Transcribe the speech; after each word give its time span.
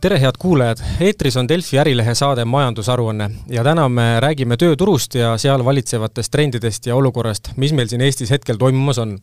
tere, 0.00 0.18
head 0.20 0.36
kuulajad! 0.38 0.78
eetris 1.00 1.36
on 1.36 1.48
Delfi 1.48 1.78
Ärilehe 1.78 2.14
saade 2.14 2.44
Majandusaruanne 2.44 3.30
ja 3.48 3.64
täna 3.64 3.88
me 3.88 4.04
räägime 4.20 4.58
tööturust 4.60 5.14
ja 5.16 5.32
seal 5.40 5.64
valitsevatest 5.64 6.32
trendidest 6.32 6.86
ja 6.86 6.96
olukorrast, 6.96 7.52
mis 7.56 7.72
meil 7.72 7.88
siin 7.88 8.04
Eestis 8.04 8.30
hetkel 8.30 8.60
toimumas 8.60 8.98
on. 8.98 9.16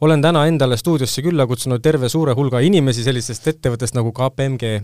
olen 0.00 0.22
täna 0.22 0.44
endale 0.46 0.76
stuudiosse 0.76 1.22
külla 1.22 1.46
kutsunud 1.46 1.82
terve 1.82 2.08
suure 2.08 2.34
hulga 2.34 2.60
inimesi 2.60 3.02
sellisest 3.02 3.48
ettevõttest 3.48 3.94
nagu 3.94 4.12
KPMG. 4.12 4.80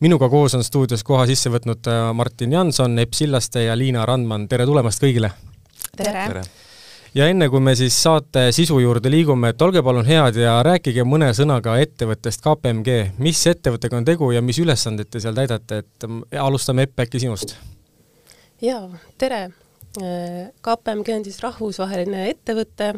minuga 0.00 0.28
koos 0.28 0.54
on 0.54 0.64
stuudios 0.64 1.04
koha 1.04 1.26
sisse 1.26 1.50
võtnud 1.50 1.86
äh, 1.86 2.12
Martin 2.14 2.52
Janson, 2.52 2.98
Epp 2.98 3.14
Sillaste 3.14 3.64
ja 3.64 3.78
Liina 3.78 4.06
Randman, 4.06 4.48
tere 4.48 4.66
tulemast 4.66 5.02
kõigile! 5.02 5.30
tere, 5.96 6.12
tere.! 6.12 6.65
Ja 7.16 7.26
enne, 7.32 7.48
kui 7.48 7.62
me 7.64 7.72
siis 7.78 7.96
saate 8.02 8.48
sisu 8.54 8.78
juurde 8.82 9.10
liigume, 9.12 9.52
et 9.52 9.62
olge 9.64 9.82
palun 9.84 10.06
head 10.06 10.36
ja 10.40 10.58
rääkige 10.66 11.04
mõne 11.08 11.30
sõnaga 11.36 11.78
ettevõttest 11.80 12.42
KPMG, 12.44 12.96
mis 13.24 13.40
ettevõttega 13.48 14.00
on 14.00 14.08
tegu 14.08 14.30
ja 14.34 14.42
mis 14.44 14.60
ülesandeid 14.60 15.10
te 15.12 15.22
seal 15.24 15.36
täidate, 15.36 15.80
et 15.84 16.08
alustame 16.40 16.86
Epp 16.86 17.06
äkki 17.06 17.22
sinust. 17.22 17.56
jaa, 18.62 18.84
tere! 19.18 19.48
KPMG 19.96 21.14
on 21.14 21.24
siis 21.24 21.40
rahvusvaheline 21.40 22.26
ettevõte, 22.28 22.92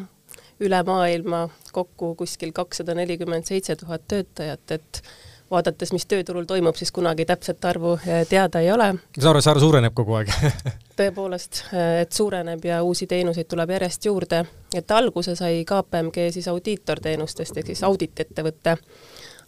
üle 0.66 0.80
maailma 0.82 1.44
kokku 1.72 2.16
kuskil 2.18 2.50
kakssada 2.52 2.96
nelikümmend 2.98 3.46
seitse 3.46 3.76
tuhat 3.78 4.02
töötajat, 4.10 4.74
et 4.74 5.02
vaadates, 5.50 5.92
mis 5.92 6.06
tööturul 6.06 6.46
toimub, 6.48 6.76
siis 6.76 6.92
kunagi 6.94 7.26
täpset 7.28 7.64
arvu 7.64 7.94
eh, 8.06 8.24
teada 8.28 8.60
ei 8.60 8.72
ole. 8.72 8.90
Saare 9.20 9.42
saar 9.44 9.60
suureneb 9.60 9.94
kogu 9.96 10.18
aeg. 10.18 10.32
Tõepoolest, 10.98 11.62
eh, 11.72 12.02
et 12.02 12.12
suureneb 12.12 12.64
ja 12.64 12.82
uusi 12.82 13.06
teenuseid 13.06 13.48
tuleb 13.48 13.72
järjest 13.76 14.10
juurde, 14.10 14.44
et 14.74 14.90
alguse 14.90 15.36
sai 15.38 15.64
KPMG 15.68 16.28
siis 16.34 16.48
audiitorteenustest 16.52 17.56
ehk 17.56 17.72
siis 17.72 17.84
auditiettevõte, 17.88 18.76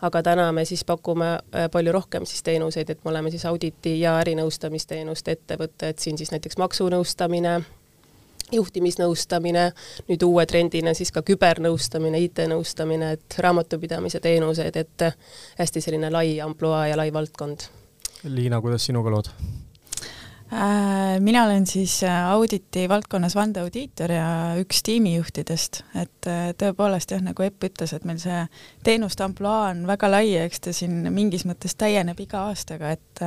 aga 0.06 0.22
täna 0.24 0.48
me 0.56 0.64
siis 0.64 0.84
pakume 0.88 1.34
eh, 1.36 1.68
palju 1.72 1.92
rohkem 1.92 2.28
siis 2.28 2.42
teenuseid, 2.46 2.90
et 2.90 3.04
me 3.04 3.12
oleme 3.12 3.30
siis 3.30 3.44
auditi 3.50 3.98
ja 4.00 4.16
ärinõustamisteenuste 4.22 5.36
ettevõte, 5.36 5.92
et 5.92 5.98
siin 5.98 6.18
siis 6.18 6.32
näiteks 6.32 6.58
maksunõustamine, 6.58 7.60
juhtimisnõustamine, 8.52 9.70
nüüd 10.08 10.26
uue 10.26 10.46
trendina 10.50 10.94
siis 10.96 11.12
ka 11.14 11.22
kübernõustamine, 11.26 12.20
IT-nõustamine, 12.26 13.14
et 13.16 13.38
raamatupidamise 13.38 14.20
teenused, 14.20 14.76
et 14.76 15.08
hästi 15.58 15.84
selline 15.84 16.10
lai 16.12 16.38
ampluaa 16.44 16.86
ja 16.90 17.00
lai 17.00 17.10
valdkond. 17.14 17.68
Liina, 18.28 18.60
kuidas 18.60 18.84
sinuga 18.88 19.12
lood? 19.12 19.32
Äh, 20.52 21.20
mina 21.20 21.44
olen 21.44 21.66
siis 21.66 22.02
äh, 22.02 22.30
auditi 22.30 22.88
valdkonnas 22.88 23.34
vandeaudiitor 23.38 24.10
ja 24.10 24.30
üks 24.58 24.80
tiimijuhtidest, 24.82 25.84
et 25.94 26.26
äh, 26.26 26.48
tõepoolest 26.58 27.14
jah, 27.14 27.20
nagu 27.22 27.44
Epp 27.46 27.68
ütles, 27.68 27.92
et 27.94 28.06
meil 28.08 28.18
see 28.18 28.40
teenuste 28.82 29.22
ampluaa 29.22 29.68
on 29.68 29.84
väga 29.86 30.10
lai 30.10 30.24
ja 30.32 30.42
eks 30.48 30.64
ta 30.64 30.74
siin 30.74 31.06
mingis 31.14 31.46
mõttes 31.46 31.78
täieneb 31.78 32.18
iga 32.26 32.48
aastaga, 32.48 32.90
et 32.90 33.22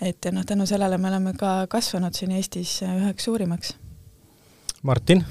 et 0.00 0.30
noh, 0.32 0.46
tänu 0.46 0.64
sellele 0.66 0.96
me 0.96 1.10
oleme 1.10 1.34
ka 1.36 1.66
kasvanud 1.68 2.16
siin 2.16 2.32
Eestis 2.38 2.78
üheks 2.86 3.28
suurimaks 3.28 3.74
Martin? 4.82 5.24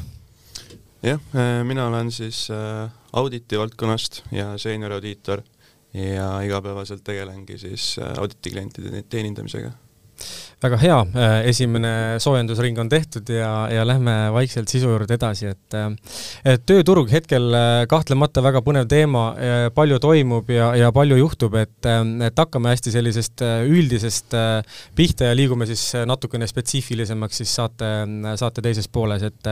jah, 1.03 1.19
äh, 1.35 1.63
mina 1.63 1.87
olen 1.87 2.11
siis 2.11 2.49
äh, 2.51 2.91
auditi 3.13 3.59
valdkonnast 3.59 4.23
ja 4.31 4.57
seenioraudiitor 4.57 5.41
ja 5.93 6.41
igapäevaselt 6.43 7.03
tegelengi 7.03 7.57
siis 7.57 7.95
äh, 7.99 8.17
auditiklientide 8.19 9.03
teenindamisega 9.09 9.71
väga 10.57 10.77
hea, 10.81 10.97
äh, 11.13 11.35
esimene 11.51 12.17
soojendusring 12.21 12.79
on 12.81 12.89
tehtud 12.89 13.29
ja, 13.29 13.67
ja 13.69 13.83
lähme 13.85 14.13
vaikselt 14.33 14.71
sisu 14.71 14.89
juurde 14.89 15.13
edasi, 15.13 15.51
et 15.53 15.75
äh, 15.77 16.55
tööturg 16.65 17.11
hetkel 17.13 17.53
äh, 17.53 17.81
kahtlemata 17.89 18.41
väga 18.41 18.63
põnev 18.65 18.87
teema, 18.89 19.27
palju 19.75 19.99
toimub 20.01 20.49
ja, 20.49 20.71
ja 20.77 20.89
palju 20.95 21.17
juhtub, 21.19 21.53
et, 21.59 21.85
et 21.85 22.39
hakkame 22.41 22.71
hästi 22.71 22.93
sellisest 22.93 23.43
üldisest 23.67 24.33
pihta 24.97 25.29
ja 25.29 25.35
liigume 25.37 25.67
siis 25.69 25.83
natukene 26.07 26.47
spetsiifilisemaks 26.49 27.41
siis 27.41 27.53
saate, 27.59 27.91
saate 28.39 28.63
teises 28.65 28.89
pooles, 28.89 29.23
et 29.27 29.49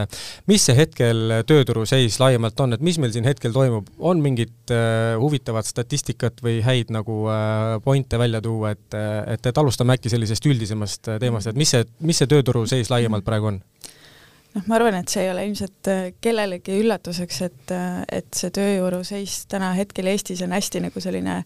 mis 0.49 0.63
see 0.65 0.77
hetkel 0.77 1.41
tööturu 1.47 1.85
seis 1.89 2.17
laiemalt 2.21 2.59
on, 2.65 2.73
et 2.75 2.85
mis 2.85 2.97
meil 3.01 3.13
siin 3.13 3.27
hetkel 3.27 3.53
toimub, 3.55 3.91
on 3.99 4.23
mingit 4.23 4.73
huvitavat 5.21 5.69
statistikat 5.69 6.41
või 6.45 6.59
häid 6.65 6.93
nagu 6.95 7.21
pointe 7.85 8.19
välja 8.21 8.41
tuua, 8.45 8.73
et, 8.75 8.99
et, 9.35 9.51
et 9.51 9.61
alustame 9.61 9.99
äkki 9.99 10.11
sellisest 10.11 10.49
üldisemast 10.55 11.11
äh, 11.11 11.21
teemast, 11.21 11.51
et 11.51 11.59
mis 11.59 11.75
see, 11.75 11.85
mis 12.05 12.19
see 12.21 12.31
tööturu 12.31 12.65
seis 12.69 12.91
laiemalt 12.93 13.25
praegu 13.27 13.51
on? 13.51 13.61
noh, 14.55 14.63
ma 14.69 14.77
arvan, 14.77 14.95
et 15.01 15.11
see 15.11 15.25
ei 15.25 15.31
ole 15.33 15.45
ilmselt 15.49 15.89
äh, 15.91 16.03
kellelegi 16.23 16.79
üllatuseks, 16.81 17.39
et, 17.49 17.75
äh, 17.75 18.01
et 18.21 18.29
see 18.39 18.53
tööjõuru 18.55 19.03
seis 19.07 19.41
täna 19.51 19.73
hetkel 19.77 20.09
Eestis 20.11 20.43
on 20.45 20.55
hästi 20.55 20.85
nagu 20.87 21.03
selline 21.03 21.41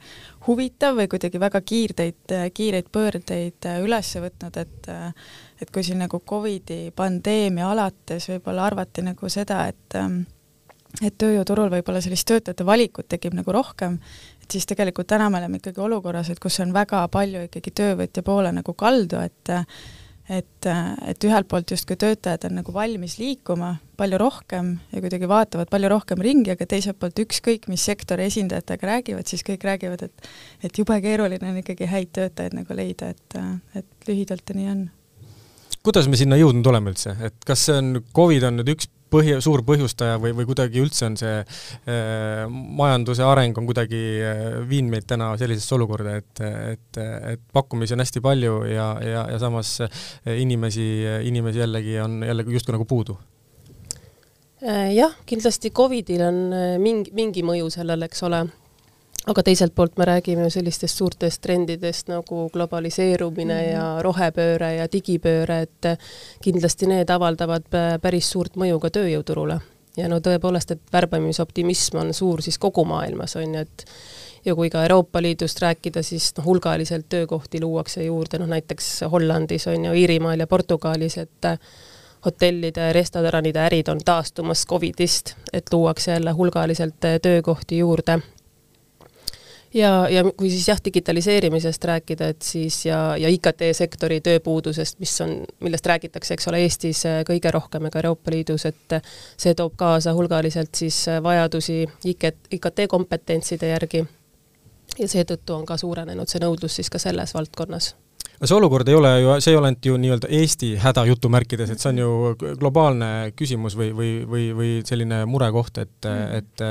huvitav 0.47 0.97
või 1.00 1.09
kuidagi 1.12 1.42
väga 1.42 1.62
kiirteid, 1.66 2.36
kiireid 2.56 2.90
pöördeid 2.94 3.70
üles 3.84 4.16
võtnud, 4.24 4.64
et 4.64 4.92
et 5.59 5.72
kui 5.76 5.84
siin 5.84 6.00
nagu 6.00 6.22
Covidi 6.24 6.86
pandeemia 6.96 7.68
alates 7.74 8.30
võib-olla 8.31 8.70
arvati 8.70 9.03
nagu 9.03 9.28
seda, 9.31 9.66
et 9.68 9.97
ähm, 10.00 10.22
et 11.06 11.16
tööjõuturul 11.22 11.70
võib-olla 11.72 12.02
sellist 12.02 12.28
töötajate 12.30 12.66
valikut 12.66 13.09
tekib 13.12 13.36
nagu 13.38 13.53
rohkem, 13.53 14.00
siis 14.52 14.68
tegelikult 14.70 15.08
täna 15.10 15.30
me 15.30 15.40
oleme 15.40 15.60
ikkagi 15.60 15.82
olukorras, 15.82 16.30
et 16.30 16.40
kus 16.42 16.60
on 16.64 16.74
väga 16.76 17.06
palju 17.12 17.46
ikkagi 17.48 17.74
töövõtja 17.76 18.24
poole 18.26 18.52
nagu 18.56 18.76
kaldu, 18.78 19.22
et 19.24 19.56
et, 20.30 20.68
et 21.10 21.26
ühelt 21.26 21.48
poolt 21.50 21.72
justkui 21.74 21.98
töötajad 22.00 22.46
on 22.50 22.59
nagu 22.59 22.74
valmis 22.74 23.18
liikuma 23.18 23.72
palju 23.98 24.20
rohkem 24.22 24.76
ja 24.94 25.02
kuidagi 25.02 25.30
vaatavad 25.30 25.72
palju 25.72 25.90
rohkem 25.90 26.22
ringi, 26.22 26.54
aga 26.54 26.68
teiselt 26.70 27.00
poolt 27.02 27.18
ükskõik, 27.24 27.66
mis 27.72 27.86
sektori 27.90 28.28
esindajatega 28.30 28.92
räägivad, 28.92 29.26
siis 29.30 29.44
kõik 29.48 29.66
räägivad, 29.66 30.06
et 30.06 30.30
et 30.70 30.78
jube 30.78 31.00
keeruline 31.02 31.50
on 31.50 31.58
ikkagi 31.64 31.90
häid 31.90 32.14
töötajaid 32.14 32.59
nagu 32.59 32.78
leida, 32.78 33.09
et, 33.09 33.42
et 33.82 34.09
lühidalt 34.09 34.54
ja 34.54 34.59
nii 34.59 34.70
on. 34.76 34.86
kuidas 35.84 36.08
me 36.08 36.20
sinna 36.20 36.38
jõudnud 36.38 36.70
oleme 36.70 36.94
üldse, 36.94 37.18
et 37.26 37.42
kas 37.46 37.66
see 37.66 37.82
on, 37.82 37.92
Covid 38.16 38.46
on 38.52 38.62
nüüd 38.62 38.76
üks 38.76 38.90
põhi, 39.12 39.36
suur 39.44 39.64
põhjustaja 39.68 40.20
või, 40.22 40.34
või 40.38 40.47
kuidagi 40.50 40.81
üldse 40.84 41.08
on 41.09 41.18
see 41.20 41.40
äh, 41.42 42.46
majanduse 42.50 43.25
areng 43.25 43.58
on 43.59 43.68
kuidagi 43.70 44.02
äh, 44.24 44.44
viinud 44.70 44.94
meid 44.94 45.08
täna 45.09 45.31
sellisesse 45.40 45.75
olukorda, 45.78 46.20
et, 46.22 46.44
et, 46.75 47.02
et 47.34 47.44
pakkumisi 47.53 47.96
on 47.96 48.03
hästi 48.03 48.24
palju 48.25 48.62
ja, 48.70 48.92
ja, 49.06 49.25
ja 49.34 49.42
samas 49.42 49.75
äh, 49.86 50.00
inimesi, 50.40 50.88
inimesi 51.28 51.64
jällegi 51.64 52.00
on 52.03 52.22
jällegi 52.28 52.58
justkui 52.58 52.78
nagu 52.78 52.88
puudu. 52.90 53.18
Äh, 54.64 54.90
jah, 54.96 55.14
kindlasti 55.30 55.72
Covidil 55.76 56.26
on 56.28 56.41
mingi, 56.84 57.14
mingi 57.16 57.46
mõju 57.47 57.70
sellele, 57.74 58.09
eks 58.09 58.26
ole, 58.28 58.44
aga 59.28 59.44
teiselt 59.44 59.75
poolt 59.75 59.97
me 59.97 60.06
räägime 60.06 60.44
ju 60.44 60.50
sellistest 60.50 60.97
suurtest 60.97 61.41
trendidest 61.41 62.07
nagu 62.07 62.50
globaliseerumine 62.53 63.62
mm 63.62 63.68
-hmm. 63.68 63.74
ja 63.74 64.02
rohepööre 64.02 64.74
ja 64.75 64.88
digipööre, 64.91 65.62
et 65.62 66.00
kindlasti 66.41 66.88
need 66.88 67.09
avaldavad 67.09 67.63
päris 68.02 68.29
suurt 68.29 68.56
mõju 68.56 68.79
ka 68.79 68.90
tööjõuturule. 68.90 69.59
ja 69.97 70.08
no 70.08 70.19
tõepoolest, 70.19 70.72
et 70.72 70.81
värbamisoptimism 70.94 71.97
on 71.97 72.13
suur 72.13 72.41
siis 72.41 72.58
kogu 72.58 72.85
maailmas, 72.85 73.35
on 73.35 73.56
ju, 73.56 73.62
et 73.62 73.85
ja 74.46 74.56
kui 74.56 74.69
ka 74.69 74.84
Euroopa 74.84 75.22
Liidust 75.22 75.62
rääkida, 75.62 76.03
siis 76.03 76.34
noh, 76.38 76.46
hulgaliselt 76.46 77.06
töökohti 77.09 77.62
luuakse 77.62 78.03
juurde, 78.03 78.38
noh 78.38 78.47
näiteks 78.47 79.02
Hollandis 79.12 79.68
on 79.68 79.85
ju, 79.85 79.94
Iirimaal 79.94 80.40
ja 80.40 80.47
Portugalis, 80.47 81.18
et 81.18 81.46
hotellide, 82.25 82.94
restoranide 82.94 83.59
ärid 83.59 83.88
on 83.88 84.00
taastumas 84.06 84.66
Covidist, 84.68 85.34
et 85.53 85.74
luuakse 85.74 86.12
jälle 86.12 86.31
hulgaliselt 86.31 86.96
töökohti 87.22 87.78
juurde 87.78 88.19
ja, 89.74 90.09
ja 90.09 90.24
kui 90.38 90.50
siis 90.50 90.68
jah, 90.68 90.80
digitaliseerimisest 90.85 91.84
rääkida, 91.85 92.30
et 92.34 92.41
siis 92.41 92.85
ja, 92.85 93.16
ja 93.18 93.30
IKT-sektori 93.30 94.19
tööpuudusest, 94.25 95.00
mis 95.00 95.16
on, 95.25 95.35
millest 95.63 95.85
räägitakse, 95.85 96.34
eks 96.34 96.50
ole, 96.52 96.63
Eestis 96.66 97.06
äh, 97.09 97.22
kõige 97.28 97.52
rohkem 97.53 97.88
ja 97.88 97.94
ka 97.94 98.02
Euroopa 98.03 98.34
Liidus, 98.34 98.66
et 98.69 99.00
see 99.38 99.56
toob 99.58 99.78
kaasa 99.79 100.13
hulgaliselt 100.18 100.74
siis 100.75 101.08
äh, 101.08 101.24
vajadusi 101.24 101.84
IKT-kompetentside 102.13 103.73
järgi 103.73 104.05
ja 104.99 105.08
seetõttu 105.08 105.55
on 105.55 105.66
ka 105.67 105.78
suurenenud 105.78 106.29
see 106.29 106.41
nõudlus 106.44 106.79
siis 106.79 106.90
ka 106.91 107.02
selles 107.02 107.34
valdkonnas 107.35 107.94
no 108.40 108.47
see 108.47 108.58
olukord 108.58 108.88
ei 108.90 108.97
ole 108.97 109.11
ju, 109.22 109.35
see 109.44 109.53
ei 109.53 109.59
ole 109.59 109.70
ainult 109.70 109.90
ju 109.90 109.97
nii-öelda 110.02 110.32
Eesti 110.40 110.72
häda 110.82 111.05
jutumärkides, 111.11 111.73
et 111.73 111.84
see 111.84 111.91
on 111.94 112.02
ju 112.02 112.09
globaalne 112.59 113.09
küsimus 113.38 113.78
või, 113.79 113.91
või, 113.96 114.11
või, 114.34 114.49
või 114.55 114.73
selline 114.88 115.23
murekoht, 115.29 115.82
et 115.84 116.09
mm., 116.09 116.38
et, 116.40 116.66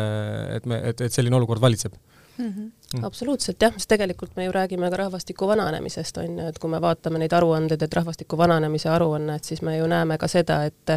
et 0.59 0.69
me, 0.71 0.81
et, 0.93 1.07
et 1.09 1.15
selline 1.15 1.37
olukord 1.39 1.63
valitseb 1.63 1.95
mm. 2.39 2.49
-hmm. 2.49 2.71
Mm. 2.95 3.05
absoluutselt 3.05 3.63
jah, 3.63 3.75
sest 3.77 3.89
tegelikult 3.89 4.37
me 4.37 4.47
ju 4.47 4.53
räägime 4.53 4.89
ka 4.91 4.97
rahvastiku 4.97 5.47
vananemisest, 5.47 6.19
on 6.23 6.39
ju, 6.39 6.47
et 6.49 6.59
kui 6.59 6.71
me 6.73 6.81
vaatame 6.81 7.19
neid 7.21 7.35
aruandeid, 7.37 7.83
et 7.85 7.95
rahvastiku 7.95 8.39
vananemise 8.41 8.89
aruannet, 8.89 9.45
siis 9.45 9.61
me 9.63 9.77
ju 9.77 9.87
näeme 9.87 10.17
ka 10.19 10.29
seda, 10.29 10.63
et 10.65 10.95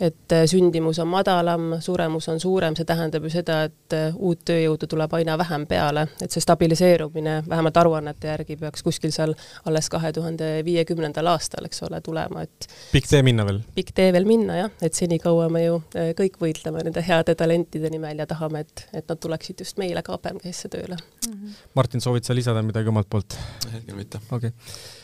et 0.00 0.32
äh, 0.32 0.44
sündimus 0.48 0.98
on 0.98 1.08
madalam, 1.08 1.74
suremus 1.80 2.28
on 2.32 2.40
suurem, 2.40 2.76
see 2.76 2.86
tähendab 2.88 3.24
ju 3.26 3.32
seda, 3.32 3.60
et 3.68 3.96
äh, 3.96 4.16
uut 4.16 4.40
tööjõudu 4.48 4.88
tuleb 4.90 5.12
aina 5.18 5.36
vähem 5.40 5.66
peale, 5.68 6.06
et 6.22 6.32
see 6.32 6.42
stabiliseerumine 6.44 7.40
vähemalt 7.48 7.80
aruannete 7.82 8.30
järgi 8.32 8.56
peaks 8.60 8.84
kuskil 8.86 9.12
seal 9.14 9.34
alles 9.68 9.90
kahe 9.92 10.12
tuhande 10.16 10.50
viiekümnendal 10.64 11.28
aastal, 11.34 11.68
eks 11.68 11.84
ole, 11.88 12.00
tulema, 12.04 12.46
et 12.48 12.68
pikk 12.94 13.10
tee 13.10 13.22
minna 13.26 13.46
veel? 13.48 13.60
pikk 13.76 13.92
tee 13.96 14.08
veel 14.16 14.28
minna 14.28 14.60
jah, 14.62 14.72
et 14.82 14.96
senikaua 14.96 15.50
me 15.52 15.66
ju 15.66 15.76
äh, 15.92 16.12
kõik 16.18 16.40
võitleme 16.40 16.86
nende 16.86 17.04
heade 17.04 17.36
talentide 17.36 17.92
nimel 17.92 18.24
ja 18.24 18.28
tahame, 18.30 18.64
et, 18.64 18.86
et 18.94 19.04
nad 19.04 19.20
tuleksid 19.20 19.60
just 19.60 19.80
meile 19.82 20.04
KPMG-sse 20.06 20.72
tööle 20.72 20.96
mm. 20.96 21.34
-hmm. 21.34 21.60
Martin, 21.74 22.00
soovid 22.00 22.24
sa 22.24 22.34
lisada 22.34 22.62
midagi 22.62 22.88
omalt 22.88 23.10
poolt? 23.10 23.36
hetkel 23.72 23.96
mitte. 23.96 24.24
okei 24.30 24.48
okay 24.48 24.99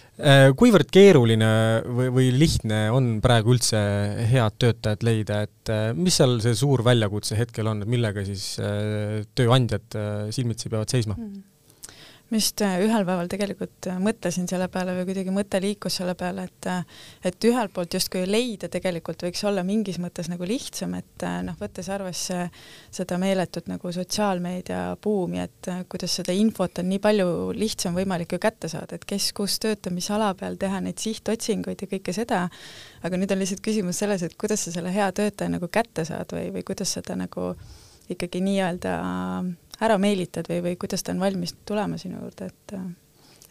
kuivõrd 0.56 0.88
keeruline 0.92 1.48
või, 1.84 2.06
või 2.14 2.28
lihtne 2.32 2.86
on 2.94 3.18
praegu 3.24 3.52
üldse 3.52 3.80
head 4.30 4.56
töötajat 4.62 5.04
leida, 5.04 5.42
et 5.44 5.72
äh, 5.72 5.90
mis 5.96 6.16
seal 6.16 6.38
see 6.44 6.56
suur 6.56 6.84
väljakutse 6.86 7.36
hetkel 7.36 7.68
on, 7.68 7.82
et 7.84 7.90
millega 7.90 8.24
siis 8.24 8.54
äh, 8.62 9.26
tööandjad 9.36 9.98
silmitsi 10.32 10.72
peavad 10.72 10.92
seisma 10.92 11.18
mm? 11.18 11.28
-hmm 11.28 11.52
ma 12.26 12.40
just 12.40 12.60
äh, 12.64 12.80
ühel 12.82 13.04
päeval 13.06 13.28
tegelikult 13.30 13.86
äh, 13.86 13.98
mõtlesin 14.02 14.48
selle 14.50 14.66
peale 14.72 14.96
või 14.96 15.04
kuidagi 15.06 15.30
mõte 15.34 15.60
liikus 15.62 16.00
selle 16.00 16.16
peale, 16.18 16.48
et 16.48 16.66
äh, 16.70 17.04
et 17.30 17.46
ühelt 17.46 17.70
poolt 17.74 17.94
justkui 17.94 18.24
leida 18.26 18.66
tegelikult 18.72 19.22
võiks 19.22 19.44
olla 19.46 19.62
mingis 19.66 20.00
mõttes 20.02 20.26
nagu 20.32 20.46
lihtsam, 20.48 20.96
et 20.98 21.26
noh, 21.46 21.54
võttes 21.60 21.86
arvesse 21.92 22.48
seda 22.94 23.18
meeletut 23.22 23.70
nagu 23.70 23.92
sotsiaalmeedia 23.94 24.80
buumi, 25.02 25.44
et 25.44 25.70
kuidas 25.92 26.18
seda 26.18 26.34
infot 26.34 26.82
on 26.82 26.90
nii 26.90 27.00
palju 27.04 27.28
lihtsam 27.54 27.94
võimalik 27.94 28.34
ju 28.34 28.42
kätte 28.42 28.70
saada, 28.72 28.98
et 28.98 29.06
kes 29.06 29.30
kus 29.36 29.60
töötab, 29.62 29.94
mis 29.94 30.10
ala 30.10 30.32
peal, 30.38 30.58
teha 30.58 30.82
neid 30.82 30.98
sihtotsinguid 31.02 31.86
ja 31.86 31.90
kõike 31.94 32.14
seda, 32.16 32.46
aga 33.06 33.20
nüüd 33.20 33.34
on 33.34 33.42
lihtsalt 33.42 33.62
küsimus 33.62 34.02
selles, 34.02 34.26
et 34.26 34.34
kuidas 34.40 34.66
sa 34.66 34.74
selle 34.74 34.90
hea 34.94 35.06
töötaja 35.14 35.52
nagu 35.52 35.70
kätte 35.70 36.06
saad 36.08 36.34
või, 36.34 36.50
või 36.58 36.66
kuidas 36.66 36.96
seda 36.98 37.14
nagu 37.18 37.52
ikkagi 38.10 38.42
nii-öelda 38.42 38.98
ära 39.84 39.98
meelitad 40.00 40.48
või, 40.50 40.62
või 40.70 40.76
kuidas 40.80 41.04
ta 41.04 41.12
on 41.12 41.20
valmis 41.20 41.56
tulema 41.68 41.98
sinu 42.00 42.20
juurde, 42.22 42.52
et 42.52 42.78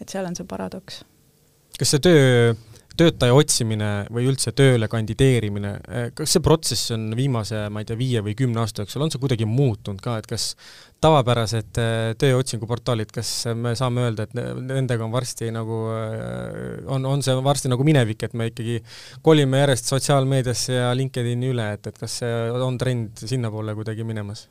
et 0.01 0.11
seal 0.11 0.27
on 0.27 0.35
see 0.35 0.47
paradoks. 0.47 1.03
kas 1.79 1.91
see 1.91 2.01
töö, 2.03 2.55
töötaja 2.95 3.35
otsimine 3.35 3.89
või 4.13 4.27
üldse 4.29 4.53
tööle 4.55 4.87
kandideerimine, 4.91 5.71
kas 6.15 6.35
see 6.35 6.43
protsess 6.43 6.93
on 6.95 7.09
viimase, 7.17 7.65
ma 7.73 7.83
ei 7.83 7.89
tea, 7.89 7.97
viie 7.99 8.21
või 8.23 8.35
kümne 8.39 8.61
aasta 8.61 8.83
jooksul, 8.83 9.03
on 9.03 9.11
see 9.11 9.21
kuidagi 9.23 9.47
muutunud 9.49 9.99
ka, 10.03 10.15
et 10.21 10.29
kas 10.29 10.53
tavapärased 11.03 11.79
äh, 11.81 12.13
tööotsinguportaalid, 12.21 13.11
kas 13.13 13.31
me 13.59 13.75
saame 13.77 14.07
öelda, 14.07 14.25
et 14.25 14.35
nendega 14.35 15.05
on 15.05 15.13
varsti 15.13 15.51
nagu, 15.55 15.81
äh, 15.91 16.87
on, 16.91 17.07
on 17.11 17.23
see 17.25 17.35
varsti 17.45 17.71
nagu 17.71 17.87
minevik, 17.87 18.27
et 18.27 18.35
me 18.37 18.49
ikkagi 18.51 18.79
kolime 19.25 19.63
järjest 19.65 19.91
sotsiaalmeediasse 19.91 20.79
ja 20.79 20.91
LinkedIni 20.95 21.51
üle, 21.51 21.73
et, 21.75 21.91
et 21.91 21.99
kas 21.99 22.21
see 22.23 22.35
on 22.55 22.79
trend 22.81 23.27
sinnapoole 23.27 23.75
kuidagi 23.75 24.07
minemas? 24.07 24.47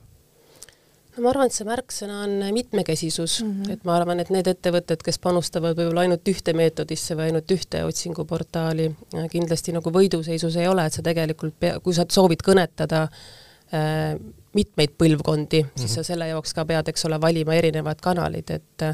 No 1.14 1.22
ma 1.24 1.30
arvan, 1.30 1.48
et 1.48 1.56
see 1.56 1.66
märksõna 1.68 2.20
on 2.26 2.34
mitmekesisus 2.56 3.38
mm, 3.42 3.52
-hmm. 3.52 3.72
et 3.76 3.86
ma 3.86 3.96
arvan, 3.98 4.20
et 4.20 4.30
need 4.34 4.48
ettevõtted, 4.50 5.02
kes 5.04 5.18
panustavad 5.22 5.78
võib-olla 5.78 6.04
ainult 6.06 6.28
ühte 6.30 6.54
meetodisse 6.56 7.16
või 7.18 7.30
ainult 7.30 7.50
ühte 7.54 7.84
otsinguportaali, 7.86 8.90
kindlasti 9.30 9.74
nagu 9.76 9.92
võiduseisus 9.94 10.58
ei 10.60 10.68
ole, 10.68 10.86
et 10.86 10.98
sa 10.98 11.02
tegelikult 11.02 11.54
pea, 11.60 11.78
kui 11.80 11.94
sa 11.94 12.06
soovid 12.08 12.42
kõnetada 12.46 13.06
äh, 13.06 14.18
mitmeid 14.54 14.94
põlvkondi 14.98 15.62
mm, 15.62 15.68
-hmm. 15.68 15.80
siis 15.80 15.90
mhm. 15.90 15.94
sa 15.94 16.12
selle 16.12 16.28
jaoks 16.28 16.54
ka 16.54 16.64
pead, 16.64 16.88
eks 16.88 17.04
ole, 17.06 17.20
valima 17.20 17.54
erinevad 17.54 18.00
kanalid, 18.02 18.50
et 18.50 18.86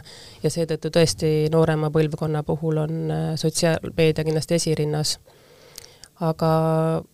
ja 0.42 0.50
seetõttu 0.50 0.92
tõesti 0.92 1.50
noorema 1.52 1.90
põlvkonna 1.90 2.42
puhul 2.42 2.84
on 2.86 3.10
äh, 3.10 3.28
sotsiaalmeedia 3.36 4.24
kindlasti 4.24 4.60
esirinnas 4.60 5.18
aga 6.20 6.48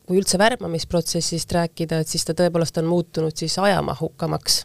kui 0.07 0.19
üldse 0.19 0.39
värbamisprotsessist 0.39 1.53
rääkida, 1.53 2.01
et 2.03 2.09
siis 2.09 2.25
ta 2.27 2.35
tõepoolest 2.35 2.81
on 2.83 2.89
muutunud 2.91 3.37
siis 3.37 3.59
ajamahukamaks 3.59 4.65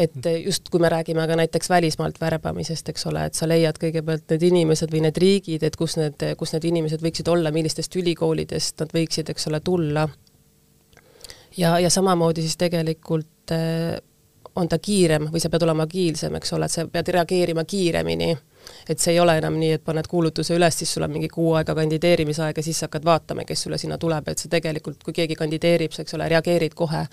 et 0.00 0.26
just 0.44 0.68
kui 0.72 0.80
me 0.82 0.88
räägime 0.92 1.26
ka 1.28 1.36
näiteks 1.36 1.70
välismaalt 1.70 2.20
värbamisest, 2.20 2.88
eks 2.92 3.06
ole, 3.10 3.26
et 3.28 3.38
sa 3.38 3.48
leiad 3.48 3.78
kõigepealt 3.80 4.32
need 4.32 4.46
inimesed 4.48 4.92
või 4.92 5.04
need 5.04 5.18
riigid, 5.20 5.64
et 5.66 5.76
kus 5.76 5.96
need, 6.00 6.24
kus 6.40 6.54
need 6.56 6.66
inimesed 6.70 7.04
võiksid 7.04 7.28
olla, 7.28 7.52
millistest 7.54 7.96
ülikoolidest 8.00 8.80
nad 8.80 8.94
võiksid, 8.96 9.32
eks 9.32 9.48
ole, 9.50 9.60
tulla. 9.64 10.08
ja, 11.56 11.78
ja 11.78 11.90
samamoodi 11.90 12.46
siis 12.46 12.56
tegelikult 12.56 13.54
eh, 13.56 13.98
on 14.56 14.68
ta 14.68 14.78
kiirem 14.78 15.28
või 15.32 15.40
sa 15.42 15.50
pead 15.50 15.66
olema 15.66 15.86
agiilsem, 15.88 16.34
eks 16.40 16.52
ole, 16.56 16.66
et 16.66 16.78
sa 16.78 16.86
pead 16.90 17.12
reageerima 17.16 17.64
kiiremini 17.64 18.34
et 18.88 18.98
see 18.98 19.14
ei 19.14 19.20
ole 19.20 19.36
enam 19.38 19.56
nii, 19.60 19.72
et 19.78 19.84
paned 19.84 20.06
kuulutuse 20.10 20.54
üles, 20.56 20.76
siis 20.78 20.92
sul 20.94 21.06
on 21.06 21.12
mingi 21.12 21.28
kuu 21.32 21.54
aega 21.58 21.74
kandideerimisaeg 21.78 22.60
ja 22.60 22.64
siis 22.64 22.80
hakkad 22.86 23.04
vaatama, 23.06 23.44
kes 23.48 23.66
sulle 23.66 23.78
sinna 23.78 23.98
tuleb, 23.98 24.28
et 24.32 24.42
sa 24.42 24.50
tegelikult, 24.52 25.02
kui 25.06 25.16
keegi 25.16 25.36
kandideerib, 25.38 25.94
sa 25.94 26.04
eks 26.04 26.16
ole, 26.18 26.28
reageerid 26.32 26.74
kohe 26.78 27.04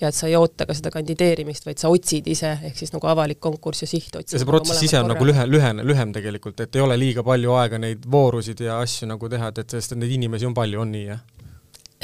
ja 0.00 0.08
et 0.10 0.16
sa 0.16 0.30
ei 0.30 0.36
oota 0.38 0.66
ka 0.68 0.76
seda 0.76 0.92
kandideerimist, 0.94 1.66
vaid 1.68 1.82
sa 1.82 1.92
otsid 1.92 2.30
ise, 2.30 2.54
ehk 2.70 2.78
siis 2.78 2.94
nagu 2.94 3.10
avalik 3.10 3.40
konkurss 3.40 3.84
ja 3.86 3.90
sihtotsing. 3.90 4.36
ja 4.36 4.42
see 4.42 4.50
protsess 4.50 4.82
ise 4.82 4.98
on 5.00 5.08
korra. 5.08 5.14
nagu 5.14 5.30
lühe, 5.30 5.46
lühene, 5.50 5.86
lühem 5.86 6.16
tegelikult, 6.16 6.64
et 6.66 6.76
ei 6.76 6.84
ole 6.84 6.98
liiga 6.98 7.26
palju 7.26 7.54
aega 7.60 7.78
neid 7.78 8.08
voorusid 8.10 8.64
ja 8.66 8.80
asju 8.80 9.10
nagu 9.10 9.28
teha, 9.30 9.52
et, 9.52 9.62
et 9.64 9.78
sest 9.78 9.96
neid 9.98 10.18
inimesi 10.18 10.48
on 10.48 10.56
palju, 10.56 10.80
on 10.80 10.92
nii, 10.94 11.06
jah? 11.12 11.22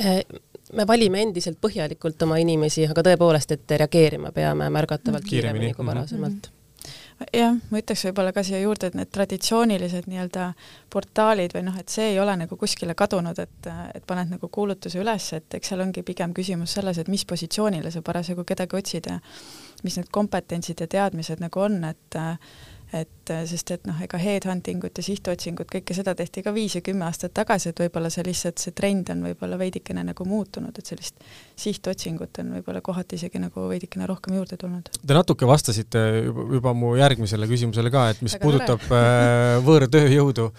Eh, 0.01 0.23
me 0.73 0.87
valime 0.87 1.25
endiselt 1.27 1.59
põhjalikult 1.61 2.23
oma 2.27 2.39
inimesi, 2.41 2.87
aga 2.89 3.05
tõepoolest, 3.11 3.57
et 3.57 3.77
reageerima 3.83 4.33
peame 4.33 4.71
märgatavalt 4.73 5.27
kiiremini, 5.27 5.71
kiiremini 5.71 5.77
kui 5.77 5.85
mhm. 5.85 5.93
varasemalt 5.95 6.33
mm. 6.33 6.49
-hmm 6.49 6.60
jah, 7.35 7.57
ma 7.71 7.81
ütleks 7.81 8.05
võib-olla 8.09 8.33
ka 8.35 8.43
siia 8.47 8.61
juurde, 8.63 8.91
et 8.91 8.97
need 8.99 9.11
traditsioonilised 9.13 10.09
nii-öelda 10.11 10.47
portaalid 10.93 11.55
või 11.57 11.65
noh, 11.69 11.77
et 11.81 11.93
see 11.93 12.13
ei 12.15 12.19
ole 12.23 12.35
nagu 12.41 12.57
kuskile 12.61 12.97
kadunud, 12.99 13.39
et, 13.43 13.71
et 13.95 14.07
paned 14.09 14.33
nagu 14.33 14.51
kuulutuse 14.53 15.01
üles, 15.03 15.31
et 15.37 15.59
eks 15.59 15.73
seal 15.73 15.85
ongi 15.85 16.05
pigem 16.07 16.35
küsimus 16.37 16.77
selles, 16.79 17.01
et 17.01 17.11
mis 17.13 17.25
positsioonile 17.29 17.93
sa 17.93 18.03
parasjagu 18.07 18.47
kedagi 18.49 18.81
otsid 18.81 19.11
ja 19.13 19.19
mis 19.85 19.97
need 20.01 20.11
kompetentsid 20.13 20.81
ja 20.81 20.91
teadmised 20.99 21.43
nagu 21.45 21.67
on, 21.69 21.83
et 21.93 22.21
et 22.91 23.20
sest 23.49 23.71
et 23.75 23.87
noh, 23.89 23.97
ega 24.05 24.19
headhunting 24.21 24.83
ut 24.85 24.99
ja 24.99 25.05
sihtotsingut, 25.05 25.71
kõike 25.71 25.95
seda 25.97 26.15
tehti 26.19 26.43
ka 26.45 26.53
viis 26.55 26.75
ja 26.77 26.83
kümme 26.85 27.07
aastat 27.07 27.33
tagasi, 27.37 27.71
et 27.71 27.83
võib-olla 27.85 28.11
see 28.13 28.25
lihtsalt, 28.27 28.61
see 28.61 28.75
trend 28.77 29.13
on 29.15 29.23
võib-olla 29.29 29.59
veidikene 29.61 30.05
nagu 30.11 30.27
muutunud, 30.29 30.77
et 30.77 30.93
sellist 30.93 31.23
sihtotsingut 31.61 32.43
on 32.43 32.53
võib-olla 32.59 32.83
kohati 32.85 33.19
isegi 33.21 33.41
nagu 33.43 33.67
veidikene 33.71 34.09
rohkem 34.11 34.37
juurde 34.37 34.59
tulnud. 34.61 34.91
Te 35.01 35.17
natuke 35.17 35.49
vastasite 35.49 36.03
juba, 36.27 36.47
juba 36.59 36.75
mu 36.77 36.93
järgmisele 36.99 37.49
küsimusele 37.51 37.93
ka, 37.95 38.09
et 38.15 38.23
mis 38.27 38.37
Väga 38.37 38.45
puudutab 38.45 38.85
äh, 38.97 39.57
võõrtööjõudu, 39.67 40.51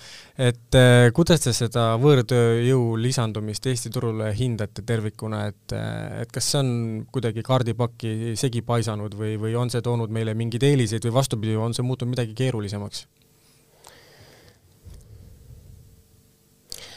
et 0.50 0.79
äh, 0.79 1.09
kuidas 1.15 1.45
te 1.45 1.53
seda 1.56 1.91
võõrtööjõu 2.01 2.95
lisandumist 3.01 3.67
Eesti 3.69 3.94
turule 3.94 4.31
hindate 4.38 4.85
tervikuna, 4.88 5.45
et 5.51 5.77
äh, 5.77 5.89
et 6.21 6.31
kas 6.33 6.47
see 6.53 6.62
on 6.62 6.71
kuidagi 7.13 7.44
kaardipakki 7.45 8.33
segi 8.39 8.62
paisanud 8.65 9.13
või, 9.17 9.35
või 9.41 9.56
on 9.59 9.69
see 9.74 9.83
toonud 9.85 10.12
meile 10.13 10.33
mingeid 10.38 10.63
eeliseid 10.65 11.06
või 11.07 11.15
vastupidi, 11.19 11.56
on 11.59 11.75
see 11.75 11.85
muutunud 11.85 12.12
midagi 12.13 12.31
midagi 12.31 12.38
keerulisemaks? 12.61 13.07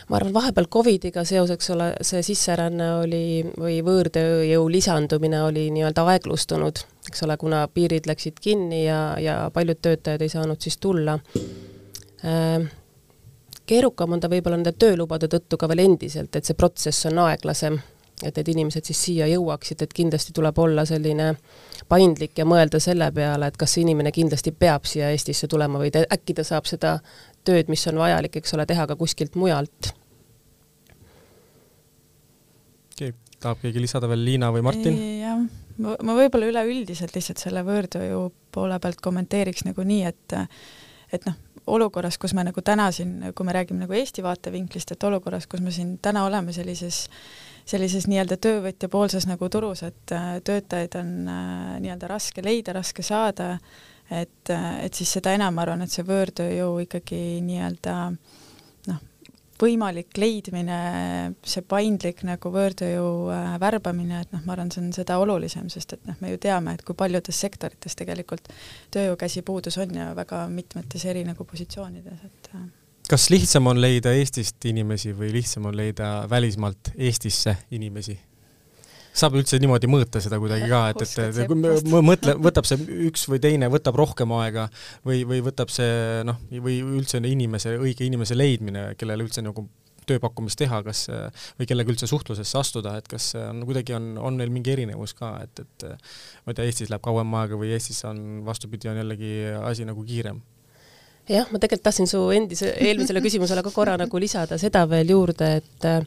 ma 0.08 0.19
arvan, 0.19 0.34
vahepeal 0.34 0.66
Covidiga 0.69 1.22
seoses, 1.25 1.70
ole, 1.72 1.94
see 2.05 2.20
sisseränne 2.22 2.90
oli 3.00 3.40
või 3.56 3.78
võõrtööjõu 3.81 4.66
lisandumine 4.69 5.40
oli 5.46 5.70
nii-öelda 5.72 6.05
aeglustunud, 6.12 6.82
eks 7.08 7.25
ole, 7.25 7.38
kuna 7.40 7.62
piirid 7.72 8.05
läksid 8.10 8.36
kinni 8.36 8.82
ja, 8.84 9.15
ja 9.17 9.39
paljud 9.55 9.81
töötajad 9.81 10.20
ei 10.20 10.29
saanud 10.29 10.60
siis 10.60 10.77
tulla 10.77 11.17
äh, 12.20 12.69
keerukam 13.65 14.12
on 14.12 14.20
ta 14.20 14.29
võib-olla 14.29 14.60
nende 14.60 14.74
töölubade 14.77 15.31
tõttu 15.32 15.56
ka 15.56 15.72
veel 15.72 15.86
endiselt, 15.86 16.36
et 16.36 16.44
see 16.44 16.58
protsess 16.58 17.08
on 17.08 17.24
aeglasem 17.24 17.81
et 18.23 18.37
need 18.37 18.49
inimesed 18.53 18.87
siis 18.87 19.01
siia 19.09 19.27
jõuaksid, 19.27 19.83
et 19.83 19.94
kindlasti 19.94 20.35
tuleb 20.37 20.59
olla 20.63 20.85
selline 20.87 21.33
paindlik 21.91 22.39
ja 22.39 22.47
mõelda 22.49 22.81
selle 22.83 23.11
peale, 23.15 23.49
et 23.51 23.59
kas 23.61 23.75
see 23.75 23.83
inimene 23.83 24.13
kindlasti 24.15 24.55
peab 24.55 24.87
siia 24.89 25.11
Eestisse 25.15 25.49
tulema 25.51 25.81
või 25.83 25.91
ta, 25.94 26.05
äkki 26.15 26.37
ta 26.39 26.44
saab 26.47 26.69
seda 26.71 26.99
tööd, 27.44 27.69
mis 27.73 27.85
on 27.91 27.99
vajalik, 28.01 28.39
eks 28.41 28.55
ole, 28.56 28.67
teha 28.71 28.87
ka 28.87 28.97
kuskilt 29.01 29.35
mujalt. 29.41 29.91
okei 32.94 33.11
okay., 33.11 33.19
tahab 33.41 33.61
keegi 33.65 33.83
lisada 33.83 34.09
veel, 34.09 34.25
Liina 34.25 34.53
või 34.55 34.63
Martin? 34.65 35.01
jah, 35.21 35.43
ma, 35.83 35.97
ma 36.03 36.17
võib-olla 36.17 36.53
üleüldiselt 36.53 37.17
lihtsalt 37.17 37.43
selle 37.43 37.65
võõrtööjõu 37.67 38.31
poole 38.55 38.79
pealt 38.81 39.03
kommenteeriks 39.03 39.67
nagu 39.67 39.83
nii, 39.83 40.05
et 40.06 40.39
et 41.15 41.27
noh, 41.29 41.35
olukorras, 41.67 42.19
kus 42.19 42.35
me 42.35 42.44
nagu 42.47 42.63
täna 42.65 42.91
siin, 42.93 43.19
kui 43.35 43.47
me 43.47 43.55
räägime 43.55 43.85
nagu 43.85 43.97
Eesti 43.97 44.23
vaatevinklist, 44.25 44.94
et 44.94 45.05
olukorras, 45.06 45.47
kus 45.51 45.63
me 45.65 45.73
siin 45.75 45.99
täna 46.03 46.25
oleme 46.27 46.53
sellises 46.53 47.05
sellises 47.69 48.09
nii-öelda 48.11 48.39
töövõtja 48.41 48.91
poolses 48.93 49.27
nagu 49.29 49.49
turus, 49.53 49.85
et 49.87 50.13
äh, 50.15 50.37
töötajaid 50.44 50.99
on 51.01 51.15
äh, 51.31 51.73
nii-öelda 51.85 52.11
raske 52.11 52.44
leida, 52.44 52.75
raske 52.77 53.05
saada, 53.06 53.55
et, 54.11 54.53
äh, 54.53 54.69
et 54.85 54.94
siis 54.94 55.17
seda 55.17 55.35
enam 55.37 55.56
ma 55.56 55.65
arvan, 55.65 55.85
et 55.85 55.93
see 55.93 56.05
võõrtööjõu 56.06 56.83
ikkagi 56.85 57.23
nii-öelda 57.47 57.97
noh, 58.91 59.01
võimalik 59.61 60.21
leidmine, 60.21 60.79
see 61.41 61.65
paindlik 61.65 62.21
nagu 62.29 62.53
võõrtööjõu 62.53 63.33
värbamine, 63.63 64.21
et 64.27 64.37
noh, 64.37 64.44
ma 64.44 64.56
arvan, 64.59 64.73
see 64.75 64.85
on 64.85 64.93
seda 64.97 65.19
olulisem, 65.23 65.73
sest 65.73 65.97
et 65.97 66.09
noh, 66.11 66.21
me 66.21 66.35
ju 66.35 66.44
teame, 66.44 66.77
et 66.77 66.85
kui 66.85 66.97
paljudes 66.99 67.41
sektorites 67.47 67.97
tegelikult 67.97 68.53
tööjõukäsi 68.93 69.44
puudus 69.47 69.81
on 69.81 70.01
ja 70.03 70.13
väga 70.17 70.47
mitmetes 70.53 71.09
eri 71.09 71.25
nagu 71.25 71.49
positsioonides, 71.49 72.27
et 72.29 72.56
kas 73.11 73.27
lihtsam 73.32 73.67
on 73.70 73.81
leida 73.81 74.13
Eestist 74.17 74.65
inimesi 74.69 75.13
või 75.17 75.32
lihtsam 75.34 75.69
on 75.70 75.77
leida 75.77 76.15
välismaalt 76.31 76.94
Eestisse 76.96 77.58
inimesi? 77.75 78.17
saab 79.15 79.37
üldse 79.39 79.61
niimoodi 79.63 79.87
mõõta 79.87 80.19
seda 80.19 80.41
kuidagi 80.43 80.67
ka, 80.67 80.81
et, 80.91 81.03
et, 81.05 81.37
et 81.44 81.46
kui 81.46 82.01
mõtle, 82.03 82.34
võtab 82.43 82.67
see 82.67 82.81
üks 83.06 83.29
või 83.31 83.39
teine, 83.43 83.69
võtab 83.70 83.94
rohkem 84.01 84.32
aega 84.41 84.65
või, 85.06 85.20
või 85.29 85.39
võtab 85.46 85.70
see 85.70 86.25
noh, 86.27 86.41
või 86.51 86.81
üldse 86.82 87.20
inimese, 87.23 87.77
õige 87.79 88.08
inimese 88.08 88.34
leidmine, 88.34 88.89
kellele 88.99 89.23
üldse 89.23 89.44
nagu 89.46 89.69
tööpakkumist 90.08 90.58
teha, 90.61 90.81
kas 90.84 91.05
või 91.61 91.69
kellega 91.70 91.94
üldse 91.94 92.08
suhtlusesse 92.11 92.58
astuda, 92.58 92.96
et 92.99 93.06
kas 93.08 93.31
on 93.39 93.63
kuidagi 93.69 93.94
on, 93.96 94.17
on 94.19 94.34
neil 94.41 94.51
mingi 94.53 94.75
erinevus 94.75 95.15
ka, 95.17 95.37
et, 95.46 95.63
et 95.63 95.87
ma 95.87 96.51
ei 96.51 96.58
tea, 96.58 96.67
Eestis 96.67 96.91
läheb 96.91 97.06
kauem 97.06 97.39
aega 97.39 97.61
või 97.61 97.70
Eestis 97.77 98.03
on 98.11 98.43
vastupidi, 98.44 98.91
on 98.91 98.99
jällegi 98.99 99.31
asi 99.63 99.87
nagu 99.87 100.03
kiirem 100.11 100.43
jah, 101.28 101.48
ma 101.50 101.58
tegelikult 101.60 101.84
tahtsin 101.88 102.08
su 102.08 102.20
endise, 102.36 102.70
eelmisele 102.84 103.22
küsimusele 103.26 103.62
ka 103.64 103.72
korra 103.74 103.96
nagu 104.00 104.20
lisada 104.20 104.58
seda 104.60 104.84
veel 104.90 105.12
juurde, 105.14 105.50
et 105.60 105.86
äh, 105.88 106.04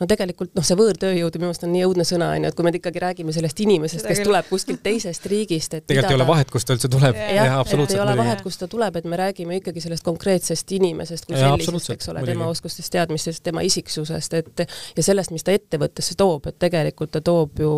no 0.00 0.08
tegelikult 0.10 0.54
noh, 0.56 0.64
see 0.66 0.78
võõrtööjõud 0.78 1.38
minu 1.38 1.48
meelest 1.48 1.66
on 1.66 1.72
nii 1.74 1.84
õudne 1.88 2.06
sõna, 2.08 2.30
on 2.36 2.46
ju, 2.46 2.52
et 2.52 2.58
kui 2.58 2.66
me 2.66 2.72
ikkagi 2.78 3.02
räägime 3.02 3.34
sellest 3.34 3.62
inimesest, 3.64 4.06
kes 4.06 4.22
tuleb 4.24 4.48
kuskilt 4.50 4.82
teisest 4.84 5.28
riigist, 5.30 5.74
et 5.74 5.86
tegelikult 5.90 6.14
ei 6.14 6.20
ole 6.20 6.28
vahet, 6.30 6.50
kust 6.54 6.70
ta 6.70 6.76
üldse 6.76 6.90
tuleb. 6.92 7.18
jah, 7.18 7.60
et 7.66 7.94
ei 7.96 8.02
ole 8.06 8.16
vahet, 8.22 8.42
kust 8.46 8.62
ta 8.62 8.70
tuleb, 8.70 8.98
et 9.00 9.10
me 9.10 9.20
räägime 9.20 9.60
ikkagi 9.60 9.84
sellest 9.84 10.06
konkreetsest 10.06 10.74
inimesest 10.78 11.28
kui 11.28 11.38
sellisest, 11.38 11.94
eks 11.96 12.12
ole, 12.14 12.24
tema 12.26 12.48
oskustest, 12.50 12.92
teadmistest, 12.94 13.42
tema 13.44 13.64
isiksusest, 13.66 14.38
et 14.40 14.66
ja 14.96 15.06
sellest, 15.06 15.34
mis 15.34 15.46
ta 15.46 15.54
ettevõttesse 15.54 16.18
toob, 16.18 16.50
et 16.50 16.60
tegelikult 16.62 17.16
ta 17.18 17.24
toob 17.24 17.64
ju 17.64 17.72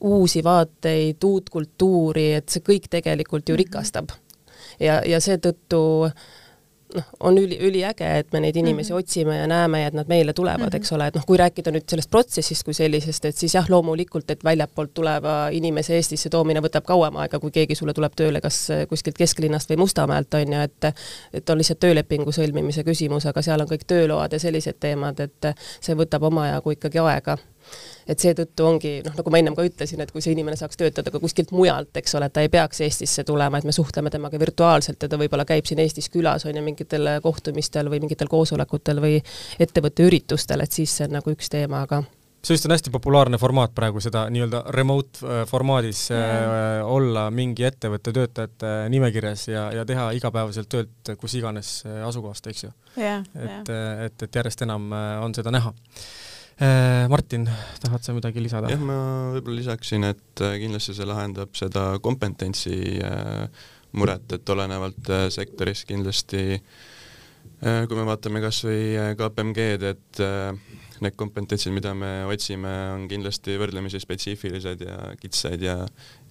uusi 0.00 0.44
vaateid, 0.44 1.20
uut 1.24 1.48
kultuuri, 1.52 2.32
et 2.40 2.48
see 2.52 2.64
kõik 2.64 2.88
tegelikult 2.92 3.48
ju 3.48 3.56
rikastab 3.56 4.12
ja, 4.80 5.00
ja 5.06 5.20
seetõttu 5.20 6.10
noh, 6.94 7.04
on 7.20 7.38
üli, 7.38 7.58
üliäge, 7.62 8.06
et 8.18 8.32
me 8.32 8.40
neid 8.40 8.56
inimesi 8.56 8.92
mm 8.92 8.96
-hmm. 8.96 9.04
otsime 9.04 9.36
ja 9.36 9.46
näeme 9.46 9.80
ja 9.80 9.86
et 9.86 9.94
nad 9.94 10.08
meile 10.08 10.32
tulevad 10.32 10.60
mm, 10.60 10.66
-hmm. 10.68 10.76
eks 10.76 10.92
ole, 10.92 11.06
et 11.06 11.14
noh, 11.14 11.26
kui 11.26 11.36
rääkida 11.36 11.70
nüüd 11.70 11.86
sellest 11.88 12.10
protsessist 12.10 12.64
kui 12.64 12.74
sellisest, 12.74 13.24
et 13.24 13.36
siis 13.36 13.54
jah, 13.54 13.70
loomulikult, 13.70 14.30
et 14.30 14.44
väljapoolt 14.44 14.94
tuleva 14.94 15.48
inimese 15.52 15.94
Eestisse 15.94 16.28
toomine 16.28 16.60
võtab 16.60 16.84
kauem 16.84 17.16
aega, 17.16 17.38
kui 17.38 17.50
keegi 17.50 17.74
sulle 17.74 17.94
tuleb 17.94 18.12
tööle 18.16 18.40
kas 18.40 18.68
kuskilt 18.88 19.18
kesklinnast 19.18 19.70
või 19.70 19.76
Mustamäelt, 19.76 20.34
on 20.34 20.52
ju, 20.52 20.60
et 20.60 20.84
et 21.32 21.50
on 21.50 21.58
lihtsalt 21.58 21.80
töölepingu 21.80 22.32
sõlmimise 22.32 22.84
küsimus, 22.84 23.26
aga 23.26 23.42
seal 23.42 23.60
on 23.60 23.68
kõik 23.68 23.86
tööload 23.86 24.32
ja 24.32 24.38
sellised 24.38 24.76
teemad, 24.80 25.20
et 25.20 25.54
see 25.80 25.94
võtab 25.94 26.22
omajagu 26.22 26.70
ikkagi 26.70 26.98
aega 26.98 27.38
et 28.10 28.22
seetõttu 28.22 28.66
ongi 28.66 28.92
noh, 29.06 29.14
nagu 29.16 29.32
ma 29.32 29.40
ennem 29.40 29.56
ka 29.56 29.64
ütlesin, 29.66 30.02
et 30.02 30.12
kui 30.12 30.22
see 30.24 30.34
inimene 30.34 30.58
saaks 30.58 30.78
töötada 30.80 31.12
ka 31.14 31.22
kuskilt 31.22 31.54
mujalt, 31.54 31.92
eks 32.00 32.16
ole, 32.18 32.30
et 32.30 32.36
ta 32.36 32.44
ei 32.44 32.52
peaks 32.52 32.82
Eestisse 32.86 33.24
tulema, 33.26 33.60
et 33.60 33.68
me 33.68 33.74
suhtleme 33.76 34.10
temaga 34.12 34.40
virtuaalselt 34.40 35.02
ja 35.02 35.10
ta 35.10 35.18
võib-olla 35.20 35.46
käib 35.48 35.68
siin 35.68 35.82
Eestis 35.82 36.10
külas, 36.12 36.46
on 36.46 36.56
ju, 36.56 36.64
mingitel 36.66 37.16
kohtumistel 37.22 37.90
või 37.92 38.02
mingitel 38.04 38.30
koosolekutel 38.30 39.02
või 39.02 39.20
ettevõtte 39.60 40.08
üritustel, 40.08 40.64
et 40.64 40.80
siis 40.80 40.96
see 40.96 41.06
on 41.06 41.20
nagu 41.20 41.36
üks 41.36 41.52
teema, 41.52 41.84
aga 41.86 42.02
see 42.40 42.54
vist 42.56 42.64
on 42.64 42.72
hästi 42.72 42.90
populaarne 42.94 43.38
formaat 43.38 43.74
praegu, 43.76 44.00
seda 44.00 44.24
nii-öelda 44.32 44.62
remote 44.72 45.20
äh, 45.22 45.42
formaadis 45.48 46.06
yeah. 46.10 46.24
äh, 46.80 46.86
olla 46.88 47.26
mingi 47.34 47.66
ettevõtte 47.68 48.14
töötajate 48.16 48.72
nimekirjas 48.90 49.44
ja, 49.52 49.66
ja 49.76 49.84
teha 49.86 50.08
igapäevaselt 50.16 50.70
tööd 50.72 51.12
kus 51.20 51.36
iganes 51.36 51.74
äh, 51.84 52.00
asukohast, 52.08 52.48
eks 52.50 52.64
ju 52.64 52.72
yeah,. 52.96 53.22
et 53.36 53.70
yeah., 53.70 54.06
et, 54.08 54.26
et 54.26 54.40
järjest 54.40 54.64
enam 54.64 54.88
äh, 54.96 55.12
on 55.20 55.36
seda 55.36 55.52
näha 55.54 55.74
Äh, 55.74 56.29
Martin, 57.10 57.46
tahad 57.80 58.04
sa 58.04 58.12
midagi 58.12 58.42
lisada? 58.44 58.68
jah, 58.68 58.80
ma 58.84 58.96
võib-olla 59.36 59.62
lisaksin, 59.62 60.04
et 60.10 60.44
äh, 60.44 60.58
kindlasti 60.60 60.96
see 60.96 61.08
lahendab 61.08 61.54
seda 61.56 61.94
kompetentsi 62.04 62.76
äh, 63.00 63.46
muret, 63.96 64.26
et 64.36 64.52
olenevalt 64.52 65.08
sektorist 65.32 65.88
kindlasti 65.88 66.60
kui 67.60 67.96
me 67.96 68.04
vaatame 68.08 68.40
kas 68.40 68.62
või 68.64 68.92
KPMG-d, 69.18 69.88
et 69.90 70.20
need 71.04 71.16
kompetentsid, 71.16 71.72
mida 71.74 71.92
me 71.96 72.10
otsime, 72.28 72.70
on 72.94 73.06
kindlasti 73.10 73.56
võrdlemisi 73.60 74.00
spetsiifilised 74.02 74.84
ja 74.84 74.96
kitsad 75.20 75.64
ja 75.64 75.76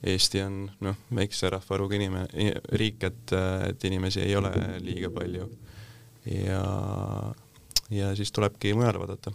Eesti 0.09 0.43
on 0.45 0.61
noh, 0.85 0.97
väikse 1.15 1.49
rahvaarvuga 1.51 1.97
inimene, 1.97 2.53
riik, 2.79 3.03
et, 3.09 3.33
et 3.67 3.85
inimesi 3.89 4.21
ei 4.23 4.35
ole 4.39 4.53
liiga 4.85 5.11
palju. 5.13 5.49
ja, 6.29 6.63
ja 7.89 8.11
siis 8.15 8.31
tulebki 8.31 8.75
mujale 8.77 9.01
vaadata 9.01 9.33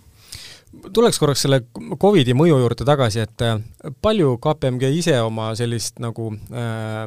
tuleks 0.95 1.19
korraks 1.21 1.45
selle 1.45 1.61
Covidi 2.00 2.35
mõju 2.37 2.59
juurde 2.61 2.87
tagasi, 2.87 3.25
et 3.25 3.45
äh, 3.47 3.59
palju 4.04 4.37
KPMG 4.43 4.90
ise 4.99 5.16
oma 5.25 5.50
sellist 5.59 6.00
nagu 6.02 6.31
äh, 6.35 7.02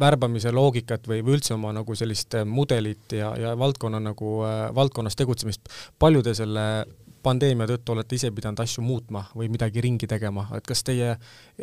värbamise 0.00 0.52
loogikat 0.54 1.08
või, 1.10 1.20
või 1.26 1.38
üldse 1.38 1.54
oma 1.56 1.74
nagu 1.76 1.96
sellist 1.98 2.38
äh, 2.38 2.46
mudelit 2.46 3.16
ja, 3.16 3.34
ja 3.38 3.54
valdkonna 3.58 4.02
nagu 4.02 4.40
äh,, 4.46 4.64
valdkonnas 4.76 5.18
tegutsemist, 5.18 5.70
palju 6.00 6.24
te 6.26 6.34
selle 6.38 6.66
pandeemia 7.22 7.66
tõttu 7.68 7.94
olete 7.94 8.16
ise 8.16 8.30
pidanud 8.32 8.62
asju 8.62 8.82
muutma 8.84 9.24
või 9.36 9.50
midagi 9.52 9.82
ringi 9.84 10.08
tegema, 10.08 10.46
et 10.56 10.64
kas 10.66 10.82
teie 10.86 11.12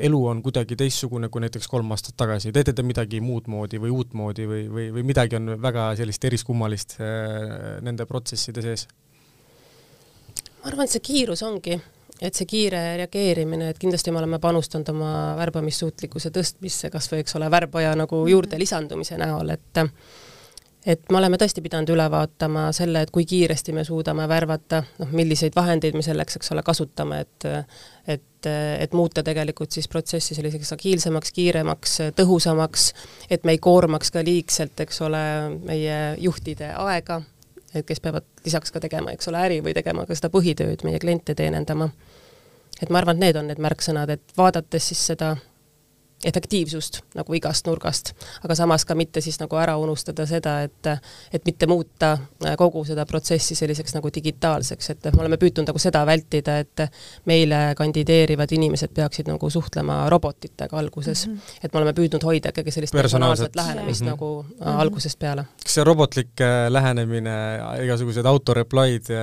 elu 0.08 0.20
on 0.32 0.44
kuidagi 0.46 0.78
teistsugune 0.78 1.32
kui 1.34 1.42
näiteks 1.44 1.70
kolm 1.72 1.92
aastat 1.96 2.18
tagasi, 2.20 2.54
teete 2.56 2.76
te 2.78 2.86
midagi 2.86 3.22
muud 3.24 3.50
moodi 3.52 3.82
või 3.82 3.94
uutmoodi 3.96 4.48
või, 4.50 4.64
või, 4.70 4.88
või 4.94 5.08
midagi 5.08 5.40
on 5.40 5.56
väga 5.62 5.90
sellist 6.00 6.30
eriskummalist 6.30 6.98
äh, 7.02 7.78
nende 7.86 8.06
protsesside 8.10 8.66
sees? 8.66 8.88
Ma 10.68 10.74
arvan, 10.74 10.88
et 10.90 10.98
see 10.98 11.04
kiirus 11.04 11.42
ongi, 11.48 11.78
et 12.20 12.36
see 12.36 12.48
kiire 12.50 12.80
reageerimine, 13.00 13.72
et 13.72 13.78
kindlasti 13.80 14.12
me 14.12 14.20
oleme 14.20 14.40
panustanud 14.44 14.90
oma 14.92 15.12
värbamissuutlikkuse 15.40 16.32
tõstmisse, 16.36 16.92
kas 16.92 17.08
või 17.12 17.24
eks 17.24 17.38
ole, 17.40 17.48
värbaja 17.52 17.94
nagu 17.96 18.24
mhm. 18.24 18.32
juurde 18.34 18.60
lisandumise 18.60 19.20
näol, 19.22 19.56
et 19.56 19.86
et 20.88 21.10
me 21.12 21.18
oleme 21.20 21.36
tõesti 21.36 21.60
pidanud 21.64 21.90
üle 21.92 22.06
vaatama 22.12 22.70
selle, 22.76 23.02
et 23.04 23.10
kui 23.12 23.26
kiiresti 23.28 23.74
me 23.76 23.84
suudame 23.84 24.24
värvata, 24.28 24.82
noh, 25.02 25.10
milliseid 25.20 25.56
vahendeid 25.56 25.98
me 25.98 26.04
selleks, 26.04 26.38
eks 26.40 26.52
ole, 26.56 26.64
kasutame, 26.64 27.22
et 27.26 27.48
et, 28.08 28.48
et 28.48 28.94
muuta 28.96 29.24
tegelikult 29.24 29.76
siis 29.76 29.88
protsessi 29.92 30.36
selliseks 30.36 30.72
agiilsemaks, 30.78 31.32
kiiremaks, 31.36 31.98
tõhusamaks, 32.16 32.92
et 33.30 33.44
me 33.44 33.56
ei 33.56 33.60
koormaks 33.64 34.14
ka 34.16 34.24
liigselt, 34.24 34.80
eks 34.84 35.02
ole, 35.08 35.24
meie 35.68 35.98
juhtide 36.24 36.72
aega, 36.76 37.22
et 37.76 37.86
kes 37.86 38.00
peavad 38.00 38.26
lisaks 38.46 38.72
ka 38.72 38.80
tegema, 38.84 39.12
eks 39.12 39.28
ole, 39.32 39.42
äri 39.44 39.60
või 39.64 39.74
tegema 39.78 40.06
ka 40.08 40.16
seda 40.16 40.32
põhitööd, 40.34 40.86
meie 40.88 41.00
kliente 41.00 41.36
teenindama. 41.36 41.90
et 42.82 42.90
ma 42.90 43.00
arvan, 43.02 43.16
et 43.18 43.26
need 43.26 43.36
on 43.36 43.48
need 43.48 43.62
märksõnad, 43.64 44.10
et 44.10 44.38
vaadates 44.38 44.88
siis 44.92 45.06
seda 45.14 45.36
efektiivsust 46.26 47.02
nagu 47.18 47.34
igast 47.38 47.68
nurgast, 47.70 48.14
aga 48.46 48.56
samas 48.58 48.86
ka 48.90 48.96
mitte 48.98 49.22
siis 49.22 49.38
nagu 49.38 49.58
ära 49.62 49.76
unustada 49.78 50.26
seda, 50.30 50.60
et 50.66 50.90
et 51.34 51.44
mitte 51.46 51.68
muuta 51.70 52.14
äh, 52.46 52.56
kogu 52.58 52.82
seda 52.88 53.06
protsessi 53.06 53.56
selliseks 53.56 53.94
nagu 53.94 54.10
digitaalseks, 54.14 54.90
et 54.96 55.10
me 55.14 55.22
oleme 55.22 55.38
püüdnud 55.38 55.70
nagu 55.70 55.82
seda 55.82 56.02
vältida, 56.10 56.58
et 56.64 56.86
meile 57.30 57.60
kandideerivad 57.78 58.52
inimesed 58.58 58.94
peaksid 58.98 59.30
nagu 59.30 59.50
suhtlema 59.54 60.00
robotitega 60.10 60.78
alguses 60.78 61.28
mm. 61.28 61.36
-hmm. 61.36 61.60
et 61.64 61.74
me 61.74 61.82
oleme 61.82 61.94
püüdnud 62.00 62.26
hoida 62.26 62.50
ikkagi 62.50 62.74
sellist 62.74 62.98
personaalset 62.98 63.56
lähenemist 63.56 64.02
mm 64.02 64.08
-hmm. 64.08 64.12
nagu 64.12 64.44
mm 64.44 64.66
-hmm. 64.66 64.80
algusest 64.82 65.20
peale. 65.20 65.46
kas 65.64 65.74
see 65.74 65.84
robotlik 65.84 66.42
äh, 66.42 66.72
lähenemine, 66.72 67.38
igasugused 67.84 68.26
autoreply'd 68.26 69.14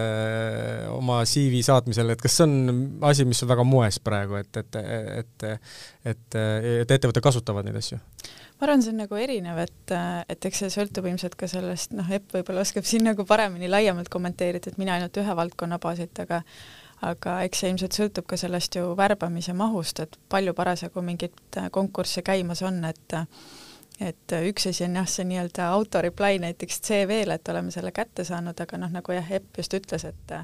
oma 0.88 1.24
CV 1.24 1.62
saatmisel, 1.62 2.10
et 2.10 2.22
kas 2.22 2.36
see 2.36 2.44
on 2.44 2.98
asi, 3.00 3.24
mis 3.24 3.42
on 3.42 3.48
väga 3.48 3.64
moes 3.64 4.00
praegu, 4.00 4.34
et, 4.34 4.56
et, 4.56 4.76
et 5.18 5.44
et, 6.04 6.34
et 6.80 6.83
ettevõtted 6.92 7.24
kasutavad 7.24 7.66
neid 7.66 7.78
asju? 7.80 7.98
ma 8.60 8.66
arvan, 8.66 8.84
see 8.84 8.92
on 8.92 9.02
nagu 9.02 9.18
erinev, 9.18 9.58
et, 9.64 9.94
et 10.30 10.48
eks 10.50 10.64
see 10.64 10.72
sõltub 10.76 11.08
ilmselt 11.10 11.36
ka 11.40 11.48
sellest, 11.50 11.94
noh, 11.96 12.08
Epp 12.14 12.36
võib-olla 12.36 12.64
oskab 12.64 12.86
siin 12.88 13.06
nagu 13.08 13.26
paremini 13.28 13.70
laiemalt 13.70 14.10
kommenteerida, 14.12 14.70
et 14.70 14.80
mina 14.80 14.98
ainult 14.98 15.16
ühe 15.20 15.36
valdkonna 15.36 15.80
baasilt, 15.82 16.20
aga 16.24 16.42
aga 17.04 17.40
eks 17.44 17.60
see 17.60 17.72
ilmselt 17.72 17.96
sõltub 17.96 18.26
ka 18.30 18.38
sellest 18.40 18.78
ju 18.78 18.94
värbamise 18.96 19.52
mahust, 19.56 20.00
et 20.00 20.16
palju 20.32 20.54
parasjagu 20.56 21.02
mingeid 21.04 21.58
konkursse 21.74 22.22
käimas 22.24 22.62
on, 22.64 22.80
et 22.88 23.18
et 24.02 24.34
üks 24.48 24.66
asi 24.70 24.86
on 24.88 24.96
jah, 24.98 25.06
see 25.06 25.26
nii-öelda 25.28 25.68
auto 25.70 26.00
reply 26.02 26.40
näiteks 26.42 26.80
CV-le, 26.82 27.36
et 27.38 27.50
oleme 27.52 27.70
selle 27.70 27.92
kätte 27.94 28.24
saanud, 28.26 28.58
aga 28.60 28.80
noh, 28.80 28.90
nagu 28.90 29.14
jah, 29.14 29.28
Epp 29.38 29.60
just 29.60 29.76
ütles, 29.76 30.06
et 30.08 30.34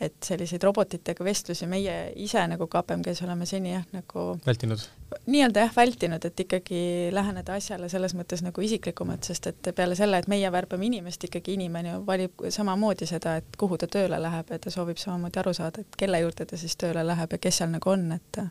et 0.00 0.16
selliseid 0.24 0.62
robotitega 0.62 1.24
vestlusi 1.24 1.66
meie 1.66 1.94
ise 2.20 2.42
nagu 2.50 2.66
KPMG-s 2.68 3.22
oleme 3.24 3.46
seni 3.48 3.72
jah, 3.72 3.84
nagu 3.96 4.26
vältinud? 4.46 4.82
nii-öelda 5.30 5.64
jah, 5.64 5.72
vältinud, 5.76 6.24
et 6.28 6.42
ikkagi 6.44 6.80
läheneda 7.14 7.56
asjale 7.56 7.88
selles 7.88 8.12
mõttes 8.18 8.42
nagu 8.44 8.60
isiklikumalt, 8.60 9.24
sest 9.24 9.48
et 9.52 9.70
peale 9.76 9.96
selle, 9.96 10.18
et 10.20 10.28
meie 10.28 10.50
värbame 10.52 10.88
inimest, 10.90 11.24
ikkagi 11.28 11.56
inimene 11.56 11.94
ju 11.94 12.02
valib 12.06 12.44
samamoodi 12.52 13.08
seda, 13.08 13.38
et 13.40 13.56
kuhu 13.58 13.78
ta 13.80 13.88
tööle 13.88 14.20
läheb 14.20 14.52
ja 14.52 14.60
ta 14.60 14.72
soovib 14.74 15.00
samamoodi 15.00 15.40
aru 15.40 15.54
saada, 15.56 15.80
et 15.80 15.98
kelle 15.98 16.20
juurde 16.20 16.44
ta 16.46 16.60
siis 16.60 16.76
tööle 16.76 17.06
läheb 17.06 17.32
ja 17.32 17.40
kes 17.40 17.62
seal 17.62 17.72
nagu 17.72 17.94
on, 17.94 18.10
et 18.18 18.42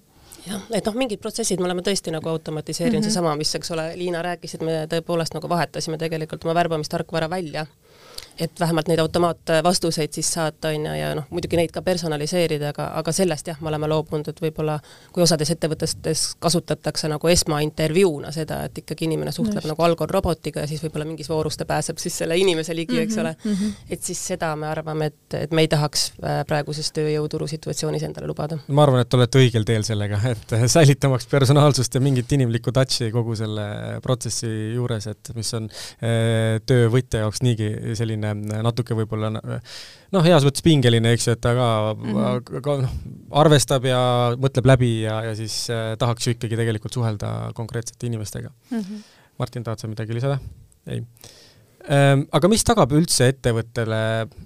jah, 0.48 0.66
et 0.74 0.86
noh, 0.86 0.98
mingid 0.98 1.22
protsessid 1.22 1.62
me 1.62 1.70
oleme 1.70 1.86
tõesti 1.86 2.14
nagu 2.16 2.30
automatiseerinud 2.30 3.00
mm 3.00 3.06
-hmm., 3.06 3.14
seesama, 3.14 3.36
mis, 3.38 3.54
eks 3.56 3.72
ole, 3.72 3.92
Liina 4.00 4.22
rääkis, 4.26 4.56
et 4.56 4.66
me 4.66 4.86
tõepoolest 4.90 5.38
nagu 5.38 5.50
vahetasime 5.50 5.98
tegelikult 6.02 6.46
oma 6.46 6.56
värbamistarkvara 6.58 7.30
välja 7.30 7.66
et 8.40 8.60
vähemalt 8.60 8.88
neid 8.88 9.00
automaatvastuseid 9.00 10.14
siis 10.14 10.34
saata, 10.34 10.68
on 10.68 10.86
ju, 10.86 10.94
ja 11.00 11.12
noh, 11.16 11.28
muidugi 11.32 11.58
neid 11.60 11.72
ka 11.74 11.82
personaliseerida, 11.86 12.72
aga, 12.74 12.88
aga 13.00 13.14
sellest 13.16 13.48
jah, 13.48 13.60
me 13.64 13.72
oleme 13.72 13.88
loobunud, 13.88 14.28
et 14.28 14.42
võib-olla 14.44 14.78
kui 15.16 15.24
osades 15.24 15.52
ettevõtetes 15.54 16.26
kasutatakse 16.44 17.10
nagu 17.12 17.32
esmaintervjuuna 17.32 18.34
seda, 18.36 18.62
et 18.68 18.84
ikkagi 18.84 19.08
inimene 19.08 19.32
suhtleb 19.36 19.62
Just. 19.62 19.72
nagu 19.72 19.86
algor 19.88 20.12
robotiga 20.12 20.66
ja 20.66 20.70
siis 20.70 20.84
võib-olla 20.84 21.08
mingis 21.08 21.30
voorus 21.32 21.58
ta 21.58 21.68
pääseb 21.70 22.02
siis 22.02 22.18
selle 22.24 22.38
inimese 22.38 22.76
ligi, 22.76 23.00
eks 23.02 23.16
mhm, 23.16 23.22
ole 23.26 23.36
mm. 23.44 23.54
-hmm. 23.62 23.94
et 23.96 24.04
siis 24.04 24.26
seda 24.34 24.52
me 24.56 24.68
arvame, 24.68 25.12
et, 25.14 25.38
et 25.46 25.56
me 25.56 25.66
ei 25.66 25.72
tahaks 25.72 26.12
äh, 26.20 26.42
praeguses 26.48 26.92
tööjõuturu 26.96 27.48
situatsioonis 27.48 28.04
endale 28.04 28.28
lubada. 28.28 28.60
ma 28.68 28.84
arvan, 28.84 29.02
et 29.06 29.14
olete 29.14 29.40
õigel 29.40 29.64
teel 29.64 29.88
sellega, 29.88 30.20
et 30.30 30.58
säilitamaks 30.76 31.28
personaalsust 31.32 31.96
ja 31.96 32.02
mingit 32.02 32.32
inimlikku 32.32 32.72
touch'i 32.76 33.12
kogu 33.12 33.36
selle 33.36 33.66
protsessi 34.04 34.52
juures, 34.76 35.08
et 35.08 35.32
mis 35.36 35.54
on 35.54 35.70
äh, 35.72 36.60
töövõtja 36.66 37.24
jaoks 37.24 37.42
niigi 37.46 37.72
selline 37.96 38.25
selline 38.32 38.62
natuke 38.66 38.98
võib-olla 38.98 39.32
noh, 39.34 40.26
heas 40.26 40.46
mõttes 40.48 40.66
pingeline, 40.66 41.14
eks 41.16 41.30
ju, 41.30 41.36
et 41.36 41.42
ta 41.44 41.54
ka 41.58 41.70
mm, 41.94 42.18
-hmm. 42.18 42.62
ka 42.66 42.78
noh, 42.84 42.98
arvestab 43.44 43.88
ja 43.90 44.02
mõtleb 44.42 44.70
läbi 44.74 44.92
ja, 45.06 45.22
ja 45.30 45.34
siis 45.38 45.66
äh, 45.74 45.94
tahaks 46.02 46.28
ju 46.28 46.36
ikkagi 46.36 46.60
tegelikult 46.60 46.94
suhelda 46.94 47.52
konkreetsete 47.58 48.08
inimestega 48.10 48.50
mm. 48.50 48.80
-hmm. 48.80 49.02
Martin, 49.40 49.64
tahad 49.64 49.80
sa 49.80 49.88
midagi 49.92 50.16
lisada? 50.16 50.40
ei 50.88 51.02
ehm, 51.90 52.24
aga 52.32 52.48
mis 52.48 52.64
tagab 52.64 52.94
üldse 52.98 53.28
ettevõttele 53.34 54.00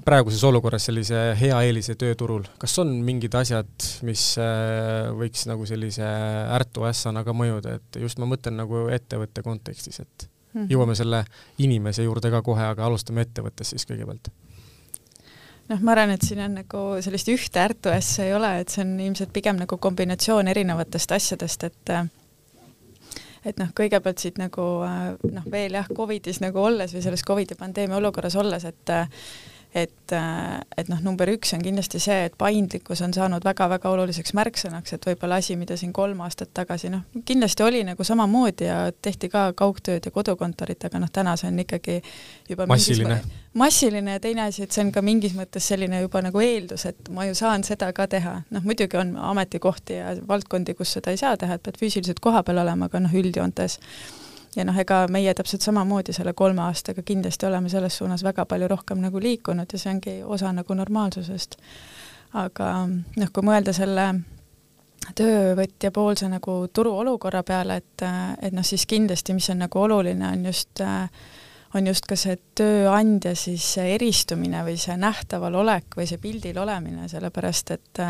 praeguses 0.05 0.43
olukorras 0.43 0.87
sellise 0.89 1.35
hea 1.39 1.61
eelise 1.67 1.95
tööturul, 1.95 2.47
kas 2.57 2.77
on 2.79 2.95
mingid 3.05 3.35
asjad, 3.35 3.69
mis 4.07 4.31
äh, 4.37 5.11
võiks 5.19 5.45
nagu 5.47 5.65
sellise 5.65 6.09
ärtu-ässana 6.59 7.23
ka 7.23 7.35
mõjuda, 7.35 7.77
et 7.79 8.01
just 8.01 8.19
ma 8.19 8.25
mõtlen 8.25 8.59
nagu 8.59 8.87
ettevõtte 8.95 9.43
kontekstis, 9.45 9.99
et 9.99 10.29
mm. 10.53 10.59
-hmm. 10.61 10.69
jõuame 10.73 10.95
selle 10.95 11.23
inimese 11.57 12.03
juurde 12.03 12.31
ka 12.31 12.41
kohe, 12.41 12.63
aga 12.63 12.85
alustame 12.85 13.21
ettevõttest 13.27 13.75
siis 13.75 13.87
kõigepealt 13.89 14.31
noh, 15.69 15.81
ma 15.81 15.93
arvan, 15.93 16.15
et 16.15 16.25
siin 16.25 16.41
on 16.43 16.57
nagu 16.61 16.85
sellist 17.05 17.29
ühte 17.29 17.61
ärtu 17.61 17.93
asja 17.93 18.25
ei 18.25 18.33
ole, 18.33 18.53
et 18.61 18.73
see 18.73 18.83
on 18.85 18.95
ilmselt 18.99 19.33
pigem 19.33 19.59
nagu 19.61 19.77
kombinatsioon 19.77 20.47
erinevatest 20.47 21.11
asjadest, 21.11 21.63
et 21.69 21.93
et 23.45 23.59
noh, 23.61 23.69
kõigepealt 23.75 24.19
siit 24.19 24.39
nagu 24.41 24.65
noh, 24.83 25.45
veel 25.51 25.77
jah, 25.77 25.87
Covidis 25.95 26.41
nagu 26.43 26.59
olles 26.59 26.93
või 26.95 27.03
selles 27.05 27.23
Covidi 27.27 27.55
pandeemia 27.59 27.97
olukorras 28.01 28.35
olles, 28.35 28.65
et 28.65 28.93
et, 29.73 30.13
et 30.77 30.87
noh, 30.89 31.01
number 31.05 31.29
üks 31.29 31.51
on 31.53 31.61
kindlasti 31.61 31.99
see, 32.01 32.23
et 32.25 32.35
paindlikkus 32.39 33.03
on 33.05 33.13
saanud 33.13 33.43
väga-väga 33.45 33.91
oluliseks 33.93 34.33
märksõnaks, 34.37 34.95
et 34.95 35.05
võib-olla 35.05 35.37
asi, 35.43 35.53
mida 35.59 35.77
siin 35.77 35.91
kolm 35.93 36.23
aastat 36.25 36.49
tagasi 36.57 36.89
noh, 36.89 37.03
kindlasti 37.25 37.65
oli 37.65 37.83
nagu 37.85 38.05
samamoodi 38.05 38.65
ja 38.65 38.79
tehti 39.01 39.29
ka 39.29 39.49
kaugtööd 39.57 40.09
ja 40.09 40.13
kodukontorit, 40.15 40.87
aga 40.89 41.01
noh, 41.03 41.11
täna 41.13 41.35
see 41.37 41.51
on 41.51 41.61
ikkagi 41.61 41.99
juba 42.49 42.65
massiline, 42.69 43.19
massiline 43.61 44.17
ja 44.17 44.23
teine 44.23 44.47
asi, 44.47 44.65
et 44.65 44.73
see 44.73 44.87
on 44.87 44.93
ka 44.95 45.03
mingis 45.05 45.35
mõttes 45.37 45.69
selline 45.69 46.01
juba 46.01 46.23
nagu 46.25 46.41
eeldus, 46.41 46.87
et 46.89 47.11
ma 47.13 47.27
ju 47.29 47.37
saan 47.37 47.65
seda 47.67 47.91
ka 47.93 48.07
teha, 48.09 48.39
noh 48.49 48.65
muidugi 48.65 48.97
on 48.97 49.13
ametikohti 49.33 49.99
ja 50.01 50.15
valdkondi, 50.27 50.73
kus 50.79 50.97
seda 50.97 51.13
ei 51.13 51.21
saa 51.21 51.37
teha, 51.37 51.59
et 51.59 51.67
pead 51.67 51.77
füüsiliselt 51.77 52.23
kohapeal 52.23 52.63
olema, 52.65 52.89
aga 52.89 53.05
noh, 53.05 53.13
üldjoontes 53.21 53.77
ja 54.55 54.65
noh, 54.65 54.77
ega 54.77 55.03
meie 55.11 55.33
täpselt 55.37 55.61
samamoodi 55.65 56.13
selle 56.15 56.33
kolme 56.33 56.63
aastaga 56.65 57.03
kindlasti 57.05 57.45
oleme 57.45 57.69
selles 57.69 57.97
suunas 57.97 58.23
väga 58.23 58.45
palju 58.49 58.67
rohkem 58.67 59.01
nagu 59.03 59.21
liikunud 59.21 59.69
ja 59.73 59.79
see 59.79 59.93
ongi 59.93 60.15
osa 60.23 60.53
nagu 60.53 60.73
normaalsusest. 60.73 61.57
aga 62.33 62.71
noh, 62.89 63.31
kui 63.33 63.45
mõelda 63.45 63.73
selle 63.73 64.11
töövõtja 65.15 65.91
poolse 65.91 66.27
nagu 66.29 66.61
turuolukorra 66.73 67.43
peale, 67.43 67.79
et, 67.81 68.07
et 68.41 68.53
noh, 68.53 68.65
siis 68.65 68.85
kindlasti, 68.85 69.33
mis 69.33 69.49
on 69.49 69.63
nagu 69.65 69.81
oluline, 69.81 70.27
on 70.27 70.45
just 70.45 70.83
on 71.73 71.85
just 71.87 72.07
ka 72.09 72.15
see 72.17 72.33
tööandja 72.57 73.35
siis 73.37 73.65
eristumine 73.77 74.63
või 74.65 74.77
see 74.81 74.95
nähtaval 74.97 75.59
olek 75.61 75.99
või 75.99 76.07
see 76.09 76.17
pildil 76.21 76.57
olemine, 76.57 77.05
sellepärast 77.11 77.75
et 77.75 78.01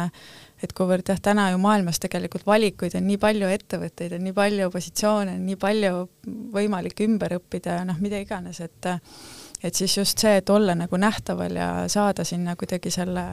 et 0.63 0.73
kuivõrd 0.75 1.11
jah, 1.11 1.19
täna 1.23 1.49
ju 1.53 1.59
maailmas 1.61 2.01
tegelikult 2.03 2.45
valikuid 2.47 2.95
on 2.99 3.05
nii 3.07 3.19
palju, 3.21 3.51
ettevõtteid 3.55 4.15
on 4.17 4.25
nii 4.27 4.35
palju, 4.35 4.71
positsioone 4.73 5.35
on 5.37 5.45
nii 5.47 5.59
palju 5.59 6.07
võimalik 6.55 7.03
ümber 7.05 7.37
õppida 7.39 7.79
ja 7.79 7.85
noh, 7.87 7.99
mida 8.03 8.19
iganes, 8.21 8.59
et 8.65 8.91
et 9.63 9.75
siis 9.75 9.97
just 9.97 10.19
see, 10.19 10.37
et 10.39 10.49
olla 10.49 10.75
nagu 10.75 10.97
nähtaval 10.97 11.55
ja 11.59 11.69
saada 11.91 12.23
sinna 12.23 12.55
kuidagi 12.55 12.91
selle 12.91 13.25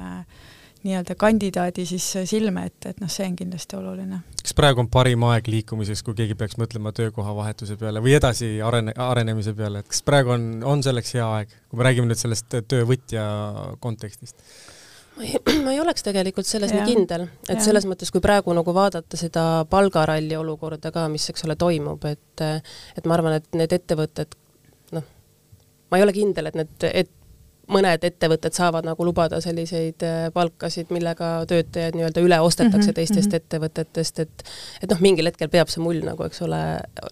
nii-öelda 0.87 1.15
kandidaadi 1.19 1.87
siis 1.87 2.07
silme 2.31 2.67
ette, 2.69 2.93
et 2.93 3.01
noh, 3.03 3.11
see 3.11 3.27
on 3.27 3.37
kindlasti 3.39 3.79
oluline. 3.79 4.21
kas 4.43 4.55
praegu 4.55 4.83
on 4.83 4.91
parim 4.93 5.25
aeg 5.27 5.49
liikumiseks, 5.51 6.03
kui 6.07 6.15
keegi 6.19 6.37
peaks 6.39 6.59
mõtlema 6.61 6.93
töökohavahetuse 6.95 7.79
peale 7.81 8.03
või 8.05 8.15
edasi 8.19 8.57
arene, 8.63 8.95
arenemise 8.95 9.55
peale, 9.59 9.83
et 9.83 9.91
kas 9.91 10.03
praegu 10.07 10.35
on, 10.37 10.49
on 10.65 10.85
selleks 10.87 11.15
hea 11.19 11.27
aeg, 11.39 11.55
kui 11.71 11.81
me 11.81 11.89
räägime 11.89 12.11
nüüd 12.11 12.23
sellest 12.23 12.59
töövõtja 12.71 13.27
kontekstist? 13.83 14.43
ma 15.65 15.73
ei, 15.73 15.81
oleks 15.81 16.05
tegelikult 16.07 16.49
selles 16.49 16.73
ja. 16.75 16.81
nii 16.81 16.95
kindel, 16.95 17.27
et 17.49 17.57
ja. 17.57 17.65
selles 17.65 17.87
mõttes, 17.89 18.13
kui 18.13 18.23
praegu 18.25 18.55
nagu 18.57 18.75
vaadata 18.77 19.19
seda 19.21 19.45
palgaralli 19.71 20.37
olukorda 20.37 20.93
ka, 20.95 21.07
mis, 21.13 21.29
eks 21.33 21.47
ole, 21.49 21.57
toimub, 21.61 22.05
et 22.11 22.45
et 22.47 23.07
ma 23.09 23.17
arvan, 23.17 23.39
et 23.41 23.47
need 23.57 23.73
ettevõtted, 23.73 24.37
noh, 24.97 25.07
ma 25.91 26.01
ei 26.01 26.05
ole 26.05 26.17
kindel, 26.17 26.51
et 26.51 26.59
need, 26.61 26.89
et 26.93 27.13
mõned 27.73 28.05
ettevõtted 28.07 28.55
saavad 28.55 28.87
nagu 28.87 29.05
lubada 29.07 29.41
selliseid 29.43 30.03
äh, 30.07 30.29
palkasid, 30.35 30.91
millega 30.95 31.31
töötajaid 31.51 31.99
nii-öelda 31.99 32.23
üle 32.23 32.39
ostetakse 32.41 32.79
mm 32.79 32.87
-hmm, 32.91 32.95
teistest 32.95 33.27
mm 33.27 33.33
-hmm. 33.33 33.43
ettevõtetest, 33.43 34.19
et 34.21 34.45
et 34.83 34.91
noh, 34.91 35.01
mingil 35.01 35.27
hetkel 35.27 35.49
peab 35.49 35.69
see 35.73 35.83
mull 35.83 36.03
nagu, 36.05 36.25
eks 36.25 36.43
ole, 36.47 36.63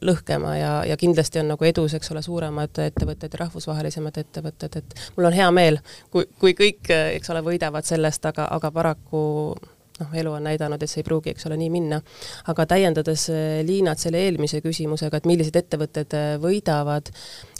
lõhkema 0.03 0.57
ja, 0.59 0.73
ja 0.85 0.97
kindlasti 0.97 1.43
on 1.43 1.49
nagu 1.55 1.65
edus, 1.65 1.95
eks 1.95 2.11
ole, 2.11 2.23
suuremad 2.23 2.79
ettevõtted 2.87 3.33
ja 3.33 3.39
rahvusvahelisemad 3.45 4.19
ettevõtted, 4.19 4.77
et 4.77 4.95
mul 5.17 5.27
on 5.27 5.33
hea 5.33 5.51
meel, 5.51 5.79
kui, 6.11 6.27
kui 6.39 6.55
kõik, 6.55 6.91
eks 6.91 7.31
ole, 7.31 7.43
võidavad 7.43 7.85
sellest, 7.85 8.27
aga, 8.27 8.49
aga 8.51 8.71
paraku 8.71 9.57
noh, 10.01 10.11
elu 10.15 10.33
on 10.33 10.45
näidanud, 10.49 10.83
et 10.83 10.91
see 10.91 11.03
ei 11.03 11.07
pruugi, 11.07 11.35
eks 11.35 11.47
ole, 11.49 11.59
nii 11.61 11.71
minna. 11.73 12.01
aga 12.51 12.67
täiendades 12.75 13.29
eh, 13.33 13.63
Liinat 13.67 14.03
selle 14.03 14.25
eelmise 14.27 14.61
küsimusega, 14.65 15.21
et 15.21 15.29
millised 15.31 15.57
ettevõtted 15.61 16.17
eh, 16.19 16.29
võidavad, 16.43 17.11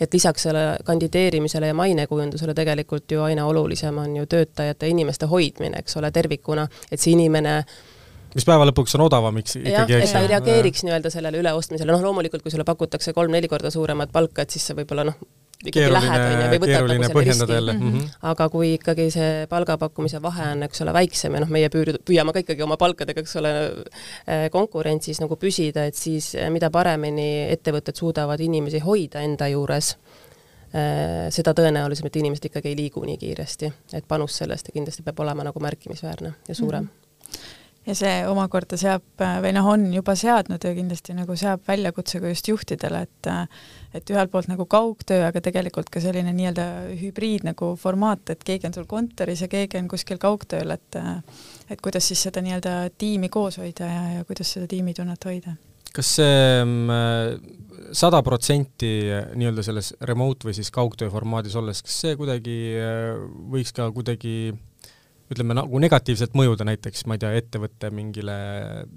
et 0.01 0.15
lisaks 0.15 0.49
selle 0.49 0.65
kandideerimisele 0.85 1.71
ja 1.71 1.79
mainekujundusele 1.79 2.55
tegelikult 2.55 3.11
ju 3.17 3.25
aina 3.27 3.47
olulisem 3.47 3.99
on 4.03 4.17
ju 4.17 4.27
töötajate 4.27 4.87
ja 4.87 4.97
inimeste 4.97 5.31
hoidmine, 5.31 5.83
eks 5.85 6.01
ole, 6.01 6.11
tervikuna, 6.15 6.67
et 6.91 7.01
see 7.01 7.15
inimene 7.15 7.61
mis 8.35 8.47
päeva 8.47 8.67
lõpuks 8.67 8.97
on 8.99 9.05
odavam 9.07 9.37
eks 9.39 9.61
ikkagi, 9.61 9.95
eks. 10.01 10.11
et 10.11 10.17
ta 10.17 10.25
ei 10.25 10.33
reageeriks 10.33 10.83
nii-öelda 10.87 11.13
sellele 11.15 11.39
üleostmisele, 11.39 11.93
noh 11.95 12.03
loomulikult 12.03 12.43
kui 12.43 12.51
sulle 12.51 12.67
pakutakse 12.67 13.15
kolm-neli 13.15 13.51
korda 13.51 13.71
suuremat 13.71 14.11
palka, 14.13 14.43
et 14.43 14.55
siis 14.55 14.67
see 14.67 14.75
võib-olla 14.81 15.07
noh, 15.07 15.21
ikkagi 15.71 15.93
lähed, 15.93 16.25
on 16.25 16.35
ju, 16.35 16.49
või 16.53 16.61
võtad 16.63 16.91
nagu 17.03 17.23
selle 17.25 17.47
riski 17.47 17.73
mm. 17.73 17.93
-hmm. 17.93 18.11
aga 18.31 18.49
kui 18.53 18.73
ikkagi 18.79 19.07
see 19.15 19.31
palgapakkumise 19.51 20.21
vahe 20.23 20.51
on, 20.55 20.65
eks 20.67 20.85
ole, 20.85 20.93
väiksem 20.97 21.37
ja 21.37 21.45
noh, 21.45 21.53
meie 21.53 21.71
püüd-, 21.73 22.01
püüame 22.07 22.35
ka 22.35 22.45
ikkagi 22.45 22.67
oma 22.67 22.77
palkadega, 22.81 23.25
eks 23.25 23.37
ole, 23.41 23.55
äh, 24.29 24.47
konkurentsis 24.53 25.23
nagu 25.23 25.39
püsida, 25.41 25.87
et 25.89 25.99
siis 25.99 26.35
äh, 26.35 26.51
mida 26.55 26.71
paremini 26.75 27.49
ettevõtted 27.55 27.97
suudavad 27.97 28.41
inimesi 28.41 28.83
hoida 28.85 29.25
enda 29.25 29.49
juures, 29.53 29.95
äh, 30.75 31.31
seda 31.35 31.57
tõenäolisem, 31.57 32.11
et 32.11 32.21
inimesed 32.23 32.51
ikkagi 32.51 32.73
ei 32.73 32.79
liigu 32.85 33.05
nii 33.05 33.19
kiiresti. 33.19 33.73
et 33.93 34.09
panus 34.09 34.37
sellest 34.43 34.73
kindlasti 34.73 35.03
peab 35.03 35.21
olema 35.21 35.45
nagu 35.45 35.61
märkimisväärne 35.61 36.35
ja 36.49 36.55
suurem 36.55 36.85
mm. 36.85 36.89
-hmm 36.89 37.63
ja 37.85 37.95
see 37.97 38.13
omakorda 38.29 38.79
seab 38.81 39.25
või 39.45 39.53
noh, 39.57 39.67
on 39.75 39.87
juba 39.93 40.15
seadnud 40.19 40.63
ja 40.65 40.73
kindlasti 40.77 41.17
nagu 41.17 41.37
seab 41.39 41.65
väljakutse 41.69 42.21
ka 42.23 42.33
just 42.33 42.49
juhtidele, 42.49 43.05
et 43.05 43.31
et 43.95 44.11
ühelt 44.11 44.33
poolt 44.33 44.49
nagu 44.51 44.67
kaugtöö, 44.67 45.23
aga 45.29 45.43
tegelikult 45.45 45.91
ka 45.93 46.03
selline 46.03 46.33
nii-öelda 46.35 46.65
hübriid 46.99 47.45
nagu 47.47 47.75
formaat, 47.79 48.33
et 48.35 48.43
keegi 48.47 48.67
on 48.67 48.75
sul 48.75 48.89
kontoris 48.91 49.45
ja 49.45 49.51
keegi 49.53 49.79
on 49.79 49.91
kuskil 49.91 50.19
kaugtööl, 50.23 50.75
et 50.75 50.99
et 51.71 51.81
kuidas 51.85 52.09
siis 52.09 52.25
seda 52.27 52.43
nii-öelda 52.45 52.75
tiimi 52.99 53.31
koos 53.33 53.61
hoida 53.63 53.91
ja, 53.91 54.03
ja 54.19 54.25
kuidas 54.29 54.51
seda 54.57 54.69
tiimitunnet 54.71 55.31
hoida. 55.31 55.55
Kas 55.95 56.17
see 56.17 56.35
mm, 56.65 57.93
sada 57.95 58.19
protsenti 58.27 58.97
nii-öelda 59.39 59.63
selles 59.63 59.93
remote 60.09 60.49
või 60.49 60.57
siis 60.57 60.73
kaugtöö 60.75 61.13
formaadis 61.13 61.55
olles, 61.61 61.85
kas 61.85 62.01
see 62.03 62.17
kuidagi 62.19 62.57
võiks 63.53 63.75
ka 63.77 63.93
kuidagi 63.95 64.55
ütleme 65.35 65.57
nagu 65.59 65.81
negatiivselt 65.83 66.37
mõjuda 66.39 66.67
näiteks, 66.69 67.05
ma 67.11 67.17
ei 67.17 67.23
tea, 67.23 67.33
ettevõtte 67.41 67.91
mingile 67.95 68.37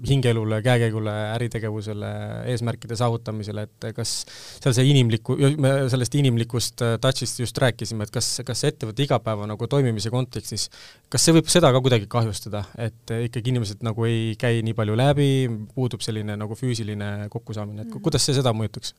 hingeelule, 0.08 0.60
käekäigule, 0.64 1.14
äritegevusele, 1.34 2.12
eesmärkide 2.54 2.98
saavutamisele, 2.98 3.66
et 3.68 3.88
kas 3.96 4.14
seal 4.62 4.76
see 4.76 4.88
inimliku, 4.92 5.36
me 5.60 5.74
sellest 5.92 6.16
inimlikust 6.18 6.84
äh, 6.86 6.96
touch'ist 7.02 7.42
just 7.42 7.58
rääkisime, 7.62 8.06
et 8.06 8.14
kas, 8.14 8.30
kas 8.46 8.64
ettevõtte 8.70 9.04
igapäeva 9.04 9.48
nagu 9.50 9.70
toimimise 9.70 10.12
kontekstis, 10.14 10.68
kas 11.12 11.26
see 11.26 11.36
võib 11.36 11.50
seda 11.52 11.72
ka 11.74 11.82
kuidagi 11.84 12.08
kahjustada, 12.10 12.64
et 12.80 13.14
ikkagi 13.28 13.54
inimesed 13.54 13.84
nagu 13.86 14.08
ei 14.08 14.32
käi 14.40 14.62
nii 14.66 14.76
palju 14.78 14.96
läbi, 14.98 15.30
puudub 15.74 16.04
selline 16.04 16.38
nagu 16.38 16.56
füüsiline 16.58 17.28
kokkusaamine, 17.32 17.86
et 17.86 18.00
kuidas 18.02 18.24
see 18.24 18.38
seda 18.38 18.54
mõjutaks? 18.56 18.94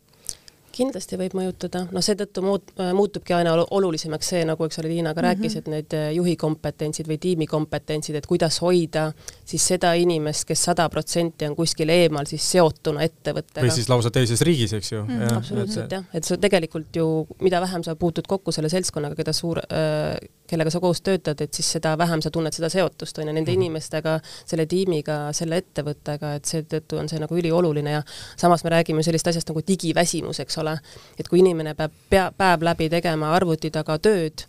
Kindlasti 0.80 1.18
võib 1.20 1.36
mõjutada, 1.38 1.84
noh 1.94 2.04
seetõttu 2.06 2.44
muut-, 2.46 2.72
muutubki 2.96 3.36
aina 3.38 3.54
olulisemaks 3.60 4.32
see, 4.34 4.46
nagu 4.48 4.66
eks 4.66 4.82
ole, 4.82 4.90
Liina 4.90 5.14
ka 5.14 5.22
mm 5.22 5.26
-hmm. 5.26 5.28
rääkis, 5.30 5.58
et 5.60 5.68
need 5.72 5.96
äh, 5.98 6.08
juhi 6.16 6.36
kompetentsid 6.40 7.10
või 7.10 7.20
tiimi 7.22 7.48
kompetentsid, 7.48 8.16
et 8.16 8.28
kuidas 8.30 8.62
hoida 8.64 9.12
siis 9.46 9.68
seda 9.74 9.94
inimest, 9.94 10.48
kes 10.50 10.64
sada 10.70 10.90
protsenti 10.90 11.46
on 11.50 11.56
kuskil 11.56 11.90
eemal 11.90 12.26
siis 12.26 12.52
seotuna 12.52 13.04
ettevõttega. 13.06 13.66
või 13.68 13.76
siis 13.76 13.90
lausa 13.90 14.12
teises 14.12 14.42
riigis, 14.42 14.74
eks 14.74 14.92
ju 14.92 15.04
mm,. 15.04 15.38
absoluutselt 15.38 15.92
jah, 15.92 16.04
et 16.14 16.24
sa 16.24 16.38
tegelikult 16.38 16.96
ju, 16.96 17.28
mida 17.42 17.62
vähem 17.62 17.84
sa 17.84 17.96
puutud 17.96 18.28
kokku 18.28 18.52
selle 18.52 18.70
seltskonnaga, 18.70 19.16
keda 19.16 19.34
suur 19.34 19.60
äh,, 19.60 20.18
kellega 20.50 20.74
sa 20.74 20.82
koos 20.84 21.02
töötad, 21.06 21.42
et 21.42 21.54
siis 21.54 21.72
seda 21.78 21.96
vähem 21.98 22.22
sa 22.26 22.32
tunned 22.32 22.56
seda 22.56 22.70
seotust, 22.70 23.18
on 23.18 23.28
ju, 23.28 23.34
nende 23.34 23.52
mm 23.52 23.56
-hmm. 23.56 23.66
inimestega, 23.66 24.20
selle 24.46 24.66
tiimiga, 24.66 25.20
selle 25.34 25.62
ettevõttega, 25.64 26.34
et 26.36 26.46
seetõttu 26.46 27.00
on 27.00 27.10
see 27.10 27.20
nagu 27.20 27.36
ülioluline 27.36 27.92
ja 27.92 28.02
samas 28.38 28.64
me 28.64 28.70
räägime 28.70 29.04
sellist 29.04 29.28
asjast 29.28 29.50
nagu 29.50 29.62
digiväsimus, 29.68 30.40
eks 30.40 30.58
ole. 30.58 30.80
et 31.20 31.28
kui 31.28 31.40
inimene 31.40 31.74
peab 31.76 31.92
pea, 32.10 32.32
päev 32.38 32.64
läbi 32.64 32.90
tegema 32.90 33.36
arvuti 33.36 33.72
taga 33.72 33.98
tööd 33.98 34.46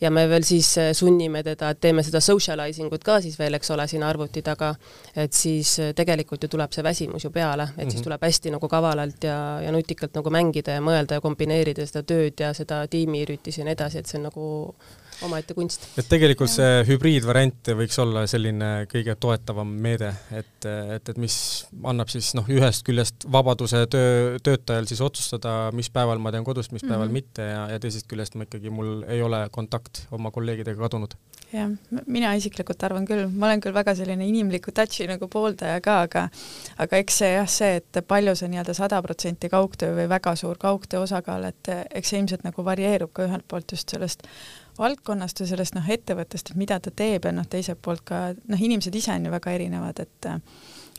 ja 0.00 0.10
me 0.10 0.24
veel 0.28 0.44
siis 0.44 0.68
äh, 0.78 0.92
sunnime 0.92 1.42
teda, 1.46 1.70
et 1.72 1.80
teeme 1.80 2.02
seda 2.04 2.20
socializing 2.24 2.92
ut 2.92 3.04
ka 3.04 3.18
siis 3.24 3.36
veel, 3.38 3.56
eks 3.58 3.70
ole, 3.74 3.86
siin 3.90 4.02
arvuti 4.06 4.42
taga, 4.44 4.74
et 5.16 5.32
siis 5.36 5.76
äh, 5.82 5.92
tegelikult 5.96 6.44
ju 6.44 6.50
tuleb 6.52 6.74
see 6.74 6.84
väsimus 6.84 7.24
ju 7.24 7.30
peale, 7.30 7.62
et 7.62 7.76
mm 7.76 7.82
-hmm. 7.82 7.90
siis 7.90 8.00
mhm. 8.00 8.04
tuleb 8.08 8.26
hästi 8.28 8.50
nagu 8.56 8.68
kavalalt 8.68 9.24
ja, 9.24 9.38
ja 9.62 9.72
nutikalt 9.72 10.14
nagu 10.14 10.30
mängida 10.30 10.78
ja 10.78 10.80
mõelda 10.80 11.18
ja 11.18 11.20
kombineerida 11.20 11.86
seda 11.86 12.02
tööd 12.02 12.40
ja 12.40 12.52
seda 12.54 12.86
tiimiüritusi 12.88 13.60
ja 13.60 13.64
nii 13.64 13.72
edasi, 13.72 13.98
et 13.98 14.06
see 14.06 14.18
on 14.18 14.28
nagu 14.30 14.46
omaette 15.24 15.56
kunst. 15.56 15.88
et 15.98 16.08
tegelikult 16.10 16.52
see 16.52 16.84
hübriidvariant 16.88 17.72
võiks 17.80 17.98
olla 18.02 18.24
selline 18.30 18.70
kõige 18.90 19.16
toetavam 19.20 19.74
meede, 19.86 20.12
et, 20.32 20.68
et, 20.68 21.12
et 21.14 21.20
mis 21.20 21.36
annab 21.82 22.12
siis 22.12 22.32
noh, 22.38 22.48
ühest 22.50 22.86
küljest 22.86 23.28
vabaduse 23.32 23.84
töö, 23.92 24.38
töötajal 24.44 24.88
siis 24.90 25.04
otsustada, 25.04 25.54
mis 25.76 25.90
päeval 25.94 26.22
ma 26.22 26.32
teen 26.34 26.46
kodust, 26.46 26.72
mis 26.72 26.82
mm 26.82 26.86
-hmm. 26.86 26.92
päeval 26.92 27.08
mhm. 27.08 27.20
mitte 27.20 27.50
ja, 27.50 27.68
ja 27.74 27.80
teisest 27.80 28.10
küljest 28.10 28.34
ma 28.34 28.48
ikkagi, 28.48 28.70
mul 28.70 29.02
ei 29.08 29.22
ole 29.22 29.46
kontakt 29.52 30.06
oma 30.10 30.30
kolleegidega 30.34 30.80
kadunud 30.80 31.16
jah, 31.54 31.70
mina 32.10 32.32
isiklikult 32.38 32.82
arvan 32.86 33.06
küll, 33.08 33.26
ma 33.30 33.48
olen 33.48 33.62
küll 33.64 33.74
väga 33.76 33.94
selline 33.98 34.26
inimliku 34.28 34.72
touch'i 34.74 35.06
nagu 35.10 35.28
pooldaja 35.30 35.80
ka, 35.84 36.00
aga 36.08 36.24
aga 36.82 37.00
eks 37.02 37.20
see 37.22 37.30
jah, 37.34 37.48
see, 37.50 37.78
et 37.80 38.00
palju 38.08 38.34
see 38.38 38.50
nii-öelda 38.52 38.74
sada 38.76 39.00
protsenti 39.04 39.50
kaugtöö 39.52 39.94
või 39.98 40.08
väga 40.10 40.34
suur 40.40 40.58
kaugtöö 40.60 41.04
osakaal, 41.04 41.48
et 41.50 41.72
eks 41.90 42.12
see 42.12 42.22
ilmselt 42.22 42.46
nagu 42.46 42.66
varieerub 42.66 43.12
ka 43.14 43.28
ühelt 43.28 43.46
poolt 43.48 43.76
just 43.76 43.94
sellest 43.94 44.26
valdkonnast 44.78 45.40
või 45.42 45.50
sellest 45.50 45.76
noh, 45.76 45.90
ettevõttest, 45.96 46.52
et 46.52 46.60
mida 46.60 46.78
ta 46.82 46.92
teeb 46.94 47.28
ja 47.28 47.34
noh, 47.34 47.46
teiselt 47.50 47.80
poolt 47.82 48.04
ka 48.06 48.26
noh, 48.34 48.60
inimesed 48.60 48.94
ise 48.94 49.12
on 49.14 49.28
ju 49.28 49.34
väga 49.34 49.58
erinevad, 49.58 50.02
et 50.04 50.32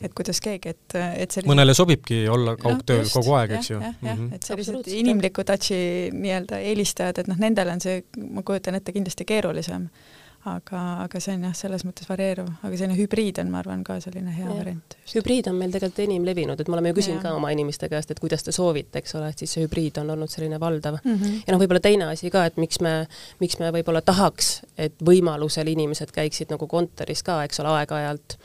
et 0.04 0.12
kuidas 0.12 0.42
keegi, 0.44 0.74
et, 0.74 0.96
et 0.96 1.32
sellised... 1.32 1.48
mõnele 1.48 1.72
sobibki 1.76 2.26
olla 2.28 2.58
kaugtööl 2.60 3.06
no, 3.06 3.12
kogu 3.14 3.36
aeg, 3.40 3.54
eks 3.60 3.70
ju. 3.70 3.78
jah, 3.80 3.94
jah, 4.04 4.18
mhm. 4.18 4.34
et 4.36 4.44
sellised 4.44 4.90
inimliku 4.92 5.46
touch'i 5.48 6.12
nii-öelda 6.12 6.60
eelistajad, 6.72 7.22
et 7.24 7.32
noh, 7.32 7.40
nendel 7.40 7.72
on 7.72 7.84
see, 7.84 8.02
ma 8.36 8.44
kujutan 8.44 8.76
ette, 8.76 8.92
kindlasti 8.96 9.28
keerulisem 9.30 9.88
aga, 10.46 10.82
aga 11.04 11.20
see 11.24 11.36
on 11.36 11.46
jah, 11.48 11.54
selles 11.58 11.86
mõttes 11.88 12.08
varieeruv, 12.10 12.50
aga 12.62 12.72
selline 12.78 12.98
hübriid 13.00 13.40
on, 13.42 13.52
ma 13.54 13.62
arvan, 13.64 13.84
ka 13.86 13.98
selline 14.04 14.34
hea 14.36 14.46
ja. 14.46 14.58
variant. 14.58 14.98
hübriid 15.14 15.50
on 15.52 15.58
meil 15.60 15.74
tegelikult 15.74 16.04
enim 16.06 16.28
levinud, 16.28 16.62
et 16.62 16.70
me 16.70 16.78
oleme 16.78 16.92
ju 16.92 17.00
küsinud 17.00 17.24
ka 17.24 17.34
oma 17.38 17.52
inimeste 17.56 17.90
käest, 17.92 18.14
et 18.14 18.22
kuidas 18.22 18.46
te 18.46 18.54
soovite, 18.56 19.02
eks 19.02 19.18
ole, 19.20 19.32
et 19.34 19.42
siis 19.44 19.56
see 19.58 19.66
hübriid 19.66 19.98
on 20.02 20.14
olnud 20.16 20.32
selline 20.32 20.60
valdav 20.62 21.00
mm. 21.02 21.16
-hmm. 21.16 21.40
ja 21.48 21.56
noh, 21.56 21.62
võib-olla 21.64 21.82
teine 21.84 22.10
asi 22.12 22.32
ka, 22.34 22.46
et 22.50 22.62
miks 22.62 22.82
me, 22.86 22.94
miks 23.40 23.60
me 23.60 23.72
võib-olla 23.76 24.04
tahaks, 24.06 24.62
et 24.78 24.96
võimalusel 25.06 25.74
inimesed 25.74 26.14
käiksid 26.16 26.54
nagu 26.54 26.68
kontoris 26.68 27.24
ka, 27.24 27.42
eks 27.48 27.64
ole, 27.64 27.74
aeg-ajalt 27.80 28.38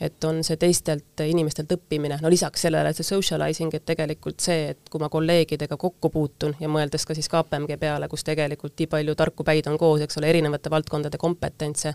et 0.00 0.24
on 0.24 0.42
see 0.44 0.58
teistelt 0.60 1.22
inimestelt 1.24 1.72
õppimine, 1.72 2.18
no 2.20 2.30
lisaks 2.32 2.66
sellele 2.66 2.92
see 2.96 3.06
socializing, 3.06 3.72
et 3.74 3.84
tegelikult 3.88 4.42
see, 4.44 4.70
et 4.74 4.90
kui 4.92 5.00
ma 5.00 5.08
kolleegidega 5.12 5.78
kokku 5.80 6.10
puutun 6.12 6.56
ja 6.60 6.68
mõeldes 6.68 7.06
ka 7.08 7.16
siis 7.16 7.30
KPMG 7.32 7.78
peale, 7.80 8.08
kus 8.12 8.24
tegelikult 8.26 8.76
nii 8.76 8.90
palju 8.92 9.14
tarku 9.16 9.46
päid 9.46 9.68
on 9.70 9.78
koos, 9.80 10.04
eks 10.04 10.20
ole, 10.20 10.28
erinevate 10.32 10.72
valdkondade 10.72 11.20
kompetentse, 11.20 11.94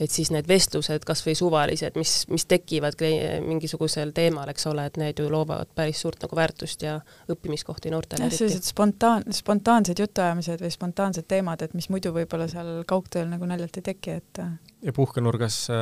et 0.00 0.10
siis 0.10 0.32
need 0.34 0.48
vestlused, 0.48 1.04
kas 1.06 1.24
või 1.26 1.36
suvalised, 1.38 1.98
mis, 2.00 2.16
mis 2.32 2.48
tekivad 2.50 2.96
mingisugusel 3.44 4.14
teemal, 4.16 4.48
eks 4.50 4.68
ole, 4.72 4.88
et 4.88 4.98
need 5.00 5.20
ju 5.20 5.28
loovad 5.30 5.70
päris 5.76 6.00
suurt 6.00 6.24
nagu 6.24 6.36
väärtust 6.38 6.82
ja 6.86 6.96
õppimiskohti 7.30 7.92
noortele. 7.92 8.30
jah, 8.30 8.38
sellised 8.38 8.72
spontaan, 8.72 9.28
spontaansed 9.36 10.00
jutuajamised 10.00 10.64
või 10.64 10.72
spontaansed 10.72 11.28
teemad, 11.28 11.62
et 11.62 11.76
mis 11.76 11.90
muidu 11.92 12.14
võib-olla 12.16 12.48
seal 12.50 12.80
kaugtööl 12.88 13.28
nagu 13.28 13.46
naljalt 13.48 13.82
ei 13.82 13.90
teki, 13.92 14.18
et 14.22 14.42
ja 14.84 14.92
puhkenurgas 14.92 15.70
äh, 15.70 15.76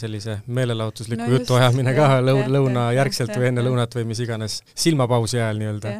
sellise 0.00 0.38
meelelahutusliku 0.46 1.24
no 1.24 1.38
jutuajamine 1.38 1.94
ka 1.96 2.08
lõu-, 2.20 2.44
lõunajärgselt 2.52 3.32
või 3.38 3.48
enne 3.48 3.64
lõunat 3.64 3.96
või 3.96 4.06
mis 4.12 4.20
iganes, 4.24 4.60
silmapausi 4.74 5.40
ajal 5.40 5.60
nii-öelda. 5.62 5.94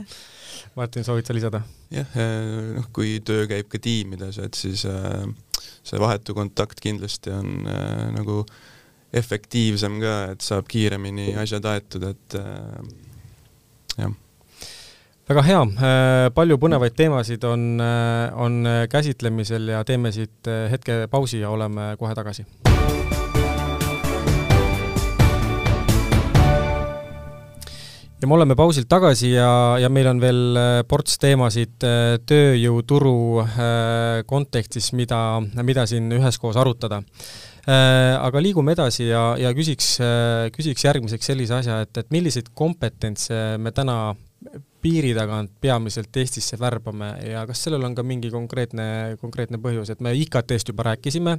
Martin, 0.76 1.04
soovid 1.04 1.28
sa 1.28 1.36
lisada? 1.36 1.62
jah, 1.92 2.12
äh, 2.16 2.74
noh, 2.76 2.90
kui 2.94 3.16
töö 3.24 3.46
käib 3.50 3.70
ka 3.72 3.80
tiimides, 3.82 4.40
et 4.44 4.58
siis 4.58 4.84
äh, 4.88 5.24
see 5.82 6.00
vahetu 6.00 6.36
kontakt 6.36 6.80
kindlasti 6.84 7.32
on 7.34 7.64
nagu 8.14 8.42
efektiivsem 9.12 9.98
ka, 10.00 10.16
et 10.32 10.44
saab 10.44 10.68
kiiremini 10.72 11.32
asjad 11.40 11.66
aetud, 11.72 12.06
et 12.12 12.36
jah 13.98 14.12
väga 15.30 15.42
hea, 15.46 15.60
äh, 15.62 16.28
palju 16.34 16.58
põnevaid 16.58 16.96
teemasid 16.98 17.44
on, 17.46 17.76
äh, 17.80 18.32
on 18.34 18.66
käsitlemisel 18.90 19.70
ja 19.70 19.84
teeme 19.86 20.10
siit 20.14 20.48
äh, 20.50 20.66
hetke 20.72 21.06
pausi 21.10 21.42
ja 21.44 21.50
oleme 21.50 21.94
kohe 21.98 22.14
tagasi. 22.14 22.46
ja 28.22 28.28
me 28.30 28.34
oleme 28.34 28.54
pausilt 28.54 28.86
tagasi 28.86 29.32
ja, 29.32 29.78
ja 29.82 29.88
meil 29.90 30.06
on 30.06 30.20
veel 30.22 30.58
ports 30.86 31.16
teemasid 31.18 31.82
tööjõuturu 32.22 33.42
kontekstis, 34.30 34.92
mida, 34.94 35.40
mida 35.66 35.88
siin 35.90 36.06
üheskoos 36.14 36.54
arutada 36.54 37.00
aga 37.66 38.42
liigume 38.42 38.76
edasi 38.76 39.08
ja, 39.08 39.24
ja 39.42 39.50
küsiks, 39.54 39.96
küsiks 40.54 40.86
järgmiseks 40.86 41.32
sellise 41.32 41.58
asja, 41.58 41.80
et, 41.82 41.98
et 41.98 42.14
milliseid 42.14 42.52
kompetentse 42.54 43.56
me 43.58 43.74
täna 43.74 44.14
piiri 44.82 45.12
tagant 45.14 45.52
peamiselt 45.62 46.16
Eestisse 46.16 46.58
värbame 46.60 47.12
ja 47.30 47.44
kas 47.46 47.62
sellel 47.66 47.84
on 47.86 47.94
ka 47.94 48.02
mingi 48.06 48.30
konkreetne, 48.32 49.16
konkreetne 49.20 49.60
põhjus, 49.62 49.92
et 49.92 50.02
me 50.02 50.12
IKT-st 50.18 50.72
juba 50.72 50.86
rääkisime, 50.90 51.36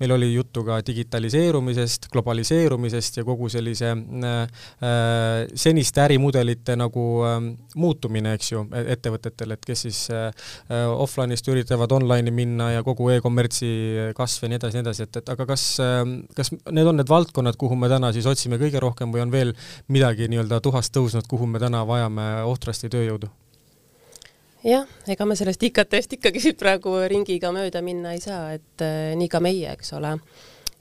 meil 0.00 0.14
oli 0.16 0.30
juttu 0.34 0.64
ka 0.66 0.80
digitaliseerumisest, 0.86 2.10
globaliseerumisest 2.12 3.20
ja 3.20 3.24
kogu 3.26 3.48
sellise 3.52 3.92
äh, 3.94 4.34
äh, 4.84 5.46
seniste 5.54 6.04
ärimudelite 6.04 6.76
nagu 6.76 7.06
äh, 7.24 7.38
muutumine, 7.80 8.34
eks 8.38 8.52
ju, 8.52 8.64
e-, 8.74 8.84
ettevõtetel, 8.96 9.56
et 9.56 9.64
kes 9.64 9.86
siis 9.86 10.02
äh, 10.12 10.28
äh, 10.68 10.84
offline'ist 10.92 11.48
üritavad 11.52 11.92
online'i 11.96 12.34
minna 12.34 12.70
ja 12.74 12.84
kogu 12.86 13.08
e-kommertsi 13.14 13.70
kasv 14.16 14.44
ja 14.46 14.52
nii 14.52 14.60
edasi, 14.60 14.78
nii 14.78 14.86
edasi, 14.86 15.08
et, 15.08 15.20
et 15.22 15.34
aga 15.34 15.48
kas 15.54 15.66
äh,, 15.82 16.02
kas 16.36 16.52
need 16.70 16.90
on 16.90 17.00
need 17.00 17.10
valdkonnad, 17.10 17.56
kuhu 17.60 17.78
me 17.80 17.88
täna 17.92 18.12
siis 18.14 18.28
otsime 18.28 18.60
kõige 18.60 18.82
rohkem 18.82 19.14
või 19.14 19.24
on 19.24 19.32
veel 19.32 19.54
midagi 19.92 20.28
nii-öelda 20.28 20.60
tuhast 20.64 20.92
tõusnud, 20.94 21.28
kuhu 21.30 21.48
me 21.48 21.62
täna 21.62 21.84
vajame 21.88 22.28
ohtrasti 22.74 22.90
tööjõudu? 22.90 23.30
jah, 24.64 24.88
ega 25.12 25.26
me 25.28 25.36
sellest 25.36 25.62
IKT-st 25.68 26.16
ikkagi 26.16 26.54
praegu 26.58 26.96
ringiga 27.10 27.52
mööda 27.52 27.82
minna 27.84 28.14
ei 28.16 28.22
saa, 28.22 28.54
et 28.56 28.82
äh, 28.82 29.12
nii 29.18 29.28
ka 29.28 29.40
meie, 29.44 29.74
eks 29.76 29.92
ole. 29.98 30.16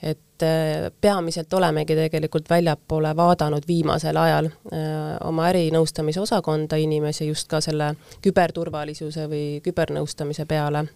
et 0.02 0.44
äh, 0.44 0.88
peamiselt 1.02 1.54
olemegi 1.54 1.96
tegelikult 1.96 2.50
väljapoole 2.50 3.12
vaadanud 3.16 3.68
viimasel 3.68 4.18
ajal 4.18 4.48
äh, 4.48 4.88
oma 5.28 5.50
ärinõustamise 5.52 6.24
osakonda 6.24 6.80
inimesi 6.80 7.28
just 7.28 7.48
ka 7.52 7.62
selle 7.62 7.94
küberturvalisuse 8.24 9.28
või 9.28 9.46
kübernõustamise 9.64 10.48
peale 10.48 10.88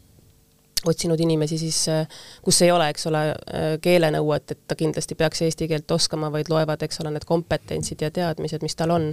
otsinud 0.88 1.19
inimesi 1.19 1.57
siis, 1.57 1.83
kus 2.45 2.62
ei 2.62 2.71
ole, 2.71 2.88
eks 2.93 3.07
ole, 3.10 3.21
keelenõuet, 3.81 4.51
et 4.53 4.60
ta 4.69 4.75
kindlasti 4.77 5.17
peaks 5.19 5.41
eesti 5.41 5.67
keelt 5.67 5.91
oskama, 5.91 6.29
vaid 6.31 6.51
loevad, 6.53 6.86
eks 6.86 7.01
ole, 7.01 7.12
need 7.15 7.25
kompetentsid 7.27 8.05
ja 8.05 8.12
teadmised, 8.13 8.62
mis 8.63 8.77
tal 8.77 8.93
on 8.95 9.10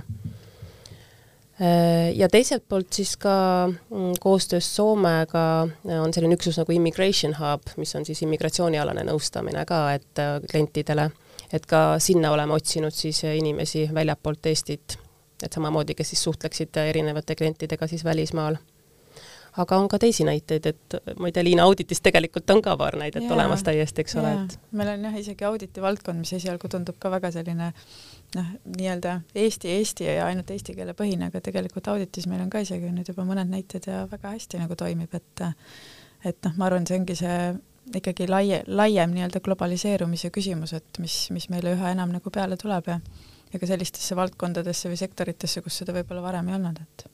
ja 2.15 2.29
teiselt 2.29 2.65
poolt 2.69 2.93
siis 2.93 3.13
ka 3.21 3.35
mm, 3.69 4.17
koostöös 4.21 4.67
Soomega 4.77 5.45
äh, 5.63 6.01
on 6.03 6.15
selline 6.15 6.35
üksus 6.35 6.59
nagu 6.59 6.73
Immigration 6.75 7.37
Hub, 7.39 7.69
mis 7.77 7.95
on 7.95 8.07
siis 8.07 8.23
immigratsioonialane 8.27 9.05
nõustamine 9.07 9.63
ka, 9.69 9.85
et 9.95 10.23
äh, 10.23 10.41
klientidele, 10.51 11.09
et 11.55 11.67
ka 11.71 12.01
sinna 12.03 12.33
oleme 12.35 12.57
otsinud 12.59 12.95
siis 12.95 13.23
inimesi 13.29 13.87
väljapoolt 13.95 14.51
Eestit, 14.51 14.99
et 15.43 15.53
samamoodi, 15.53 15.95
kes 15.95 16.15
siis 16.15 16.27
suhtleksid 16.27 16.77
erinevate 16.89 17.37
klientidega 17.39 17.87
siis 17.87 18.05
välismaal 18.05 18.59
aga 19.63 19.77
on 19.79 19.89
ka 19.89 19.99
teisi 20.03 20.25
näiteid, 20.27 20.67
et 20.67 20.97
ma 21.19 21.29
ei 21.29 21.35
tea, 21.35 21.45
Liina 21.47 21.67
auditist 21.69 22.03
tegelikult 22.05 22.51
on 22.51 22.63
ka 22.65 22.77
paar 22.79 22.97
näidet 22.99 23.23
ja, 23.23 23.33
olemas 23.35 23.63
täiesti, 23.67 24.03
eks 24.05 24.17
ole, 24.21 24.33
et 24.45 24.57
meil 24.75 24.91
on 24.95 25.05
jah, 25.09 25.19
isegi 25.21 25.47
auditi 25.49 25.83
valdkond, 25.85 26.19
mis 26.23 26.33
esialgu 26.39 26.71
tundub 26.73 26.99
ka 27.03 27.13
väga 27.13 27.31
selline 27.35 27.71
noh, 28.35 28.49
nii-öelda 28.77 29.19
Eesti, 29.45 29.71
Eesti 29.79 30.09
ja 30.09 30.27
ainult 30.27 30.51
eesti 30.51 30.75
keele 30.75 30.97
põhine, 30.99 31.31
aga 31.31 31.43
tegelikult 31.45 31.93
auditis 31.93 32.27
meil 32.31 32.43
on 32.47 32.51
ka 32.51 32.65
isegi 32.65 32.91
nüüd 32.95 33.13
juba 33.13 33.27
mõned 33.29 33.53
näited 33.53 33.87
ja 33.91 34.05
väga 34.11 34.35
hästi 34.35 34.63
nagu 34.65 34.79
toimib, 34.79 35.15
et 35.15 35.47
et 36.25 36.41
noh, 36.47 36.57
ma 36.57 36.71
arvan, 36.71 36.87
see 36.89 36.99
ongi 36.99 37.19
see 37.21 37.39
ikkagi 37.95 38.27
laie, 38.31 38.63
laiem 38.67 39.13
nii-öelda 39.13 39.43
globaliseerumise 39.45 40.31
küsimus, 40.35 40.73
et 40.73 41.01
mis, 41.03 41.27
mis 41.37 41.51
meile 41.53 41.75
üha 41.77 41.93
enam 41.93 42.15
nagu 42.17 42.33
peale 42.33 42.57
tuleb 42.61 42.89
ja 42.91 42.99
ja 43.55 43.61
ka 43.63 43.69
sellistesse 43.71 44.17
valdkondadesse 44.19 44.91
või 44.91 44.99
sektoritesse, 44.99 45.63
kus 45.63 45.77
seda 45.79 45.95
võib-olla 45.95 46.25
varem 46.25 46.49
ei 46.51 46.57
olnud, 46.57 46.81
et 46.83 47.05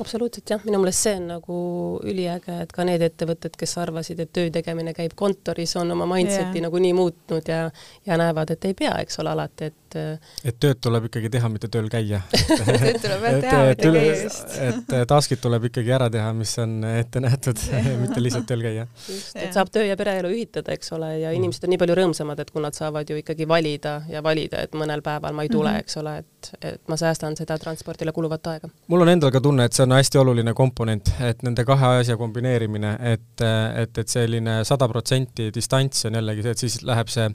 absoluutselt 0.00 0.50
jah, 0.50 0.62
minu 0.66 0.80
meelest 0.82 1.06
see 1.06 1.14
on 1.18 1.28
nagu 1.34 1.58
üliäge, 2.02 2.56
et 2.64 2.72
ka 2.74 2.86
need 2.86 3.02
ettevõtted, 3.04 3.54
kes 3.58 3.76
arvasid, 3.82 4.20
et 4.24 4.32
töö 4.34 4.50
tegemine 4.54 4.94
käib 4.96 5.14
kontoris, 5.18 5.76
on 5.80 5.94
oma 5.94 6.08
mindset'i 6.10 6.58
yeah. 6.58 6.66
nagunii 6.66 6.92
muutnud 6.96 7.48
ja 7.48 7.68
ja 8.06 8.18
näevad, 8.20 8.50
et 8.54 8.64
ei 8.64 8.74
pea, 8.78 8.96
eks 9.04 9.20
ole, 9.22 9.34
alati, 9.34 9.70
et 9.70 9.83
et 9.94 10.58
tööd 10.60 10.80
tuleb 10.82 11.08
ikkagi 11.08 11.30
teha, 11.32 11.48
mitte 11.52 11.68
tööl 11.72 11.88
käia 11.92 12.20
tööd 12.32 12.98
tuleb 13.02 13.26
jah 13.28 13.38
teha, 13.44 13.60
mitte 13.70 13.90
käia 13.94 14.16
just. 14.18 14.56
et 14.64 14.94
task'id 15.10 15.40
tuleb 15.42 15.68
ikkagi 15.70 15.92
ära 15.94 16.08
teha, 16.12 16.32
mis 16.36 16.54
on 16.62 16.76
ette 16.88 17.22
nähtud 17.22 17.60
mitte 18.02 18.22
lihtsalt 18.22 18.48
tööl 18.48 18.64
käia. 18.64 18.86
just, 19.08 19.36
et 19.38 19.54
saab 19.56 19.70
töö 19.74 19.84
ja 19.86 19.96
pereelu 19.98 20.32
ühitada, 20.34 20.74
eks 20.74 20.92
ole, 20.96 21.10
ja 21.20 21.30
mm. 21.30 21.40
inimesed 21.40 21.66
on 21.66 21.74
nii 21.74 21.80
palju 21.82 21.98
rõõmsamad, 22.00 22.42
et 22.42 22.52
kui 22.54 22.64
nad 22.64 22.76
saavad 22.76 23.10
ju 23.10 23.18
ikkagi 23.20 23.48
valida 23.48 23.94
ja 24.10 24.22
valida, 24.24 24.64
et 24.66 24.74
mõnel 24.78 25.04
päeval 25.04 25.36
ma 25.36 25.46
ei 25.46 25.52
tule 25.52 25.70
mm, 25.70 25.76
-hmm. 25.76 25.86
eks 25.86 26.00
ole, 26.02 26.16
et, 26.18 26.50
et 26.72 26.80
ma 26.90 26.98
säästan 27.00 27.38
seda 27.38 27.58
transpordile 27.58 28.12
kuluvat 28.12 28.52
aega. 28.52 28.70
mul 28.88 29.06
on 29.06 29.12
endal 29.14 29.32
ka 29.34 29.40
tunne, 29.40 29.64
et 29.64 29.72
see 29.72 29.86
on 29.86 29.96
hästi 29.96 30.22
oluline 30.22 30.54
komponent, 30.54 31.12
et 31.20 31.42
nende 31.46 31.64
kahe 31.64 31.94
asja 32.00 32.16
kombineerimine, 32.16 32.96
et, 33.14 33.46
et, 33.82 33.98
et 33.98 34.08
selline 34.08 34.60
sada 34.64 34.88
protsenti 34.88 35.50
distants 35.54 36.04
on 36.08 36.18
jällegi 36.20 36.42
see, 36.42 36.56
et 36.56 36.66
siis 36.66 36.82
läheb 36.82 37.08
see 37.12 37.30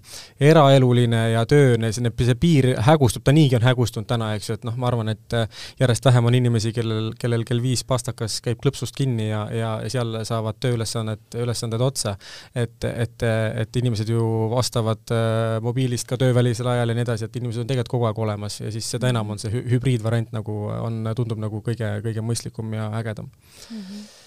eraeluline 0.52 1.24
ja 1.34 1.46
tööne, 1.50 1.92
see, 1.94 2.14
see 2.26 2.36
piir 2.36 2.49
hägustub, 2.86 3.24
ta 3.26 3.34
niigi 3.36 3.58
on 3.58 3.66
hägustunud 3.66 4.08
täna, 4.10 4.32
eks 4.38 4.50
ju, 4.50 4.58
et 4.60 4.66
noh, 4.68 4.76
ma 4.80 4.90
arvan, 4.90 5.12
et 5.14 5.36
järjest 5.80 6.06
vähem 6.06 6.30
on 6.30 6.38
inimesi, 6.38 6.74
kellel, 6.76 7.12
kellel 7.20 7.46
kell 7.48 7.62
viis 7.64 7.84
pastakas 7.88 8.40
käib 8.46 8.62
klõpsust 8.64 8.96
kinni 8.98 9.30
ja, 9.30 9.46
ja 9.54 9.72
seal 9.92 10.22
saavad 10.28 10.60
tööülesanded, 10.64 11.24
ülesanded 11.44 11.82
otsa. 11.84 12.16
et, 12.56 12.84
et, 12.84 13.26
et 13.64 13.82
inimesed 13.82 14.10
ju 14.10 14.24
vastavad 14.52 15.14
äh, 15.16 15.58
mobiilist 15.64 16.08
ka 16.10 16.18
töövälisel 16.20 16.68
ajal 16.68 16.94
ja 16.94 16.98
nii 16.98 17.08
edasi, 17.08 17.30
et 17.30 17.42
inimesed 17.42 17.64
on 17.64 17.70
tegelikult 17.70 17.96
kogu 17.98 18.10
aeg 18.10 18.24
olemas 18.26 18.60
ja 18.62 18.72
siis 18.74 18.88
seda 18.96 19.10
enam 19.10 19.34
on 19.34 19.42
see 19.42 19.52
hübriidvariant 19.74 20.34
nagu 20.36 20.62
on, 20.76 21.04
tundub 21.18 21.42
nagu 21.42 21.64
kõige, 21.66 21.98
kõige 22.06 22.26
mõistlikum 22.26 22.74
ja 22.78 22.90
ägedam 23.02 23.30
mm. 23.30 23.84
-hmm 23.84 24.19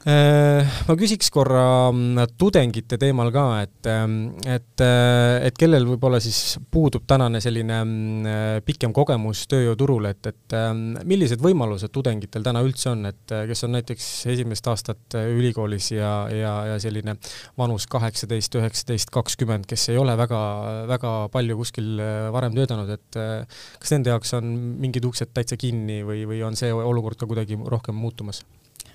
ma 0.00 0.94
küsiks 0.96 1.28
korra 1.28 1.90
mm, 1.92 2.30
tudengite 2.40 2.96
teemal 2.96 3.28
ka, 3.34 3.42
et, 3.66 3.88
et, 4.48 4.82
et 5.44 5.58
kellel 5.60 5.84
võib-olla 5.90 6.16
siis 6.24 6.56
puudub 6.72 7.04
tänane 7.10 7.42
selline 7.44 7.80
mm, 7.84 8.62
pikem 8.64 8.94
kogemus 8.96 9.42
tööjõuturul, 9.50 10.08
et, 10.08 10.30
et 10.30 10.56
millised 11.04 11.42
võimalused 11.44 11.92
tudengitel 11.92 12.46
täna 12.46 12.62
üldse 12.64 12.94
on, 12.94 13.04
et 13.10 13.34
kes 13.50 13.64
on 13.66 13.76
näiteks 13.76 14.06
esimest 14.32 14.70
aastat 14.72 15.18
ülikoolis 15.20 15.90
ja, 15.92 16.14
ja, 16.32 16.54
ja 16.72 16.78
selline 16.80 17.18
vanus 17.60 17.84
kaheksateist, 17.92 18.56
üheksateist, 18.56 19.12
kakskümmend, 19.12 19.68
kes 19.68 19.90
ei 19.92 20.00
ole 20.00 20.16
väga, 20.16 20.40
väga 20.88 21.12
palju 21.34 21.58
kuskil 21.60 22.00
varem 22.32 22.56
töötanud, 22.56 22.88
et 22.96 23.20
kas 23.20 23.92
nende 23.92 24.14
jaoks 24.14 24.32
on 24.40 24.48
mingid 24.80 25.04
uksed 25.12 25.36
täitsa 25.36 25.60
kinni 25.60 26.00
või, 26.08 26.24
või 26.30 26.40
on 26.46 26.56
see 26.56 26.72
olukord 26.72 27.20
ka 27.20 27.28
kuidagi 27.28 27.60
rohkem 27.68 28.00
muutumas? 28.00 28.40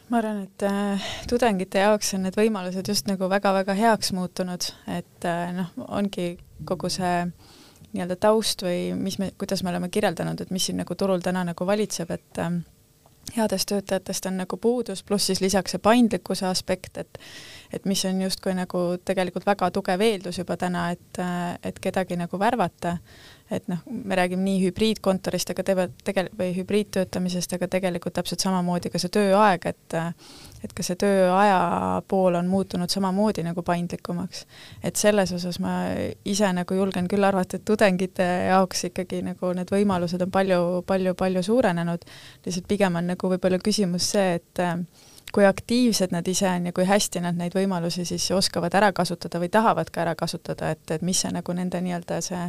Ma 0.09 0.19
arvan, 0.21 0.43
et 0.45 0.65
äh, 0.67 1.09
tudengite 1.29 1.81
jaoks 1.81 2.13
on 2.17 2.25
need 2.27 2.37
võimalused 2.37 2.87
just 2.87 3.09
nagu 3.09 3.29
väga-väga 3.31 3.75
heaks 3.77 4.11
muutunud, 4.15 4.69
et 4.91 5.27
äh, 5.27 5.49
noh, 5.55 5.71
ongi 5.87 6.35
kogu 6.65 6.91
see 6.93 7.25
nii-öelda 7.95 8.17
taust 8.19 8.61
või 8.65 8.93
mis 8.99 9.17
me, 9.21 9.31
kuidas 9.39 9.63
me 9.63 9.71
oleme 9.71 9.89
kirjeldanud, 9.89 10.41
et 10.41 10.51
mis 10.53 10.67
siin 10.67 10.81
nagu 10.81 10.95
turul 10.99 11.23
täna 11.25 11.45
nagu 11.47 11.67
valitseb, 11.67 12.11
et 12.11 12.41
äh, 12.43 12.59
headest 13.35 13.69
töötajatest 13.71 14.29
on 14.29 14.37
nagu 14.43 14.57
puudus, 14.61 15.03
pluss 15.03 15.31
siis 15.31 15.41
lisaks 15.41 15.75
see 15.75 15.81
paindlikkuse 15.83 16.47
aspekt, 16.49 16.97
et 17.01 17.21
et 17.73 17.85
mis 17.89 18.05
on 18.05 18.21
justkui 18.21 18.53
nagu 18.55 18.81
tegelikult 19.03 19.45
väga 19.47 19.71
tugev 19.73 20.01
eeldus 20.05 20.37
juba 20.37 20.55
täna, 20.57 20.91
et, 20.93 21.19
äh, 21.19 21.57
et 21.63 21.79
kedagi 21.81 22.15
nagu 22.19 22.39
värvata 22.39 22.97
et 23.51 23.67
noh, 23.69 23.77
me 23.85 24.15
räägime 24.17 24.41
nii 24.41 24.61
hübriidkontorist, 24.63 25.51
aga 25.53 25.63
tebe-, 25.63 25.89
tegel- 26.03 26.31
või 26.37 26.49
hübriidtöötamisest, 26.55 27.53
aga 27.53 27.67
tegelikult 27.67 28.15
täpselt 28.17 28.41
samamoodi 28.41 28.89
ka 28.89 29.01
see 29.01 29.13
tööaeg, 29.13 29.69
et 29.69 29.97
et 30.65 30.73
ka 30.73 30.81
see 30.81 30.97
tööaja 30.97 32.01
pool 32.09 32.33
on 32.39 32.47
muutunud 32.49 32.89
samamoodi 32.89 33.43
nagu 33.45 33.61
paindlikumaks. 33.61 34.45
et 34.83 34.95
selles 34.95 35.31
osas 35.31 35.59
ma 35.59 35.75
ise 36.25 36.53
nagu 36.53 36.73
julgen 36.73 37.07
küll 37.07 37.23
arvata, 37.23 37.57
et 37.57 37.65
tudengite 37.65 38.25
jaoks 38.49 38.83
ikkagi 38.89 39.21
nagu 39.21 39.53
need 39.53 39.69
võimalused 39.71 40.21
on 40.21 40.31
palju, 40.31 40.83
palju, 40.87 41.13
palju 41.13 41.43
suurenenud, 41.43 42.05
lihtsalt 42.45 42.67
pigem 42.67 42.95
on 42.95 43.13
nagu 43.13 43.29
võib-olla 43.29 43.59
küsimus 43.61 44.09
see, 44.15 44.39
et 44.39 44.65
kui 45.35 45.45
aktiivsed 45.45 46.13
nad 46.15 46.27
ise 46.31 46.47
on 46.47 46.69
ja 46.69 46.71
kui 46.71 46.85
hästi 46.87 47.19
nad 47.19 47.35
neid 47.35 47.55
võimalusi 47.57 48.05
siis 48.07 48.29
oskavad 48.31 48.75
ära 48.79 48.91
kasutada 48.95 49.41
või 49.41 49.49
tahavad 49.51 49.89
ka 49.91 50.05
ära 50.05 50.13
kasutada, 50.15 50.69
et, 50.71 50.83
et 50.95 51.03
mis 51.03 51.19
see 51.25 51.31
nagu 51.35 51.55
nende 51.57 51.81
nii-öelda 51.83 52.21
see 52.23 52.43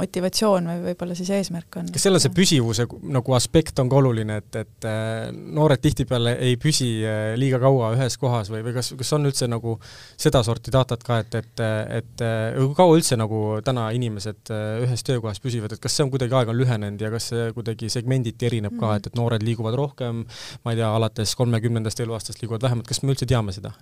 motivatsioon 0.00 0.68
või 0.70 0.82
võib-olla 0.88 1.16
siis 1.18 1.30
eesmärk 1.36 1.78
on. 1.80 1.90
kas 1.94 2.06
selles 2.06 2.24
see 2.26 2.34
püsivuse 2.34 2.86
nagu 3.14 3.36
aspekt 3.36 3.78
on 3.82 3.90
ka 3.90 3.98
oluline, 4.00 4.38
et, 4.42 4.58
et 4.62 4.88
äh, 4.88 5.28
noored 5.30 5.82
tihtipeale 5.84 6.36
ei 6.46 6.56
püsi 6.60 6.90
äh, 7.04 7.20
liiga 7.40 7.60
kaua 7.62 7.92
ühes 7.96 8.16
kohas 8.20 8.50
või, 8.52 8.62
või 8.66 8.74
kas, 8.76 8.92
kas 8.98 9.12
on 9.16 9.28
üldse 9.30 9.48
nagu 9.50 9.76
sedasorti 10.20 10.74
datat 10.74 11.04
ka, 11.06 11.20
et, 11.24 11.38
et, 11.42 11.64
et 12.00 12.24
äh, 12.26 12.58
kui 12.58 12.76
kaua 12.78 12.96
üldse 12.98 13.18
nagu 13.20 13.42
täna 13.66 13.88
inimesed 13.96 14.52
ühes 14.84 15.04
töökohas 15.06 15.42
püsivad, 15.42 15.74
et 15.74 15.82
kas 15.82 15.96
see 15.96 16.06
on 16.06 16.12
kuidagi 16.12 16.36
aeg 16.40 16.52
on 16.52 16.58
lühenenud 16.60 17.02
ja 17.04 17.12
kas 17.12 17.30
see 17.32 17.50
kuidagi 17.56 17.90
segmenditi 17.92 18.50
erineb 18.50 18.78
ka, 18.80 18.96
et, 18.98 19.10
et 19.10 19.18
noored 19.18 19.44
liiguvad 19.46 19.76
rohkem, 19.78 20.24
ma 20.64 20.74
ei 20.74 20.80
tea, 20.80 20.90
alates 20.96 21.36
kolmekümnendast 21.38 22.02
eluaastast 22.04 22.42
liiguvad 22.42 22.66
vähemalt, 22.66 22.88
kas 22.90 23.04
me 23.04 23.14
üldse 23.14 23.28
teame 23.30 23.54
seda? 23.56 23.74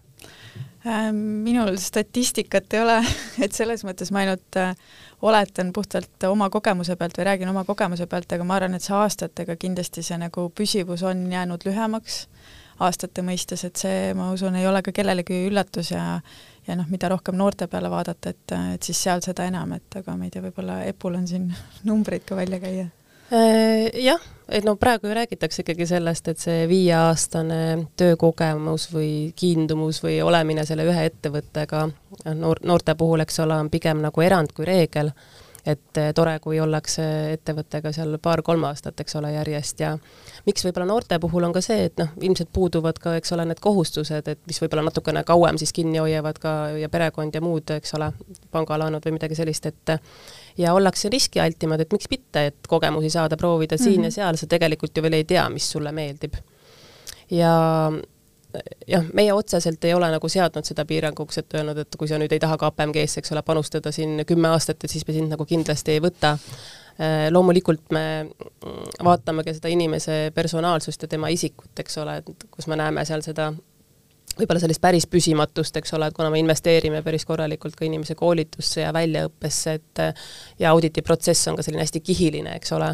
Minul 1.13 1.77
statistikat 1.77 2.75
ei 2.75 2.83
ole, 2.83 2.99
et 3.45 3.53
selles 3.53 3.85
mõttes 3.85 4.13
ma 4.15 4.23
ainult 4.23 4.61
äh, 4.61 4.77
oletan 5.23 5.73
puhtalt 5.75 6.29
oma 6.29 6.51
kogemuse 6.51 6.97
pealt 6.97 7.19
või 7.19 7.27
räägin 7.33 7.51
oma 7.51 7.65
kogemuse 7.69 8.07
pealt, 8.07 8.33
aga 8.33 8.47
ma 8.47 8.57
arvan, 8.59 8.79
et 8.79 8.87
see 8.87 8.95
aastatega 8.97 9.59
kindlasti 9.59 10.05
see 10.07 10.19
nagu 10.21 10.49
püsivus 10.55 11.03
on 11.03 11.27
jäänud 11.33 11.67
lühemaks 11.67 12.27
aastate 12.79 13.25
mõistes, 13.27 13.65
et 13.67 13.77
see, 13.77 14.13
ma 14.15 14.31
usun, 14.31 14.55
ei 14.55 14.67
ole 14.71 14.85
ka 14.87 14.95
kellelegi 14.95 15.47
üllatus 15.49 15.91
ja 15.91 16.21
ja 16.69 16.77
noh, 16.77 16.87
mida 16.93 17.09
rohkem 17.09 17.37
noorte 17.39 17.67
peale 17.67 17.91
vaadata, 17.91 18.31
et, 18.35 18.55
et 18.75 18.85
siis 18.85 19.01
seal 19.07 19.23
seda 19.25 19.47
enam, 19.49 19.73
et 19.73 19.99
aga 19.99 20.15
ma 20.19 20.27
ei 20.29 20.33
tea, 20.35 20.45
võib-olla 20.45 20.83
Epul 20.85 21.17
on 21.17 21.27
siin 21.27 21.49
numbreid 21.89 22.27
ka 22.29 22.37
välja 22.37 22.61
käia. 22.63 22.85
Äh, 22.85 22.98
jah, 23.31 24.21
et 24.49 24.65
no 24.65 24.77
praegu 24.81 25.09
ju 25.09 25.15
räägitakse 25.15 25.63
ikkagi 25.63 25.87
sellest, 25.87 26.29
et 26.29 26.41
see 26.41 26.63
viieaastane 26.71 27.89
töökogemus 28.01 28.89
või 28.93 29.11
kiindumus 29.37 30.01
või 30.05 30.21
olemine 30.25 30.65
selle 30.67 30.87
ühe 30.89 31.05
ettevõttega 31.11 31.89
noor, 32.35 32.63
noorte 32.65 32.95
puhul, 32.97 33.21
eks 33.25 33.41
ole, 33.45 33.59
on 33.59 33.71
pigem 33.71 34.01
nagu 34.05 34.25
erand 34.25 34.55
kui 34.57 34.69
reegel. 34.69 35.13
Et 35.67 35.99
äh, 35.99 36.11
tore, 36.15 36.37
kui 36.43 36.61
ollakse 36.61 37.05
ettevõttega 37.35 37.93
seal 37.95 38.19
paar-kolm 38.23 38.65
aastat, 38.69 39.01
eks 39.03 39.17
ole, 39.21 39.33
järjest 39.35 39.81
ja 39.83 39.95
miks 40.47 40.65
võib-olla 40.65 40.87
noorte 40.89 41.19
puhul 41.23 41.49
on 41.49 41.55
ka 41.55 41.63
see, 41.65 41.89
et 41.89 41.99
noh, 42.01 42.13
ilmselt 42.23 42.51
puuduvad 42.55 43.01
ka, 43.03 43.17
eks 43.19 43.33
ole, 43.37 43.47
need 43.49 43.63
kohustused, 43.65 44.29
et 44.31 44.43
mis 44.49 44.61
võib-olla 44.63 44.87
natukene 44.89 45.25
kauem 45.29 45.59
siis 45.61 45.75
kinni 45.77 46.01
hoiavad 46.03 46.39
ka 46.43 46.55
ja 46.79 46.91
perekond 46.93 47.35
ja 47.35 47.43
muud, 47.45 47.71
eks 47.79 47.95
ole, 47.99 48.13
pangalaenud 48.55 49.05
või 49.05 49.19
midagi 49.19 49.39
sellist, 49.39 49.67
et 49.67 49.97
ja 50.59 50.75
ollakse 50.75 51.11
riskialtimad, 51.13 51.83
et 51.83 51.93
miks 51.95 52.11
mitte, 52.11 52.47
et 52.53 52.71
kogemusi 52.71 53.11
saada, 53.15 53.37
proovida 53.37 53.77
mm 53.77 53.79
-hmm. 53.79 53.85
siin 53.85 54.05
ja 54.05 54.09
mhm. 54.09 54.15
seal, 54.15 54.37
sa 54.37 54.47
tegelikult 54.47 54.97
ju 54.97 55.03
veel 55.03 55.21
ei 55.21 55.25
tea, 55.25 55.49
mis 55.49 55.71
sulle 55.71 55.93
meeldib. 55.93 56.35
ja 57.31 57.91
jah, 58.89 59.05
meie 59.15 59.33
otseselt 59.33 59.85
ei 59.85 59.95
ole 59.95 60.11
nagu 60.13 60.29
seadnud 60.33 60.67
seda 60.67 60.85
piiranguks, 60.89 61.41
et 61.43 61.55
öelnud, 61.59 61.79
et 61.85 61.97
kui 62.01 62.09
sa 62.11 62.19
nüüd 62.21 62.33
ei 62.33 62.43
taha 62.43 62.59
KPMG-sse, 62.61 63.23
eks 63.23 63.33
ole, 63.35 63.45
panustada 63.47 63.93
siin 63.95 64.25
kümme 64.29 64.53
aastat, 64.53 64.85
et 64.85 64.93
siis 64.93 65.07
me 65.09 65.17
sind 65.17 65.33
nagu 65.35 65.47
kindlasti 65.49 65.97
ei 65.97 66.03
võta. 66.05 66.35
Äh, 66.99 67.29
loomulikult 67.31 67.93
me 67.95 68.05
vaatame 69.05 69.45
ka 69.47 69.55
seda 69.55 69.71
inimese 69.71 70.29
personaalsust 70.35 71.05
ja 71.05 71.11
tema 71.13 71.31
isikut, 71.31 71.75
eks 71.79 72.01
ole, 72.03 72.19
et 72.23 72.49
kus 72.51 72.67
me 72.67 72.79
näeme 72.81 73.05
seal 73.07 73.23
seda 73.27 73.53
võib-olla 74.39 74.63
sellist 74.63 74.83
päris 74.83 75.07
püsimatust, 75.11 75.77
eks 75.81 75.95
ole, 75.99 76.09
et 76.09 76.17
kuna 76.17 76.31
me 76.31 76.41
investeerime 76.43 77.03
päris 77.07 77.25
korralikult 77.27 77.75
ka 77.79 77.87
inimese 77.87 78.15
koolitusse 78.19 78.85
ja 78.85 78.93
väljaõppesse, 78.95 79.75
et 79.79 80.03
ja 80.63 80.71
auditiprotsess 80.71 81.51
on 81.51 81.59
ka 81.59 81.67
selline 81.67 81.83
hästi 81.83 82.03
kihiline, 82.07 82.55
eks 82.59 82.75
ole, 82.77 82.93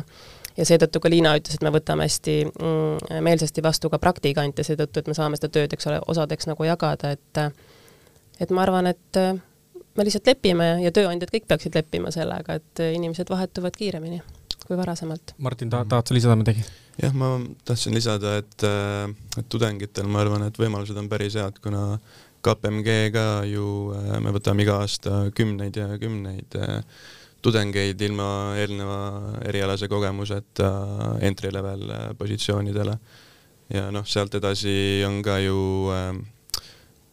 ja 0.56 0.66
seetõttu 0.68 1.00
ka 1.02 1.10
Liina 1.10 1.34
ütles, 1.38 1.58
et 1.58 1.64
me 1.66 1.72
võtame 1.74 2.06
hästi 2.08 2.36
mm, 2.50 3.22
meelsasti 3.26 3.64
vastu 3.64 3.90
ka 3.92 3.98
praktikante 4.02 4.66
seetõttu, 4.66 5.00
et 5.00 5.10
me 5.10 5.16
saame 5.16 5.40
seda 5.40 5.52
tööd, 5.56 5.74
eks 5.74 5.90
ole, 5.90 5.98
osadeks 6.14 6.50
nagu 6.50 6.68
jagada, 6.68 7.14
et 7.16 7.42
et 8.42 8.50
ma 8.50 8.64
arvan, 8.66 8.88
et 8.90 9.20
me 9.94 10.06
lihtsalt 10.06 10.26
lepime 10.26 10.70
ja 10.82 10.90
tööandjad 10.94 11.30
kõik 11.30 11.46
peaksid 11.50 11.76
leppima 11.78 12.10
sellega, 12.14 12.58
et 12.58 12.82
inimesed 12.94 13.30
vahetuvad 13.30 13.76
kiiremini 13.78 14.22
kui 14.64 14.76
varasemalt. 14.78 15.34
Martin, 15.44 15.70
ta-, 15.70 15.84
tahad 15.88 16.08
sa 16.08 16.16
lisada 16.16 16.36
midagi? 16.40 16.64
jah, 17.02 17.14
ma 17.16 17.34
tahtsin 17.66 17.94
lisada, 17.96 18.36
et, 18.42 18.66
äh, 18.66 19.10
et 19.40 19.48
tudengitel 19.50 20.06
ma 20.10 20.22
arvan, 20.22 20.46
et 20.46 20.60
võimalused 20.60 20.98
on 20.98 21.10
päris 21.10 21.36
head, 21.38 21.58
kuna 21.64 21.98
KPMG 22.44 22.96
ka 23.14 23.26
ju, 23.48 23.66
äh, 23.96 24.16
me 24.22 24.34
võtame 24.34 24.64
iga 24.64 24.78
aasta 24.84 25.24
kümneid 25.36 25.78
ja 25.80 25.98
kümneid 26.00 26.56
äh, 26.60 26.78
tudengeid 27.44 28.00
ilma 28.06 28.28
eelneva 28.56 28.98
erialase 29.44 29.88
kogemuseta 29.88 30.70
entry 31.20 31.52
level 31.52 31.90
positsioonidele. 32.18 32.98
ja 33.74 33.90
noh, 33.92 34.04
sealt 34.06 34.34
edasi 34.34 35.02
on 35.06 35.22
ka 35.24 35.38
ju 35.40 35.58
äh, 35.92 36.14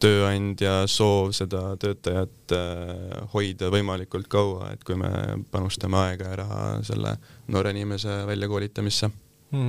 tööandja 0.02 0.82
soov 0.90 1.30
seda 1.36 1.76
töötajat 1.78 2.54
hoida 3.32 3.68
võimalikult 3.70 4.26
kaua, 4.28 4.72
et 4.74 4.82
kui 4.84 4.96
me 4.98 5.12
panustame 5.52 6.00
aega 6.08 6.32
ja 6.32 6.38
raha 6.42 6.62
selle 6.82 7.14
noore 7.54 7.70
inimese 7.70 8.24
väljakoolitamisse 8.26 9.12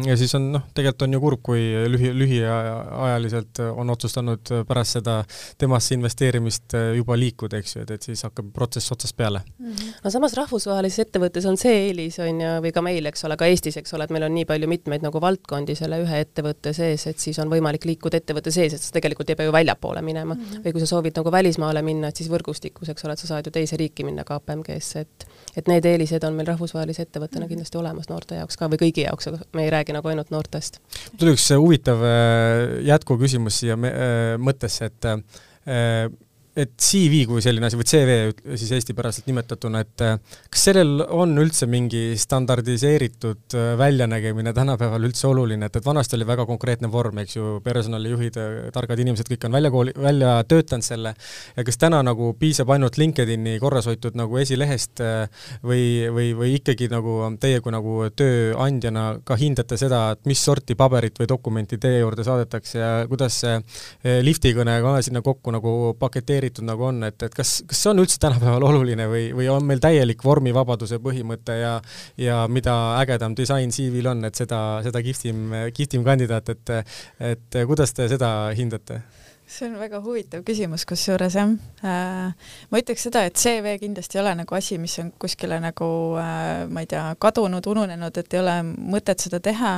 ja 0.07 0.15
siis 0.17 0.33
on 0.37 0.45
noh, 0.55 0.63
tegelikult 0.73 1.05
on 1.07 1.15
ju 1.15 1.19
kurb, 1.23 1.41
kui 1.43 1.63
lühi, 1.91 2.11
lühiajaliselt 2.15 3.59
on 3.73 3.89
otsustanud 3.93 4.51
pärast 4.67 4.97
seda 4.99 5.17
temasse 5.59 5.97
investeerimist 5.97 6.75
juba 6.97 7.17
liikuda, 7.19 7.59
eks 7.59 7.75
ju, 7.75 7.83
et, 7.83 7.91
et 7.97 8.07
siis 8.07 8.23
hakkab 8.23 8.53
protsess 8.55 8.93
otsast 8.95 9.17
peale 9.17 9.41
mm. 9.43 9.71
-hmm. 9.71 9.93
no 10.03 10.13
samas 10.13 10.37
rahvusvahelises 10.39 11.05
ettevõttes 11.05 11.47
on 11.49 11.57
see 11.57 11.75
eelis, 11.87 12.19
on 12.23 12.41
ju, 12.41 12.53
või 12.65 12.73
ka 12.75 12.85
meil, 12.85 13.11
eks 13.11 13.25
ole, 13.27 13.37
ka 13.37 13.49
Eestis, 13.51 13.77
eks 13.81 13.93
ole, 13.93 14.07
et 14.07 14.15
meil 14.15 14.27
on 14.29 14.35
nii 14.35 14.45
palju 14.49 14.71
mitmeid 14.71 15.03
nagu 15.03 15.21
valdkondi 15.21 15.75
selle 15.75 15.99
ühe 16.03 16.23
ettevõtte 16.25 16.73
sees, 16.73 17.07
et 17.07 17.19
siis 17.19 17.39
on 17.43 17.51
võimalik 17.51 17.85
liikuda 17.85 18.17
ettevõtte 18.21 18.51
sees, 18.51 18.73
et 18.73 18.81
sa 18.81 18.95
tegelikult 18.95 19.29
ei 19.29 19.35
pea 19.35 19.49
ju 19.49 19.55
väljapoole 19.55 20.01
minema 20.01 20.33
mm. 20.33 20.41
-hmm. 20.41 20.65
või 20.65 20.71
kui 20.71 20.85
sa 20.85 20.91
soovid 20.95 21.17
nagu 21.19 21.31
välismaale 21.31 21.81
minna, 21.81 22.07
et 22.07 22.15
siis 22.15 22.31
võrgustikus, 22.31 22.89
eks 22.89 23.05
ole, 23.05 23.13
et 23.13 23.19
sa 23.19 23.27
saad 23.27 23.45
ju 23.45 23.51
teise 23.51 23.77
riiki 23.77 24.03
minna 24.03 24.23
KPMG-sse, 24.23 24.99
et 24.99 25.27
et 25.57 25.69
need 25.69 25.85
eelised 25.85 26.23
on 26.27 26.37
meil 26.37 26.47
rahvusvahelise 26.47 27.05
ettevõttena 27.05 27.45
-hmm. 27.45 27.53
kindlasti 27.53 27.77
olemas 27.77 28.09
noorte 28.09 28.35
jaoks 28.35 28.57
ka 28.57 28.69
või 28.71 28.81
kõigi 28.85 29.07
jaoks, 29.07 29.27
aga 29.27 29.39
me 29.53 29.65
ei 29.65 29.69
räägi 29.73 29.93
nagu 29.93 30.07
ainult 30.07 30.31
noortest. 30.33 30.79
tuli 31.17 31.35
üks 31.37 31.49
huvitav 31.55 32.03
äh, 32.03 32.83
jätkuküsimus 32.89 33.59
siia 33.59 33.73
äh, 33.73 34.37
mõttesse, 34.37 34.85
et 34.85 35.05
äh, 35.05 36.09
et 36.55 36.73
CV 36.77 37.23
kui 37.25 37.41
selline 37.41 37.65
asi 37.65 37.77
või 37.79 37.87
CV 37.89 38.17
siis 38.59 38.71
eestipäraselt 38.77 39.25
nimetatuna, 39.29 39.81
et 39.81 40.03
äh, 40.05 40.17
kas 40.53 40.65
sellel 40.69 41.01
on 41.01 41.33
üldse 41.41 41.65
mingi 41.69 42.13
standardiseeritud 42.19 43.55
äh, 43.57 43.71
väljanägemine 43.79 44.53
tänapäeval 44.53 45.07
üldse 45.09 45.27
oluline, 45.31 45.65
et, 45.65 45.79
et 45.79 45.85
vanasti 45.85 46.17
oli 46.19 46.27
väga 46.29 46.45
konkreetne 46.45 46.91
vorm, 46.93 47.23
eks 47.23 47.37
ju, 47.39 47.55
personalijuhid, 47.65 48.37
äh, 48.37 48.59
targad 48.75 49.01
inimesed, 49.01 49.31
kõik 49.31 49.47
on 49.49 49.57
välja 49.57 49.71
kooli, 49.73 49.95
välja 49.97 50.35
töötanud 50.49 50.85
selle, 50.85 51.15
ja 51.57 51.65
kas 51.65 51.81
täna 51.81 52.03
nagu 52.05 52.29
piisab 52.37 52.69
ainult 52.75 52.99
LinkedIni 53.01 53.57
korras 53.63 53.89
hoitud 53.89 54.13
nagu 54.19 54.37
esilehest 54.37 55.01
või, 55.65 55.83
või, 56.13 56.29
või 56.37 56.53
ikkagi 56.59 56.89
nagu 56.91 57.17
teie 57.41 57.63
kui 57.65 57.73
nagu 57.73 57.97
tööandjana 58.13 59.07
ka 59.25 59.37
hindate 59.41 59.77
seda, 59.81 60.03
et 60.13 60.29
mis 60.29 60.41
sorti 60.43 60.77
paberit 60.77 61.17
või 61.17 61.29
dokumenti 61.33 61.81
teie 61.81 62.03
juurde 62.03 62.25
saadetakse 62.27 62.79
ja 62.79 62.93
kuidas 63.09 63.41
see 63.41 63.57
liftikõne 64.25 64.77
ka 64.83 64.95
sinna 65.05 65.23
kokku 65.25 65.53
nagu 65.55 65.73
paketeeritakse, 65.99 66.42
reguleeritud 66.43 66.67
nagu 66.67 66.87
on, 66.89 67.03
et, 67.07 67.23
et 67.23 67.33
kas, 67.33 67.63
kas 67.67 67.81
see 67.83 67.91
on 67.91 68.01
üldse 68.03 68.19
tänapäeval 68.21 68.65
oluline 68.67 69.07
või, 69.09 69.31
või 69.35 69.47
on 69.51 69.65
meil 69.65 69.81
täielik 69.83 70.23
vormivabaduse 70.23 70.99
põhimõte 70.99 71.55
ja 71.59 71.73
ja 72.17 72.47
mida 72.47 72.99
ägedam 72.99 73.35
disain 73.35 73.71
CV-l 73.71 74.11
on, 74.11 74.25
et 74.25 74.35
seda, 74.35 74.81
seda 74.83 75.01
kihvtim, 75.03 75.51
kihvtim 75.73 76.03
kandidaat, 76.03 76.49
et 76.49 76.73
et 77.19 77.61
kuidas 77.67 77.93
te 77.93 78.07
seda 78.11 78.51
hindate? 78.55 79.01
See 79.47 79.67
on 79.67 79.75
väga 79.77 79.99
huvitav 80.03 80.43
küsimus, 80.47 80.85
kusjuures 80.87 81.35
jah. 81.37 81.51
Äh,, 81.83 82.49
ma 82.71 82.79
ütleks 82.79 83.05
seda, 83.07 83.23
et 83.27 83.37
CV 83.39 83.75
kindlasti 83.81 84.17
ei 84.17 84.23
ole 84.23 84.33
nagu 84.39 84.55
asi, 84.57 84.77
mis 84.81 84.95
on 85.03 85.11
kuskile 85.19 85.59
nagu 85.63 85.87
äh, 86.21 86.63
ma 86.71 86.83
ei 86.83 86.89
tea, 86.89 87.03
kadunud, 87.21 87.67
ununenud, 87.73 88.17
et 88.19 88.33
ei 88.33 88.41
ole 88.41 88.55
mõtet 88.65 89.25
seda 89.25 89.41
teha. 89.43 89.73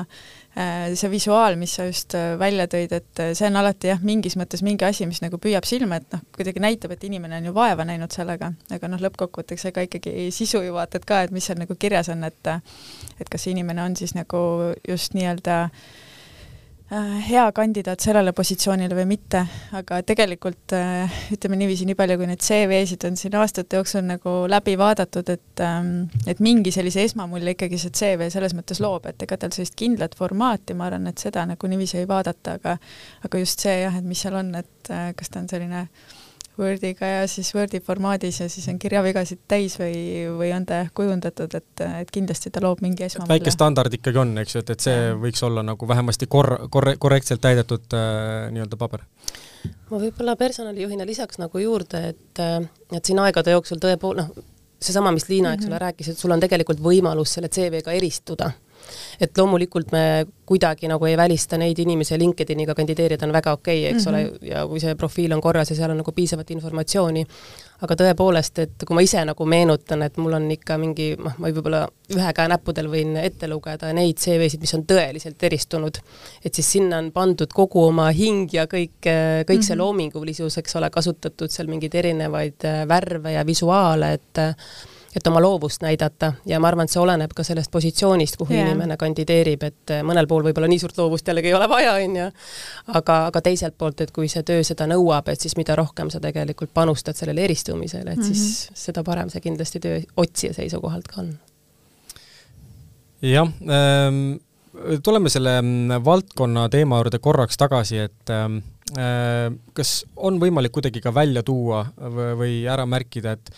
Äh,, 0.56 0.94
see 0.96 1.12
visuaal, 1.12 1.58
mis 1.60 1.76
sa 1.80 1.88
just 1.90 2.16
äh, 2.16 2.36
välja 2.40 2.70
tõid, 2.72 2.94
et 2.96 3.24
äh, 3.24 3.34
see 3.38 3.50
on 3.50 3.60
alati 3.60 3.92
jah, 3.92 4.06
mingis 4.06 4.38
mõttes 4.40 4.64
mingi 4.66 4.88
asi, 4.88 5.10
mis 5.10 5.24
nagu 5.26 5.42
püüab 5.42 5.68
silma, 5.68 6.00
et 6.00 6.16
noh, 6.16 6.24
kuidagi 6.38 6.64
näitab, 6.64 6.96
et 6.96 7.04
inimene 7.10 7.42
on 7.42 7.50
ju 7.50 7.58
vaeva 7.58 7.88
näinud 7.90 8.16
sellega, 8.16 8.54
aga 8.72 8.92
noh, 8.92 9.02
lõppkokkuvõtteks 9.08 9.70
ega 9.72 9.88
ikkagi 9.90 10.30
sisu 10.36 10.64
ju 10.64 10.78
vaatad 10.78 11.10
ka, 11.10 11.26
et 11.26 11.36
mis 11.36 11.50
seal 11.50 11.60
nagu 11.60 11.76
kirjas 11.80 12.14
on, 12.14 12.24
et 12.24 12.54
et 13.16 13.30
kas 13.32 13.48
inimene 13.50 13.82
on 13.82 13.96
siis 13.98 14.14
nagu 14.16 14.40
just 14.88 15.16
nii-öelda 15.18 15.62
äh, 15.66 15.70
Äh, 15.70 16.05
hea 16.92 17.44
kandidaat 17.56 18.04
sellele 18.04 18.30
positsioonile 18.38 18.94
või 18.94 19.08
mitte, 19.10 19.40
aga 19.74 20.02
tegelikult 20.06 20.76
äh, 20.78 21.16
ütleme 21.34 21.58
niiviisi, 21.58 21.88
nii 21.90 21.98
palju 21.98 22.18
kui 22.20 22.28
neid 22.30 22.44
CV-sid 22.46 23.08
on 23.10 23.18
siin 23.18 23.38
aastate 23.42 23.80
jooksul 23.80 24.06
nagu 24.06 24.34
läbi 24.52 24.76
vaadatud, 24.78 25.32
et 25.34 25.64
ähm, 25.66 26.12
et 26.30 26.44
mingi 26.46 26.74
sellise 26.76 27.02
esmamulje 27.08 27.56
ikkagi 27.56 27.80
see 27.82 27.96
CV 27.96 28.30
selles 28.34 28.54
mõttes 28.54 28.82
loob, 28.86 29.10
et 29.10 29.26
ega 29.26 29.40
tal 29.42 29.56
sellist 29.56 29.78
kindlat 29.80 30.14
formaati, 30.20 30.78
ma 30.78 30.92
arvan, 30.92 31.10
et 31.10 31.26
seda 31.26 31.48
nagu 31.50 31.72
niiviisi 31.72 32.04
ei 32.04 32.10
vaadata, 32.10 32.60
aga 32.60 32.78
aga 33.26 33.42
just 33.42 33.66
see 33.66 33.80
jah, 33.82 33.98
et 33.98 34.06
mis 34.06 34.22
seal 34.22 34.38
on, 34.38 34.54
et 34.62 34.94
äh, 34.94 35.10
kas 35.18 35.34
ta 35.34 35.42
on 35.42 35.50
selline 35.50 35.88
äh, 35.88 36.15
Wordiga 36.60 37.08
ja 37.08 37.28
siis 37.28 37.50
Wordi 37.56 37.82
formaadis 37.84 38.40
ja 38.40 38.48
siis 38.50 38.68
on 38.72 38.80
kirjavigasid 38.80 39.42
täis 39.48 39.76
või, 39.80 39.98
või 40.38 40.52
on 40.56 40.66
ta 40.68 40.86
kujundatud, 40.96 41.56
et, 41.58 41.84
et 42.02 42.12
kindlasti 42.14 42.52
ta 42.54 42.64
loob 42.64 42.84
mingi 42.86 43.08
esmamulje. 43.08 43.34
väike 43.34 43.54
standard 43.54 43.94
ikkagi 43.94 44.22
on, 44.22 44.32
eks 44.40 44.56
ju, 44.56 44.64
et, 44.64 44.72
et 44.76 44.88
see 44.88 44.96
ja. 44.96 45.14
võiks 45.20 45.44
olla 45.48 45.66
nagu 45.68 45.88
vähemasti 45.88 46.30
kor-, 46.32 46.68
korre-, 46.72 46.96
korrektselt 47.02 47.44
täidetud 47.44 47.98
äh, 47.98 48.48
nii-öelda 48.56 48.80
paber? 48.80 49.04
ma 49.90 50.00
võib-olla 50.00 50.36
personalijuhina 50.40 51.08
lisaks 51.08 51.42
nagu 51.42 51.60
juurde, 51.60 52.04
et, 52.14 52.44
äh, 52.44 52.60
et 52.96 53.06
siin 53.06 53.20
aegade 53.24 53.56
jooksul 53.56 53.82
tõepool-, 53.84 54.22
noh, 54.22 54.32
seesama, 54.80 55.12
mis 55.16 55.28
Liina, 55.30 55.56
eks 55.56 55.68
ole, 55.68 55.76
mhm. 55.76 55.84
rääkis, 55.90 56.14
et 56.14 56.22
sul 56.22 56.32
on 56.36 56.44
tegelikult 56.44 56.80
võimalus 56.84 57.36
selle 57.36 57.52
CV-ga 57.52 57.96
eristuda 57.96 58.52
et 59.20 59.38
loomulikult 59.38 59.92
me 59.92 60.26
kuidagi 60.46 60.88
nagu 60.88 61.06
ei 61.06 61.18
välista 61.18 61.58
neid 61.58 61.80
inimesi 61.82 62.14
ja 62.14 62.20
LinkedIniga 62.22 62.76
kandideerida 62.78 63.26
on 63.26 63.34
väga 63.34 63.54
okei 63.58 63.80
okay,, 63.84 63.96
eks 63.96 64.06
mm 64.06 64.14
-hmm. 64.14 64.38
ole, 64.40 64.50
ja 64.50 64.68
kui 64.68 64.80
see 64.80 64.96
profiil 64.96 65.34
on 65.34 65.42
korras 65.42 65.70
ja 65.70 65.76
seal 65.76 65.92
on 65.92 65.98
nagu 65.98 66.12
piisavalt 66.12 66.52
informatsiooni, 66.52 67.26
aga 67.82 67.96
tõepoolest, 67.96 68.60
et 68.62 68.86
kui 68.88 68.96
ma 68.96 69.02
ise 69.02 69.26
nagu 69.26 69.46
meenutan, 69.46 70.02
et 70.02 70.18
mul 70.18 70.34
on 70.34 70.52
ikka 70.52 70.78
mingi, 70.78 71.16
noh, 71.20 71.34
ma 71.38 71.50
võib-olla 71.50 71.88
ühe 72.16 72.34
käe 72.34 72.48
näppudel 72.48 72.88
võin 72.92 73.18
ette 73.18 73.48
lugeda 73.48 73.92
neid 73.94 74.22
CV-sid, 74.22 74.62
mis 74.62 74.74
on 74.78 74.86
tõeliselt 74.86 75.44
eristunud, 75.44 75.98
et 76.46 76.54
siis 76.54 76.72
sinna 76.78 76.98
on 76.98 77.12
pandud 77.12 77.52
kogu 77.54 77.84
oma 77.88 78.10
hing 78.12 78.54
ja 78.54 78.66
kõik, 78.66 79.02
kõik 79.02 79.50
mm 79.50 79.60
-hmm. 79.60 79.62
see 79.62 79.76
mhm. 79.76 79.82
loomingulisus, 79.82 80.58
eks 80.58 80.76
ole, 80.76 80.90
kasutatud 80.90 81.52
seal 81.52 81.68
mingeid 81.68 81.96
erinevaid 81.96 82.70
värve 82.88 83.32
ja 83.32 83.46
visuaale, 83.46 84.14
et 84.14 84.44
et 85.16 85.28
oma 85.28 85.40
loovust 85.42 85.84
näidata 85.84 86.34
ja 86.46 86.60
ma 86.60 86.68
arvan, 86.68 86.88
et 86.88 86.94
see 86.94 87.02
oleneb 87.02 87.32
ka 87.36 87.44
sellest 87.48 87.72
positsioonist, 87.72 88.38
kuhu 88.40 88.54
yeah. 88.54 88.68
inimene 88.68 88.98
kandideerib, 89.00 89.64
et 89.68 89.94
eh, 89.96 90.04
mõnel 90.06 90.28
pool 90.28 90.44
võib-olla 90.48 90.70
nii 90.72 90.82
suurt 90.82 91.00
loovust 91.00 91.28
jällegi 91.32 91.52
ei 91.52 91.58
ole 91.58 91.70
vaja, 91.72 91.96
on 92.04 92.18
ju, 92.20 92.28
aga, 93.00 93.20
aga 93.32 93.44
teiselt 93.46 93.78
poolt, 93.80 94.04
et 94.04 94.14
kui 94.16 94.30
see 94.32 94.44
töö 94.48 94.64
seda 94.68 94.88
nõuab, 94.92 95.32
et 95.32 95.42
siis 95.42 95.56
mida 95.60 95.78
rohkem 95.80 96.12
sa 96.14 96.22
tegelikult 96.24 96.74
panustad 96.76 97.18
sellele 97.18 97.46
eristumisele, 97.48 98.12
et 98.12 98.18
mm 98.18 98.24
-hmm. 98.24 98.34
siis 98.34 98.70
mhm. 98.70 98.82
seda 98.86 99.04
parem 99.04 99.32
see 99.32 99.42
kindlasti 99.42 99.80
töö 99.80 100.02
otsija 100.18 100.54
seisukohalt 100.54 101.08
ka 101.08 101.22
on. 101.22 101.34
jah 103.22 103.48
ähm,, 103.48 104.36
tuleme 105.04 105.30
selle 105.30 105.62
mm, 105.62 106.04
valdkonna 106.06 106.70
teema 106.70 106.98
juurde 106.98 107.20
korraks 107.20 107.58
tagasi, 107.58 107.98
et 107.98 108.30
ähm, 108.30 108.60
kas 109.74 110.06
on 110.16 110.40
võimalik 110.40 110.72
kuidagi 110.72 111.02
ka 111.02 111.14
välja 111.14 111.44
tuua 111.44 111.86
või 112.38 112.68
ära 112.70 112.86
märkida, 112.86 113.32
et 113.32 113.50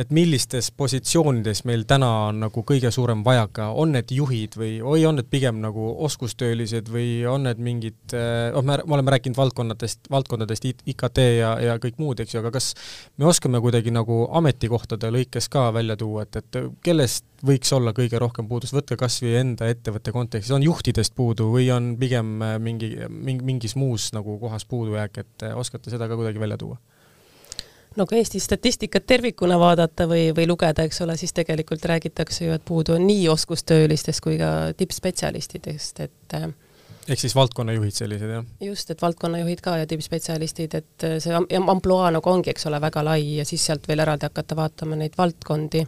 et 0.00 0.12
millistes 0.14 0.70
positsioonides 0.76 1.64
meil 1.68 1.84
täna 1.88 2.08
on 2.30 2.40
nagu 2.46 2.62
kõige 2.66 2.90
suurem 2.94 3.24
vajaka, 3.26 3.70
on 3.76 3.92
need 3.96 4.12
juhid 4.14 4.56
või, 4.56 4.72
või 4.84 5.04
on 5.08 5.18
need 5.20 5.28
pigem 5.32 5.60
nagu 5.60 5.90
oskustöölised 6.06 6.88
või 6.92 7.08
on 7.28 7.44
need 7.48 7.60
mingid, 7.62 8.14
noh, 8.14 8.64
me, 8.64 8.78
me 8.80 8.96
oleme 8.96 9.14
rääkinud 9.14 9.36
valdkonnadest, 9.36 10.08
valdkondadest 10.12 10.68
IKT 10.70 11.20
ja, 11.40 11.54
ja 11.60 11.76
kõik 11.82 12.00
muud, 12.00 12.22
eks 12.22 12.36
ju, 12.36 12.42
aga 12.42 12.52
kas 12.54 12.72
me 13.20 13.28
oskame 13.28 13.60
kuidagi 13.60 13.92
nagu 13.94 14.22
ametikohtade 14.40 15.10
lõikes 15.12 15.50
ka 15.52 15.68
välja 15.76 15.98
tuua, 16.00 16.24
et, 16.24 16.40
et 16.40 16.60
kellest 16.86 17.26
võiks 17.46 17.72
olla 17.76 17.92
kõige 17.96 18.20
rohkem 18.20 18.48
puudus, 18.48 18.72
võtke 18.76 18.96
kas 19.00 19.20
või 19.24 19.34
enda 19.40 19.68
ettevõtte 19.68 20.14
kontekstis, 20.16 20.54
on 20.56 20.64
juhtidest 20.64 21.16
puudu 21.16 21.50
või 21.52 21.68
on 21.74 21.92
pigem 22.00 22.38
mingi, 22.62 22.94
mingi, 23.08 23.44
mingis 23.52 23.76
muus 23.80 24.10
nagu 24.16 24.38
kohas 24.40 24.64
puudujääk, 24.68 25.20
et 25.24 25.50
oskate 25.54 25.92
seda 25.92 26.08
ka 26.08 26.16
kuidagi 26.20 26.40
välja 26.40 26.60
tuua? 26.60 26.80
No 27.96 28.06
kui 28.06 28.20
Eesti 28.20 28.40
statistikat 28.40 29.06
tervikuna 29.06 29.58
vaadata 29.58 30.06
või, 30.10 30.30
või 30.36 30.46
lugeda, 30.50 30.86
eks 30.86 31.02
ole, 31.04 31.16
siis 31.20 31.34
tegelikult 31.36 31.84
räägitakse 31.90 32.44
ju, 32.46 32.56
et 32.56 32.64
puudu 32.64 32.96
on 32.96 33.06
nii 33.06 33.28
oskustöölistest 33.32 34.24
kui 34.24 34.38
ka 34.40 34.50
tippspetsialistidest, 34.76 36.00
et 36.06 36.36
äh, 36.38 36.50
ehk 37.08 37.22
siis 37.22 37.34
valdkonnajuhid 37.34 37.96
sellised, 37.96 38.34
jah? 38.36 38.44
just, 38.64 38.90
et 38.90 39.02
valdkonnajuhid 39.02 39.62
ka 39.64 39.76
ja 39.82 39.88
tippspetsialistid, 39.90 40.76
et 40.82 41.08
äh, 41.08 41.16
see 41.22 41.40
ampluaa 41.60 42.10
nagu 42.14 42.30
ongi, 42.30 42.52
eks 42.54 42.68
ole, 42.70 42.80
väga 42.82 43.04
lai 43.06 43.22
ja 43.40 43.48
siis 43.48 43.66
sealt 43.66 43.88
veel 43.88 44.04
eraldi 44.06 44.28
hakata 44.30 44.58
vaatama 44.58 44.98
neid 45.00 45.18
valdkondi 45.18 45.86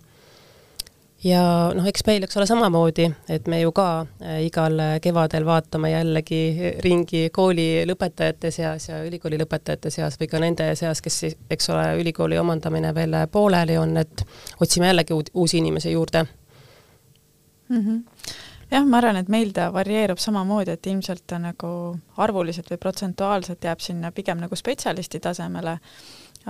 ja 1.25 1.43
noh, 1.75 1.87
eks 1.89 2.05
meil, 2.07 2.25
eks 2.27 2.37
ole, 2.37 2.47
samamoodi, 2.51 3.07
et 3.33 3.49
me 3.51 3.61
ju 3.61 3.73
ka 3.77 3.89
äh, 4.03 4.43
igal 4.47 4.79
kevadel 5.03 5.47
vaatame 5.47 5.93
jällegi 5.93 6.43
ringi 6.85 7.25
kooli 7.35 7.87
lõpetajate 7.89 8.53
seas 8.55 8.89
ja 8.89 9.03
ülikooli 9.07 9.41
lõpetajate 9.43 9.91
seas 9.95 10.19
või 10.21 10.31
ka 10.33 10.43
nende 10.43 10.69
seas, 10.79 11.03
kes 11.05 11.19
siis, 11.25 11.37
eks 11.51 11.71
ole, 11.75 11.89
ülikooli 12.03 12.39
omandamine 12.39 12.95
veel 12.95 13.17
pooleli 13.33 13.79
on, 13.79 13.97
et 14.03 14.25
otsime 14.61 14.91
jällegi 14.91 15.19
uusi 15.35 15.63
inimesi 15.63 15.93
juurde 15.93 16.25
mm. 17.69 17.79
-hmm 17.79 18.01
jah, 18.73 18.87
ma 18.89 18.99
arvan, 18.99 19.19
et 19.21 19.29
meil 19.33 19.53
ta 19.55 19.69
varieerub 19.73 20.21
samamoodi, 20.23 20.77
et 20.77 20.87
ilmselt 20.87 21.25
ta 21.27 21.39
nagu 21.43 21.71
arvuliselt 22.25 22.71
või 22.73 22.81
protsentuaalselt 22.81 23.65
jääb 23.65 23.85
sinna 23.85 24.13
pigem 24.13 24.41
nagu 24.43 24.57
spetsialisti 24.57 25.21
tasemele 25.21 25.79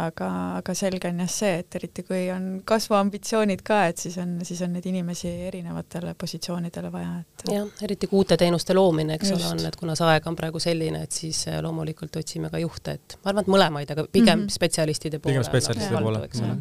aga, 0.00 0.28
aga 0.59 0.74
selge 0.76 1.11
on 1.11 1.20
jah 1.22 1.31
see, 1.31 1.52
et 1.62 1.76
eriti 1.78 2.05
kui 2.07 2.22
on 2.33 2.46
kasvuambitsioonid 2.68 3.62
ka, 3.66 3.83
et 3.90 4.00
siis 4.00 4.16
on, 4.22 4.38
siis 4.46 4.62
on 4.64 4.72
neid 4.76 4.87
inimesi 4.88 5.31
erinevatele 5.48 6.14
positsioonidele 6.18 6.92
vaja, 6.92 7.14
et 7.20 7.44
jah, 7.52 7.68
eriti 7.85 8.09
kui 8.11 8.22
uute 8.22 8.38
teenuste 8.40 8.76
loomine, 8.76 9.18
eks 9.18 9.35
ole, 9.37 9.48
on, 9.50 9.64
et 9.68 9.76
kuna 9.81 9.96
see 9.98 10.09
aeg 10.09 10.28
on 10.31 10.38
praegu 10.38 10.62
selline, 10.62 11.05
et 11.07 11.22
siis 11.22 11.44
äh, 11.50 11.61
loomulikult 11.64 12.16
otsime 12.22 12.50
ka 12.52 12.61
juhte, 12.62 12.96
et 12.98 13.18
ma 13.22 13.33
arvan, 13.33 13.46
et 13.46 13.52
mõlemaid, 13.57 13.92
aga 13.96 14.07
pigem 14.09 14.38
mm 14.38 14.46
-hmm. 14.46 14.57
spetsialistide 14.57 15.18
poole. 15.18 15.35
pigem 15.35 15.48
spetsialistide 15.50 16.02
poole, 16.02 16.24
eks 16.24 16.40
ole. 16.46 16.59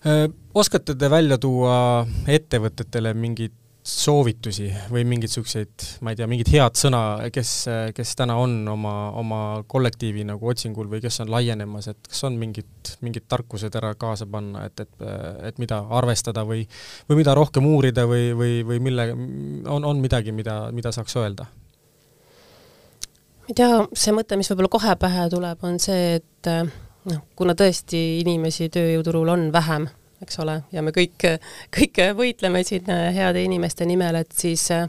Äh, 0.00 0.26
oskate 0.54 0.94
te 0.94 1.10
välja 1.10 1.38
tuua 1.38 2.06
ettevõtetele 2.26 3.14
mingid 3.14 3.59
soovitusi 3.82 4.68
või 4.92 5.06
mingeid 5.08 5.30
niisuguseid, 5.30 5.84
ma 6.04 6.12
ei 6.12 6.18
tea, 6.18 6.26
mingit 6.28 6.50
head 6.52 6.76
sõna, 6.76 7.00
kes, 7.32 7.52
kes 7.96 8.10
täna 8.18 8.36
on 8.40 8.58
oma, 8.68 8.92
oma 9.16 9.38
kollektiivi 9.70 10.26
nagu 10.28 10.50
otsingul 10.52 10.90
või 10.90 11.00
kes 11.00 11.22
on 11.24 11.30
laienemas, 11.32 11.88
et 11.88 12.10
kas 12.10 12.20
on 12.28 12.36
mingid, 12.40 12.68
mingid 13.00 13.24
tarkused 13.30 13.74
ära 13.80 13.94
kaasa 14.00 14.28
panna, 14.28 14.66
et, 14.68 14.84
et, 14.84 15.06
et 15.48 15.62
mida 15.62 15.80
arvestada 15.96 16.44
või, 16.44 16.66
või 17.08 17.22
mida 17.22 17.34
rohkem 17.36 17.66
uurida 17.70 18.04
või, 18.10 18.34
või, 18.36 18.60
või 18.68 18.82
mille, 18.84 19.08
on, 19.64 19.88
on 19.88 20.02
midagi, 20.04 20.34
mida, 20.36 20.66
mida 20.76 20.92
saaks 20.92 21.16
öelda? 21.20 21.48
ma 23.40 23.48
ei 23.50 23.56
tea, 23.58 23.80
see 23.96 24.12
mõte, 24.14 24.36
mis 24.38 24.52
võib-olla 24.52 24.70
kohe 24.70 24.92
pähe 25.00 25.24
tuleb, 25.32 25.64
on 25.66 25.80
see, 25.82 26.20
et 26.20 26.50
noh, 26.52 27.24
kuna 27.34 27.56
tõesti 27.58 28.20
inimesi 28.20 28.68
tööjõuturul 28.70 29.32
on 29.32 29.48
vähem 29.56 29.88
eks 30.22 30.38
ole, 30.42 30.58
ja 30.72 30.82
me 30.84 30.92
kõik, 30.94 31.24
kõik 31.76 32.02
võitleme 32.16 32.62
siin 32.66 32.90
heade 33.14 33.42
inimeste 33.44 33.86
nimel, 33.88 34.20
et 34.20 34.34
siis 34.36 34.66
äh, 34.74 34.88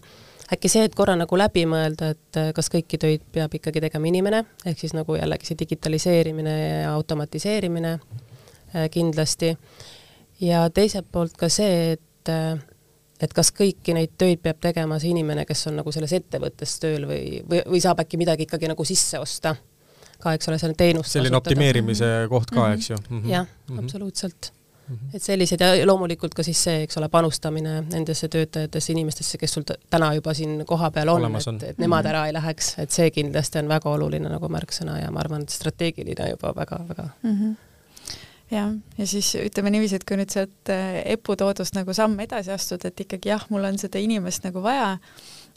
äkki 0.51 0.71
see, 0.71 0.83
et 0.87 0.95
korra 0.97 1.15
nagu 1.19 1.39
läbi 1.39 1.63
mõelda, 1.69 2.11
et 2.15 2.39
äh, 2.39 2.51
kas 2.55 2.69
kõiki 2.73 2.99
töid 3.01 3.23
peab 3.33 3.53
ikkagi 3.55 3.83
tegema 3.83 4.09
inimene, 4.11 4.43
ehk 4.65 4.83
siis 4.83 4.95
nagu 4.97 5.15
jällegi 5.15 5.47
see 5.47 5.61
digitaliseerimine 5.63 6.57
ja 6.83 6.91
automatiseerimine 6.97 7.95
äh, 7.95 8.85
kindlasti, 8.91 9.55
ja 10.43 10.65
teiselt 10.73 11.07
poolt 11.11 11.39
ka 11.39 11.49
see, 11.51 11.95
et 11.95 12.07
et 13.21 13.31
kas 13.33 13.49
kõiki 13.53 13.93
neid 13.97 14.11
töid 14.17 14.41
peab 14.41 14.59
tegema 14.61 14.99
see 15.01 15.09
inimene, 15.09 15.41
kes 15.49 15.67
on 15.69 15.79
nagu 15.79 15.89
selles 15.93 16.11
ettevõttes 16.17 16.75
tööl 16.81 17.07
või, 17.09 17.41
või, 17.49 17.61
või 17.73 17.81
saab 17.81 18.01
äkki 18.03 18.19
midagi 18.21 18.45
ikkagi 18.45 18.69
nagu 18.69 18.85
sisse 18.85 19.17
osta 19.21 19.55
ka, 20.21 20.35
eks 20.37 20.49
ole, 20.49 20.57
selle 20.61 20.77
teenust 20.77 21.13
selline 21.13 21.33
kasutada. 21.33 21.53
optimeerimise 21.53 22.09
koht 22.29 22.49
ka 22.53 22.59
mm, 22.59 22.65
-hmm. 22.65 22.77
eks 22.77 22.89
ju 22.89 22.97
mm 22.97 23.21
-hmm.. 23.21 23.29
jah 23.31 23.47
-hmm. 23.47 23.79
absoluutselt 23.79 24.51
Mhm. 24.51 24.60
Et 25.13 25.23
sellised 25.23 25.61
ja 25.61 25.87
loomulikult 25.87 26.33
ka 26.35 26.43
siis 26.43 26.63
see, 26.63 26.83
eks 26.85 26.97
ole, 26.99 27.09
panustamine 27.09 27.77
nendesse 27.87 28.27
töötajatesse, 28.31 28.91
inimestesse, 28.91 29.37
kes 29.41 29.57
sul 29.57 29.65
täna 29.65 30.13
juba 30.17 30.33
siin 30.37 30.65
kohapeal 30.67 31.13
on, 31.13 31.27
et, 31.35 31.63
et 31.69 31.81
nemad 31.81 32.03
mhm. 32.03 32.11
ära 32.13 32.25
ei 32.27 32.35
läheks, 32.35 32.75
et 32.83 32.91
see 32.91 33.11
kindlasti 33.15 33.61
on 33.61 33.71
väga 33.71 33.89
oluline 33.89 34.31
nagu 34.31 34.51
märksõna 34.51 34.99
ja 35.01 35.11
ma 35.11 35.23
arvan, 35.23 35.45
et 35.45 35.53
strateegiline 35.55 36.31
juba 36.33 36.55
väga-väga 36.55 37.09
mm. 37.23 37.35
-hmm 37.35 37.59
jah, 38.51 38.73
ja 38.97 39.07
siis 39.07 39.29
ütleme 39.39 39.71
niiviisi, 39.71 39.95
et 39.95 40.05
kui 40.07 40.17
nüüd 40.19 40.33
sealt 40.33 40.71
äh, 40.73 41.01
EPU 41.13 41.37
toodust 41.39 41.75
nagu 41.77 41.93
samm 41.95 42.19
edasi 42.19 42.51
astuda, 42.51 42.91
et 42.91 43.05
ikkagi 43.05 43.31
jah, 43.31 43.45
mul 43.49 43.63
on 43.69 43.79
seda 43.81 44.01
inimest 44.01 44.43
nagu 44.47 44.63
vaja, 44.63 44.97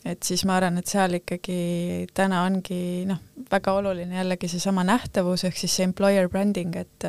et 0.05 0.23
siis 0.23 0.45
ma 0.45 0.59
arvan, 0.59 0.79
et 0.79 0.91
seal 0.91 1.17
ikkagi 1.21 2.07
täna 2.15 2.45
ongi 2.45 3.05
noh, 3.09 3.21
väga 3.51 3.73
oluline 3.81 4.19
jällegi 4.21 4.51
seesama 4.53 4.85
nähtavus 4.85 5.47
ehk 5.49 5.59
siis 5.59 5.77
see 5.79 5.89
employer 5.89 6.29
branding, 6.29 6.77
et 6.77 7.09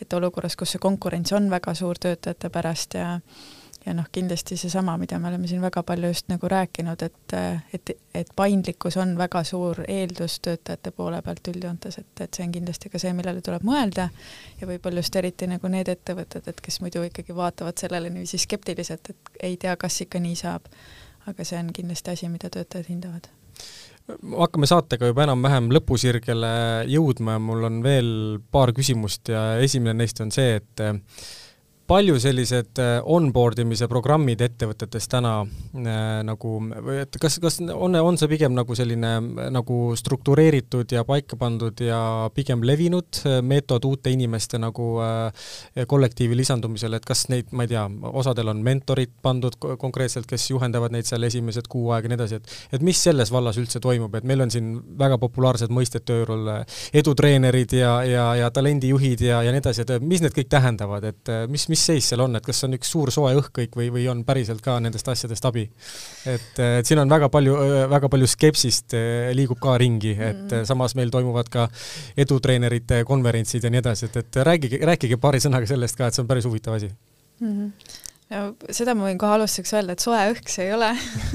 et 0.00 0.16
olukorras, 0.16 0.56
kus 0.56 0.74
see 0.74 0.82
konkurents 0.82 1.32
on 1.32 1.50
väga 1.50 1.74
suur 1.74 2.00
töötajate 2.00 2.50
pärast 2.52 2.98
ja 3.00 3.18
ja 3.86 3.92
noh, 3.94 4.06
kindlasti 4.12 4.56
seesama, 4.56 4.96
mida 4.98 5.18
me 5.20 5.28
oleme 5.28 5.48
siin 5.48 5.60
väga 5.60 5.82
palju 5.84 6.08
just 6.08 6.28
nagu 6.32 6.48
rääkinud, 6.48 7.02
et, 7.04 7.34
et, 7.76 7.90
et 8.14 8.30
paindlikkus 8.36 8.96
on 9.00 9.12
väga 9.18 9.42
suur 9.44 9.82
eeldus 9.88 10.38
töötajate 10.44 10.92
poole 10.96 11.20
pealt 11.22 11.50
üldjoontes, 11.52 11.98
et, 12.00 12.12
et 12.24 12.34
see 12.38 12.46
on 12.46 12.54
kindlasti 12.54 12.92
ka 12.92 13.00
see, 13.02 13.12
millele 13.16 13.44
tuleb 13.44 13.66
mõelda. 13.66 14.08
Ja 14.60 14.68
võib-olla 14.70 15.04
just 15.04 15.16
eriti 15.20 15.48
nagu 15.50 15.68
need 15.68 15.90
ettevõtted, 15.92 16.48
et 16.48 16.64
kes 16.64 16.80
muidu 16.80 17.04
ikkagi 17.10 17.36
vaatavad 17.36 17.80
sellele 17.80 18.12
niiviisi 18.14 18.40
skeptiliselt, 18.46 19.12
et 19.12 19.34
ei 19.50 19.58
tea, 19.60 19.76
kas 19.76 20.00
ikka 20.06 20.22
nii 20.22 20.38
saab 20.40 20.72
aga 21.30 21.46
see 21.46 21.58
on 21.60 21.72
kindlasti 21.74 22.14
asi, 22.14 22.28
mida 22.32 22.50
töötajad 22.52 22.90
hindavad. 22.90 23.28
Hakkame 24.34 24.68
saatega 24.68 25.08
juba 25.08 25.24
enam-vähem 25.24 25.70
lõpusirgele 25.72 26.54
jõudma, 26.92 27.38
mul 27.40 27.64
on 27.70 27.80
veel 27.84 28.10
paar 28.52 28.74
küsimust 28.76 29.30
ja 29.32 29.54
esimene 29.64 29.96
neist 30.02 30.20
on 30.20 30.32
see, 30.34 30.58
et 30.60 30.84
palju 31.86 32.16
sellised 32.20 32.78
äh, 32.80 32.98
onboard 33.04 33.60
imise 33.60 33.86
programmid 33.90 34.40
ettevõtetes 34.44 35.06
täna 35.10 35.34
äh, 35.44 36.22
nagu, 36.24 36.54
või 36.86 37.00
et 37.02 37.18
kas, 37.20 37.36
kas 37.42 37.60
on, 37.60 37.96
on 37.98 38.18
see 38.20 38.30
pigem 38.30 38.54
nagu 38.56 38.76
selline 38.76 39.10
äh, 39.18 39.50
nagu 39.52 39.78
struktureeritud 39.98 40.94
ja 40.96 41.04
paika 41.04 41.36
pandud 41.40 41.80
ja 41.84 42.30
pigem 42.34 42.64
levinud 42.64 43.20
meetod 43.44 43.84
uute 43.84 44.12
inimeste 44.14 44.58
nagu 44.60 44.86
kollektiivi 45.88 46.36
lisandumisel, 46.38 46.96
et 46.96 47.04
kas 47.06 47.26
neid, 47.32 47.50
ma 47.56 47.66
ei 47.66 47.72
tea, 47.72 47.82
osadel 48.16 48.50
on 48.52 48.60
mentorid 48.64 49.12
pandud 49.24 49.56
konkreetselt, 49.80 50.26
kes 50.30 50.46
juhendavad 50.50 50.94
neid 50.94 51.08
seal 51.08 51.26
esimesed 51.26 51.68
kuu 51.70 51.90
aega 51.94 52.08
ja 52.08 52.12
nii 52.12 52.18
edasi, 52.18 52.38
et 52.40 52.78
et 52.78 52.84
mis 52.84 53.00
selles 53.06 53.32
vallas 53.34 53.58
üldse 53.60 53.80
toimub, 53.82 54.14
et 54.16 54.26
meil 54.28 54.44
on 54.44 54.52
siin 54.52 54.72
väga 55.00 55.18
populaarsed 55.22 55.72
mõisted 55.74 56.06
tööjõul, 56.08 56.50
edutreenerid 56.96 57.76
ja, 57.76 57.94
ja, 58.08 58.26
ja 58.40 58.50
talendijuhid 58.54 59.24
ja, 59.26 59.42
ja 59.44 59.54
nii 59.54 59.62
edasi, 59.62 59.84
et 59.84 60.04
mis 60.04 60.22
need 60.24 60.36
kõik 60.36 60.50
tähendavad, 60.52 61.08
et 61.10 61.34
mis, 61.50 61.66
mis 61.72 61.73
seis 61.80 62.08
seal 62.10 62.22
on, 62.24 62.36
et 62.38 62.44
kas 62.44 62.64
on 62.66 62.76
üks 62.76 62.90
suur 62.94 63.12
soe 63.14 63.32
õhk 63.38 63.52
kõik 63.58 63.78
või, 63.78 63.88
või 63.94 64.06
on 64.12 64.22
päriselt 64.26 64.62
ka 64.64 64.76
nendest 64.82 65.08
asjadest 65.08 65.48
abi? 65.50 65.64
et, 66.30 66.60
et 66.60 66.86
siin 66.86 67.02
on 67.02 67.10
väga 67.10 67.28
palju, 67.32 67.56
väga 67.90 68.10
palju 68.12 68.30
skepsist 68.30 68.96
eh, 68.98 69.32
liigub 69.36 69.60
ka 69.62 69.76
ringi, 69.80 70.14
et 70.14 70.46
mm. 70.46 70.64
samas 70.68 70.96
meil 70.98 71.12
toimuvad 71.14 71.50
ka 71.52 71.68
edutreenerite 72.16 73.02
konverentsid 73.08 73.64
ja 73.64 73.72
nii 73.72 73.82
edasi, 73.82 74.10
et, 74.10 74.22
et 74.22 74.42
rääkige, 74.50 74.80
rääkige 74.92 75.20
paari 75.20 75.42
sõnaga 75.42 75.68
sellest 75.70 75.98
ka, 75.98 76.08
et 76.08 76.16
see 76.16 76.24
on 76.24 76.30
päris 76.30 76.48
huvitav 76.48 76.78
asi 76.78 76.90
mm. 76.90 77.52
-hmm 77.52 78.03
no 78.32 78.44
seda 78.72 78.94
ma 78.96 79.08
võin 79.08 79.18
kohe 79.20 79.36
alustuseks 79.36 79.74
öelda, 79.76 79.96
et 79.96 80.04
soe 80.04 80.20
õhk 80.32 80.52
see 80.52 80.68
ei 80.68 80.76
ole. 80.76 80.90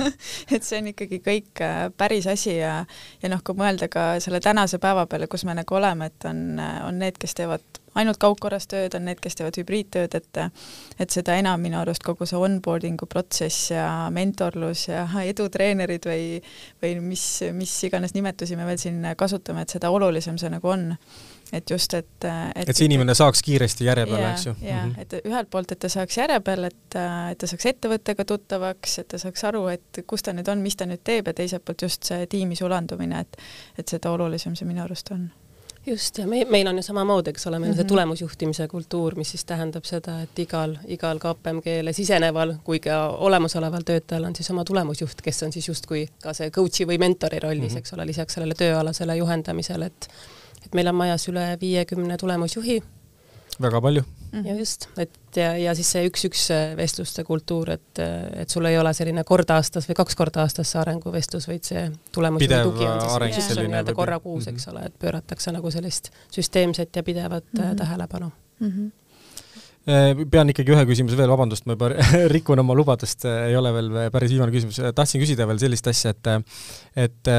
Et 0.53 0.65
see 0.65 0.79
on 0.81 0.89
ikkagi 0.91 1.21
kõik 1.25 1.61
äh, 1.65 1.81
päris 1.97 2.27
asi 2.29 2.57
ja 2.57 2.79
ja 3.21 3.31
noh, 3.31 3.43
kui 3.45 3.57
mõelda 3.57 3.89
ka 3.91 4.11
selle 4.23 4.41
tänase 4.43 4.79
päeva 4.81 5.05
peale, 5.09 5.29
kus 5.31 5.45
me 5.45 5.55
nagu 5.57 5.75
oleme, 5.75 6.09
et 6.09 6.25
on, 6.29 6.59
on 6.59 6.99
need, 6.99 7.19
kes 7.21 7.37
teevad 7.37 7.79
ainult 7.99 8.19
kaugkorras 8.21 8.67
tööd, 8.69 8.93
on 8.97 9.05
need, 9.07 9.19
kes 9.21 9.37
teevad 9.39 9.57
hübriidtööd, 9.59 10.15
et 10.17 10.41
et 10.99 11.13
seda 11.13 11.35
enam 11.39 11.61
minu 11.61 11.79
arust 11.81 12.03
kogu 12.05 12.27
see 12.29 12.39
onboarding'u 12.39 13.07
protsess 13.09 13.71
ja 13.73 13.87
mentorlus 14.13 14.87
ja 14.89 15.05
edutreenerid 15.31 16.07
või 16.09 16.39
või 16.83 16.95
mis, 17.11 17.25
mis 17.55 17.75
iganes 17.87 18.15
nimetusi 18.17 18.57
me 18.59 18.67
veel 18.69 18.81
siin 18.81 19.03
kasutame, 19.17 19.65
et 19.65 19.77
seda 19.77 19.91
olulisem 19.93 20.37
see 20.41 20.51
nagu 20.53 20.73
on 20.73 20.91
et 21.53 21.71
just, 21.71 21.93
et 21.93 22.25
et, 22.25 22.69
et 22.69 22.75
see 22.75 22.85
inimene 22.89 23.15
saaks 23.17 23.41
kiiresti 23.45 23.87
järje 23.87 24.05
peale, 24.05 24.31
eks 24.31 24.45
ju? 24.45 24.55
jaa 24.61 24.85
mm, 24.85 24.93
-hmm. 24.93 25.01
et 25.01 25.25
ühelt 25.25 25.49
poolt, 25.49 25.71
et 25.71 25.79
ta 25.79 25.89
saaks 25.89 26.17
järje 26.17 26.39
peale, 26.39 26.67
et, 26.67 26.97
et 27.31 27.37
ta 27.37 27.47
saaks 27.47 27.65
ettevõttega 27.73 28.25
tuttavaks, 28.25 28.99
et 28.99 29.07
ta 29.07 29.17
saaks 29.17 29.43
aru, 29.43 29.67
et 29.67 30.03
kus 30.07 30.23
ta 30.23 30.33
nüüd 30.33 30.51
on, 30.51 30.61
mis 30.61 30.75
ta 30.75 30.85
nüüd 30.85 31.03
teeb 31.03 31.27
ja 31.27 31.33
teiselt 31.33 31.65
poolt 31.65 31.81
just 31.81 32.03
see 32.03 32.27
tiimi 32.27 32.55
sulandumine, 32.55 33.19
et 33.19 33.37
et 33.77 33.87
seda 33.87 34.11
olulisem 34.11 34.55
see 34.55 34.67
minu 34.67 34.83
arust 34.83 35.11
on 35.11 35.29
just, 35.87 36.17
ja 36.17 36.27
me, 36.27 36.45
meil 36.49 36.67
on 36.67 36.77
ju 36.77 36.83
samamoodi, 36.83 37.29
eks 37.33 37.47
ole, 37.47 37.59
meil 37.59 37.71
on 37.71 37.77
see 37.77 37.83
mhm. 37.83 37.89
tulemusjuhtimise 37.93 38.67
kultuur, 38.67 39.15
mis 39.15 39.31
siis 39.33 39.45
tähendab 39.45 39.87
seda, 39.87 40.19
et 40.25 40.39
igal, 40.39 40.75
igal 40.87 41.19
KPMG-le 41.19 41.93
siseneval 41.93 42.55
kui 42.63 42.81
ka 42.83 42.99
olemasoleval 43.27 43.85
töötajal 43.87 44.29
on 44.29 44.35
siis 44.35 44.51
oma 44.53 44.65
tulemusjuht, 44.67 45.21
kes 45.25 45.43
on 45.47 45.55
siis 45.55 45.69
justkui 45.69 46.05
ka 46.23 46.33
see 46.37 46.51
coach'i 46.55 46.87
või 46.89 46.99
mentori 47.01 47.39
rollis 47.39 47.71
mm, 47.71 47.75
-hmm. 47.75 47.85
eks 47.85 47.97
ole, 47.97 48.05
lisaks 48.11 48.37
sellele 48.37 48.57
tööalasele 48.59 49.15
juhendamisele, 49.21 49.85
et 49.85 50.09
et 50.69 50.77
meil 50.77 50.93
on 50.93 50.97
majas 51.01 51.27
üle 51.31 51.49
viiekümne 51.61 52.17
tulemusjuhi 52.21 52.79
väga 53.61 53.81
palju. 53.81 54.03
ja 54.31 54.39
mhm. 54.41 54.59
just, 54.59 54.87
et 54.97 55.37
ja, 55.37 55.49
ja 55.57 55.73
siis 55.77 55.89
see 55.95 56.05
üks-üks 56.09 56.43
vestluste 56.77 57.23
kultuur, 57.27 57.71
et, 57.73 58.01
et 58.43 58.51
sul 58.51 58.67
ei 58.69 58.77
ole 58.77 58.91
selline 58.93 59.23
kord 59.27 59.49
aastas 59.55 59.89
või 59.89 59.97
kaks 59.99 60.17
korda 60.19 60.43
aastas 60.45 60.69
see 60.73 60.81
arenguvestlus, 60.81 61.49
vaid 61.49 61.65
see 61.65 61.87
tulemus 62.15 62.45
või 62.45 62.61
tugi 62.69 62.85
on 62.85 63.01
siis, 63.33 63.49
mis 63.49 63.57
on 63.57 63.71
nii-öelda 63.71 63.97
korra 63.97 64.19
kuus, 64.23 64.47
eks 64.51 64.67
mhm. 64.67 64.75
ole, 64.75 64.91
et 64.91 65.01
pööratakse 65.01 65.53
nagu 65.55 65.73
sellist 65.73 66.11
süsteemset 66.35 66.95
ja 66.95 67.03
pidevat 67.03 67.45
mm 67.51 67.63
-hmm. 67.63 67.83
tähelepanu 67.83 68.31
mm. 68.59 68.71
-hmm 68.71 68.95
pean 70.29 70.49
ikkagi 70.51 70.69
ühe 70.69 70.81
küsimuse 70.85 71.17
veel, 71.17 71.29
vabandust, 71.31 71.65
ma 71.65 71.73
juba 71.73 71.87
rikun 72.35 72.59
oma 72.59 72.75
lubadust, 72.77 73.23
ei 73.25 73.55
ole 73.57 73.71
veel 73.73 73.87
päris 74.11 74.29
viimane 74.29 74.51
küsimus, 74.53 74.77
tahtsin 74.93 75.21
küsida 75.21 75.47
veel 75.47 75.57
sellist 75.57 75.87
asja, 75.87 76.11
et 76.11 76.27
et 77.07 77.31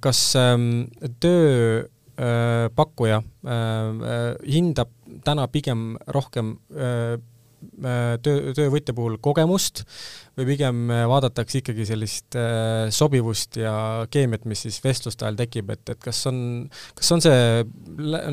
kas 0.00 0.20
ähm, 0.36 0.90
töö 1.20 1.86
Äh, 1.86 1.93
pakkuja 2.16 3.22
äh, 3.42 4.34
hindab 4.46 4.90
täna 5.24 5.46
pigem 5.46 5.98
rohkem 6.06 6.58
äh, 6.70 7.18
töö, 8.24 8.52
töövõtja 8.56 8.94
puhul 8.96 9.18
kogemust 9.22 9.84
või 10.34 10.48
pigem 10.48 10.88
äh, 10.90 11.04
vaadatakse 11.08 11.60
ikkagi 11.60 11.86
sellist 11.86 12.36
äh, 12.38 12.88
sobivust 12.94 13.58
ja 13.60 13.74
keemiat, 14.10 14.46
mis 14.50 14.64
siis 14.66 14.80
vestluste 14.84 15.26
ajal 15.26 15.38
tekib, 15.38 15.70
et, 15.74 15.94
et 15.94 16.00
kas 16.02 16.24
on, 16.30 16.38
kas 16.98 17.12
on 17.14 17.22
see 17.22 17.38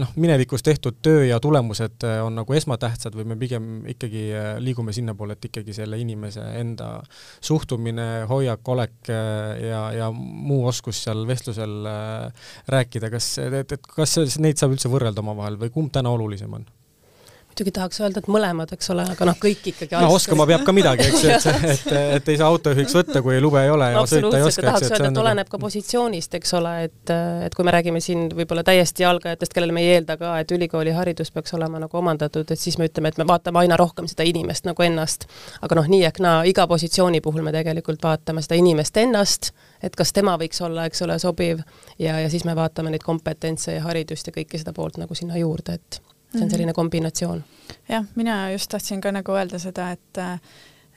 noh, 0.01 0.15
minevikus 0.17 0.65
tehtud 0.65 0.97
töö 1.05 1.27
ja 1.27 1.39
tulemused 1.43 2.07
äh, 2.07 2.17
on 2.25 2.39
nagu 2.39 2.57
esmatähtsad 2.57 3.15
või 3.17 3.29
me 3.31 3.37
pigem 3.41 3.85
ikkagi 3.93 4.27
liigume 4.63 4.95
sinnapoole, 4.95 5.37
et 5.37 5.49
ikkagi 5.51 5.75
selle 5.77 5.99
inimese 6.01 6.43
enda 6.59 6.93
suhtumine, 7.43 8.25
hoiak, 8.29 8.65
olek 8.73 9.11
ja, 9.11 9.83
ja 9.95 10.11
muu 10.11 10.65
oskus 10.69 11.03
seal 11.05 11.23
vestlusel 11.29 11.87
rääkida, 12.71 13.11
kas, 13.13 13.33
et, 13.41 13.75
et 13.77 13.89
kas 13.95 14.17
neid 14.41 14.59
saab 14.61 14.75
üldse 14.75 14.91
võrrelda 14.91 15.23
omavahel 15.23 15.59
või 15.61 15.73
kumb 15.73 15.93
täna 15.93 16.13
olulisem 16.13 16.53
on? 16.57 16.69
Muidugi 17.51 17.71
tahaks 17.75 17.99
öelda, 18.01 18.21
et 18.21 18.27
mõlemad, 18.31 18.71
eks 18.73 18.89
ole, 18.93 19.03
aga 19.11 19.25
noh, 19.27 19.37
kõik 19.41 19.65
ikkagi 19.73 19.99
no 19.99 20.11
oskama 20.15 20.45
peab 20.49 20.63
ka 20.67 20.73
midagi, 20.75 21.07
eks 21.09 21.23
ju, 21.25 21.31
et 21.35 21.47
et, 21.73 21.91
et 22.17 22.29
ei 22.31 22.39
saa 22.39 22.47
autojuhiks 22.51 22.95
võtta, 22.95 23.21
kui 23.25 23.39
lube 23.43 23.59
ei 23.61 23.71
ole 23.73 23.89
ja 23.91 23.99
no, 23.99 24.05
sõita 24.09 24.39
ei 24.39 24.45
oska, 24.47 24.63
et 24.63 24.85
öelda, 24.85 24.95
et 24.95 25.05
nagu 25.07 25.23
oleneb 25.25 25.51
ka 25.51 25.59
positsioonist, 25.61 26.37
eks 26.39 26.55
ole, 26.59 26.73
et 26.87 27.13
et 27.47 27.55
kui 27.57 27.67
me 27.67 27.73
räägime 27.75 28.01
siin 28.03 28.29
võib-olla 28.35 28.63
täiesti 28.67 29.05
algajatest, 29.07 29.53
kellele 29.55 29.75
me 29.75 29.83
ei 29.83 29.97
eelda 29.97 30.15
ka, 30.21 30.33
et 30.41 30.51
ülikooliharidus 30.55 31.33
peaks 31.35 31.55
olema 31.57 31.81
nagu 31.83 31.99
omandatud, 32.01 32.47
et 32.47 32.59
siis 32.59 32.77
me 32.79 32.87
ütleme, 32.89 33.11
et 33.11 33.19
me 33.19 33.27
vaatame 33.27 33.63
aina 33.63 33.77
rohkem 33.79 34.07
seda 34.11 34.27
inimest 34.27 34.69
nagu 34.69 34.87
ennast. 34.87 35.27
aga 35.61 35.79
noh, 35.81 35.89
nii 35.91 36.05
ehk 36.07 36.21
naa, 36.23 36.43
iga 36.47 36.67
positsiooni 36.71 37.21
puhul 37.21 37.43
me 37.45 37.53
tegelikult 37.55 38.03
vaatame 38.03 38.43
seda 38.45 38.59
inimest 38.61 38.97
ennast, 39.03 39.51
et 39.83 39.95
kas 39.97 40.13
tema 40.15 40.37
võiks 40.39 40.63
olla, 40.63 40.87
eks 40.87 41.03
ole, 41.05 41.19
sobiv 41.19 41.65
ja, 41.99 42.19
ja 42.19 42.29
siis 42.29 42.47
me 42.47 42.55
vaatame 42.55 42.93
neid 42.93 43.03
kompetentse 43.03 43.75
ja 43.75 43.83
haridust 43.85 44.31
ja 44.31 44.35
kõike 44.35 44.61
seda 44.61 44.73
poolt 44.77 45.01
nagu 45.01 45.17
sinna 45.17 45.39
juurde, 45.41 45.79
et 45.79 46.01
see 46.31 46.41
on 46.41 46.47
mhm. 46.47 46.51
selline 46.55 46.73
kombinatsioon. 46.73 47.43
jah, 47.89 48.05
mina 48.15 48.51
just 48.51 48.71
tahtsin 48.71 49.01
ka 49.01 49.11
nagu 49.11 49.35
öelda 49.35 49.59
seda, 49.59 49.91
et 49.91 50.23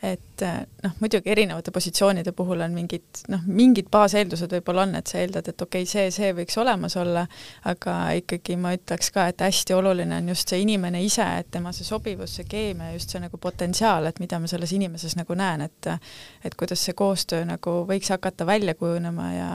et 0.04 0.42
noh, 0.84 0.92
muidugi 1.00 1.30
erinevate 1.32 1.72
positsioonide 1.72 2.32
puhul 2.36 2.60
on 2.64 2.74
mingid 2.76 3.22
noh, 3.32 3.44
mingid 3.46 3.88
baaseeldused 3.92 4.52
võib-olla 4.56 4.84
on, 4.84 4.94
et 4.98 5.10
sa 5.10 5.20
eeldad, 5.22 5.48
et 5.48 5.62
okei 5.64 5.84
okay,, 5.84 5.90
see, 5.90 6.10
see 6.14 6.32
võiks 6.36 6.58
olemas 6.60 6.96
olla, 7.00 7.24
aga 7.70 7.94
ikkagi 8.18 8.56
ma 8.60 8.74
ütleks 8.76 9.12
ka, 9.14 9.28
et 9.30 9.44
hästi 9.44 9.76
oluline 9.76 10.18
on 10.20 10.32
just 10.34 10.50
see 10.52 10.60
inimene 10.64 11.00
ise, 11.04 11.26
et 11.40 11.50
tema 11.54 11.72
see 11.76 11.86
sobivus, 11.88 12.36
see 12.38 12.48
keemia, 12.50 12.92
just 12.96 13.14
see 13.14 13.22
nagu 13.22 13.40
potentsiaal, 13.40 14.10
et 14.10 14.20
mida 14.22 14.40
ma 14.42 14.50
selles 14.50 14.74
inimeses 14.76 15.16
nagu 15.20 15.38
näen, 15.38 15.64
et 15.68 15.90
et 16.44 16.58
kuidas 16.60 16.82
see 16.84 16.96
koostöö 16.96 17.44
nagu 17.48 17.76
võiks 17.88 18.10
hakata 18.12 18.46
välja 18.48 18.74
kujunema 18.78 19.30
ja, 19.32 19.52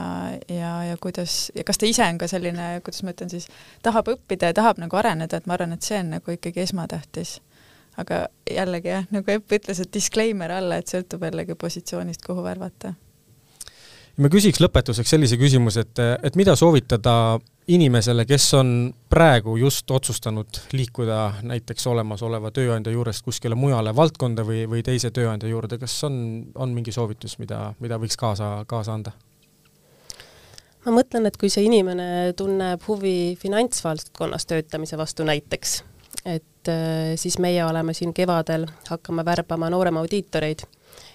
ja, 0.48 0.72
ja 0.90 0.96
kuidas, 1.00 1.50
ja 1.54 1.64
kas 1.66 1.78
ta 1.78 1.86
ise 1.86 2.06
on 2.06 2.18
ka 2.18 2.30
selline, 2.30 2.72
kuidas 2.84 3.04
ma 3.06 3.14
ütlen 3.14 3.30
siis, 3.32 3.46
tahab 3.86 4.10
õppida 4.14 4.50
ja 4.50 4.58
tahab 4.62 4.82
nagu 4.82 4.98
areneda, 4.98 5.38
et 5.38 5.46
ma 5.46 5.58
arvan, 5.58 5.76
et 5.76 5.86
see 5.86 6.00
on 6.00 6.16
nagu 6.16 6.34
ikkagi 6.34 6.64
esmatähtis 6.66 7.38
aga 8.00 8.24
jällegi 8.50 8.92
jah, 8.92 9.06
nagu 9.14 9.36
Epp 9.36 9.54
ütles, 9.58 9.80
et 9.82 9.92
disclaimer 9.94 10.52
alla, 10.56 10.80
et 10.80 10.90
sõltub 10.90 11.22
jällegi 11.26 11.56
positsioonist, 11.58 12.24
kuhu 12.26 12.42
värvata. 12.44 12.94
ma 14.20 14.28
küsiks 14.28 14.60
lõpetuseks 14.60 15.14
sellise 15.14 15.38
küsimuse, 15.40 15.86
et, 15.86 16.02
et 16.22 16.36
mida 16.36 16.56
soovitada 16.56 17.38
inimesele, 17.70 18.24
kes 18.26 18.54
on 18.58 18.70
praegu 19.08 19.54
just 19.56 19.90
otsustanud 19.90 20.60
liikuda 20.72 21.20
näiteks 21.46 21.86
olemasoleva 21.86 22.50
tööandja 22.50 22.92
juurest 22.92 23.24
kuskile 23.24 23.54
mujale 23.54 23.94
valdkonda 23.96 24.44
või, 24.46 24.64
või 24.70 24.82
teise 24.86 25.12
tööandja 25.14 25.48
juurde, 25.48 25.78
kas 25.78 25.94
on, 26.08 26.16
on 26.54 26.74
mingi 26.74 26.92
soovitus, 26.92 27.38
mida, 27.38 27.70
mida 27.80 27.98
võiks 28.02 28.18
kaasa, 28.20 28.52
kaasa 28.68 28.96
anda? 28.98 29.14
ma 30.84 30.94
mõtlen, 30.96 31.28
et 31.28 31.36
kui 31.36 31.50
see 31.52 31.66
inimene 31.68 32.32
tunneb 32.36 32.82
huvi 32.88 33.36
finantsvaldkonnas 33.40 34.48
töötamise 34.48 34.96
vastu 34.96 35.26
näiteks, 35.28 35.82
et 36.24 36.46
äh, 36.68 37.14
siis 37.16 37.38
meie 37.38 37.64
oleme 37.64 37.94
siin 37.94 38.12
kevadel, 38.14 38.66
hakkame 38.88 39.24
värbama 39.24 39.70
nooremaudiitoreid 39.70 40.64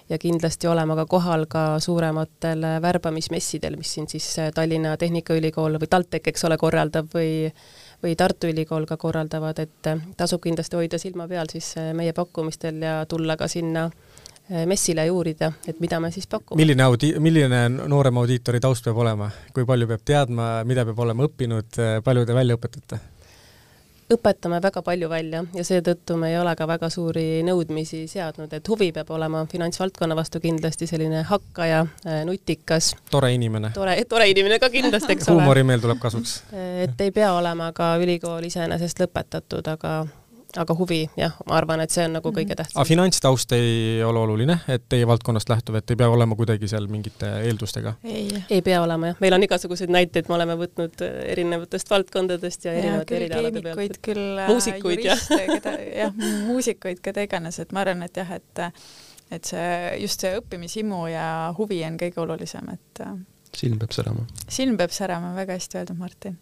ja 0.08 0.18
kindlasti 0.18 0.68
olema 0.70 0.96
ka 0.96 1.06
kohal 1.10 1.46
ka 1.50 1.64
suurematel 1.82 2.64
värbamismessidel, 2.82 3.76
mis 3.76 3.94
siin 3.94 4.08
siis 4.08 4.28
äh, 4.38 4.50
Tallinna 4.54 4.96
Tehnikaülikool 4.96 5.80
või 5.82 5.90
TalTech, 5.90 6.30
eks 6.32 6.46
ole, 6.48 6.58
korraldab 6.58 7.10
või 7.14 7.50
või 8.02 8.12
Tartu 8.12 8.50
Ülikool 8.52 8.84
ka 8.84 8.98
korraldavad, 9.00 9.58
et 9.58 9.88
äh, 9.88 10.04
tasub 10.16 10.42
kindlasti 10.44 10.76
hoida 10.76 10.98
silma 11.00 11.28
peal 11.28 11.48
siis 11.52 11.74
meie 11.96 12.12
pakkumistel 12.12 12.82
ja 12.82 13.00
tulla 13.08 13.36
ka 13.36 13.48
sinna 13.48 13.90
messile 14.66 15.02
ja 15.02 15.10
uurida, 15.10 15.48
et 15.66 15.80
mida 15.82 15.98
me 15.98 16.12
siis 16.14 16.28
pakume. 16.30 16.60
milline 16.60 16.84
audi-, 16.84 17.16
milline 17.18 17.64
noorema 17.74 18.22
audiitori 18.22 18.60
taust 18.62 18.84
peab 18.86 19.00
olema, 19.02 19.26
kui 19.54 19.66
palju 19.66 19.88
peab 19.90 20.04
teadma, 20.06 20.50
mida 20.64 20.84
peab 20.86 21.02
olema 21.02 21.26
õppinud, 21.26 21.80
palju 22.06 22.26
te 22.28 22.36
välja 22.36 22.54
õpetate? 22.54 23.00
Õpetame 24.12 24.60
väga 24.62 24.82
palju 24.86 25.08
välja 25.10 25.42
ja 25.54 25.64
seetõttu 25.66 26.16
me 26.20 26.30
ei 26.30 26.38
ole 26.38 26.54
ka 26.56 26.66
väga 26.68 26.90
suuri 26.92 27.42
nõudmisi 27.46 28.04
seadnud, 28.10 28.52
et 28.52 28.68
huvi 28.68 28.92
peab 28.94 29.10
olema 29.10 29.44
finantsvaldkonna 29.50 30.16
vastu 30.16 30.40
kindlasti 30.40 30.86
selline 30.86 31.24
hakkaja, 31.26 31.80
äh, 32.06 32.20
nutikas. 32.28 32.94
tore 33.10 33.32
inimene. 33.34 33.72
tore, 33.74 33.96
tore 34.08 34.28
inimene 34.30 34.58
ka 34.62 34.70
kindlasti, 34.70 35.16
eks 35.16 35.28
ole. 35.28 35.36
huumorimeel 35.40 35.82
tuleb 35.82 35.98
kasuks. 36.02 36.42
et 36.52 37.00
ei 37.00 37.10
pea 37.10 37.32
olema 37.34 37.72
ka 37.72 37.96
ülikool 38.02 38.46
iseenesest 38.46 39.02
lõpetatud, 39.02 39.66
aga 39.72 39.98
aga 40.60 40.74
huvi, 40.78 41.00
jah, 41.18 41.34
ma 41.48 41.56
arvan, 41.58 41.82
et 41.84 41.92
see 41.94 42.04
on 42.06 42.16
nagu 42.18 42.30
kõige 42.32 42.52
mhm. 42.52 42.60
tähtsam. 42.60 42.80
aga 42.80 42.88
finantstaust 42.88 43.52
ei 43.56 44.02
ole 44.06 44.22
oluline, 44.22 44.58
et 44.72 44.86
teie 44.88 45.06
valdkonnast 45.08 45.50
lähtuv, 45.52 45.78
et 45.80 45.90
ei 45.92 45.98
pea 46.00 46.08
olema 46.12 46.38
kuidagi 46.38 46.70
seal 46.70 46.88
mingite 46.92 47.30
eeldustega? 47.48 47.96
ei, 48.04 48.28
ei 48.50 48.62
pea 48.66 48.80
olema 48.84 49.12
jah, 49.12 49.20
meil 49.24 49.36
on 49.38 49.46
igasuguseid 49.46 49.92
näiteid, 49.92 50.30
me 50.30 50.38
oleme 50.38 50.58
võtnud 50.60 51.04
äh, 51.06 51.18
erinevatest 51.34 51.90
valdkondadest 51.92 52.68
ja, 52.68 52.76
erinevate 52.76 53.20
erialade 53.20 53.64
pealt. 53.66 54.00
küll 54.04 54.40
äh, 54.42 54.50
muusikuid 54.52 55.04
ja 55.06 55.18
keda, 55.56 55.76
jah, 56.02 56.16
muusikuid, 56.48 57.02
keda 57.04 57.26
iganes, 57.28 57.60
et 57.62 57.76
ma 57.76 57.84
arvan, 57.84 58.06
et 58.08 58.22
jah, 58.22 58.36
et 58.38 58.66
et 59.34 59.48
see, 59.48 59.70
just 60.04 60.22
see 60.22 60.36
õppimishimu 60.38 61.08
ja 61.10 61.26
huvi 61.58 61.80
on 61.86 61.96
kõige 61.98 62.22
olulisem, 62.22 62.68
et 62.76 63.02
äh, 63.02 63.16
silm 63.56 63.80
peab 63.82 63.94
särama. 63.96 64.26
silm 64.48 64.78
peab 64.78 64.94
särama, 64.94 65.34
väga 65.38 65.58
hästi 65.58 65.80
öeldud, 65.80 65.98
Martin 65.98 66.38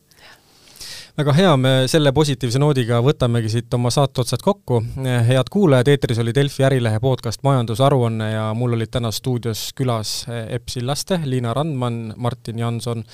väga 1.14 1.32
hea, 1.32 1.50
me 1.56 1.72
selle 1.90 2.10
positiivse 2.14 2.58
noodiga 2.58 2.98
võtamegi 3.04 3.52
siit 3.52 3.74
oma 3.76 3.92
saate 3.94 4.24
otsad 4.24 4.42
kokku. 4.42 4.80
head 5.28 5.50
kuulajad, 5.50 5.88
eetris 5.92 6.18
oli 6.18 6.34
Delfi 6.34 6.64
Ärilehe 6.66 6.98
podcast 7.00 7.42
Majandusaruanne 7.46 8.32
ja 8.32 8.48
mul 8.54 8.74
olid 8.74 8.90
täna 8.90 9.12
stuudios 9.14 9.68
külas 9.78 10.24
Epp 10.28 10.68
Sillaste, 10.68 11.20
Liina 11.24 11.54
Randman, 11.54 12.14
Martin 12.16 12.58
Janson 12.58 13.04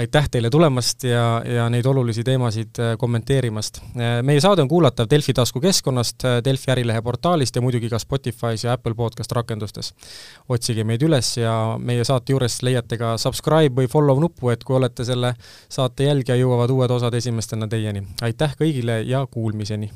aitäh 0.00 0.28
teile 0.30 0.50
tulemast 0.50 1.04
ja, 1.04 1.42
ja 1.44 1.66
neid 1.72 1.86
olulisi 1.86 2.24
teemasid 2.24 2.78
kommenteerimast. 2.98 3.80
Meie 4.22 4.40
saade 4.40 4.62
on 4.62 4.68
kuulatav 4.68 5.08
Delfi 5.10 5.34
taskukeskkonnast, 5.36 6.24
Delfi 6.44 6.70
Ärilehe 6.72 7.02
portaalist 7.02 7.56
ja 7.56 7.62
muidugi 7.62 7.90
ka 7.90 7.98
Spotify's 8.00 8.64
ja 8.64 8.72
Apple 8.72 8.94
podcast 8.94 9.32
rakendustes. 9.32 9.92
otsige 10.48 10.84
meid 10.84 11.02
üles 11.02 11.34
ja 11.36 11.54
meie 11.78 12.04
saate 12.04 12.32
juures 12.32 12.60
leiate 12.62 12.98
ka 12.98 13.16
subscribe 13.18 13.82
või 13.82 13.90
follow 13.90 14.20
nuppu, 14.20 14.50
et 14.50 14.64
kui 14.64 14.76
olete 14.76 15.04
selle 15.04 15.34
saate 15.68 16.08
jälgija, 16.08 16.38
jõuavad 16.40 16.70
uued 16.70 16.90
osad 16.90 17.14
esimestena 17.40 17.68
teieni. 17.68 18.02
aitäh 18.22 18.52
kõigile 18.60 19.00
ja 19.08 19.26
kuulmiseni! 19.26 19.90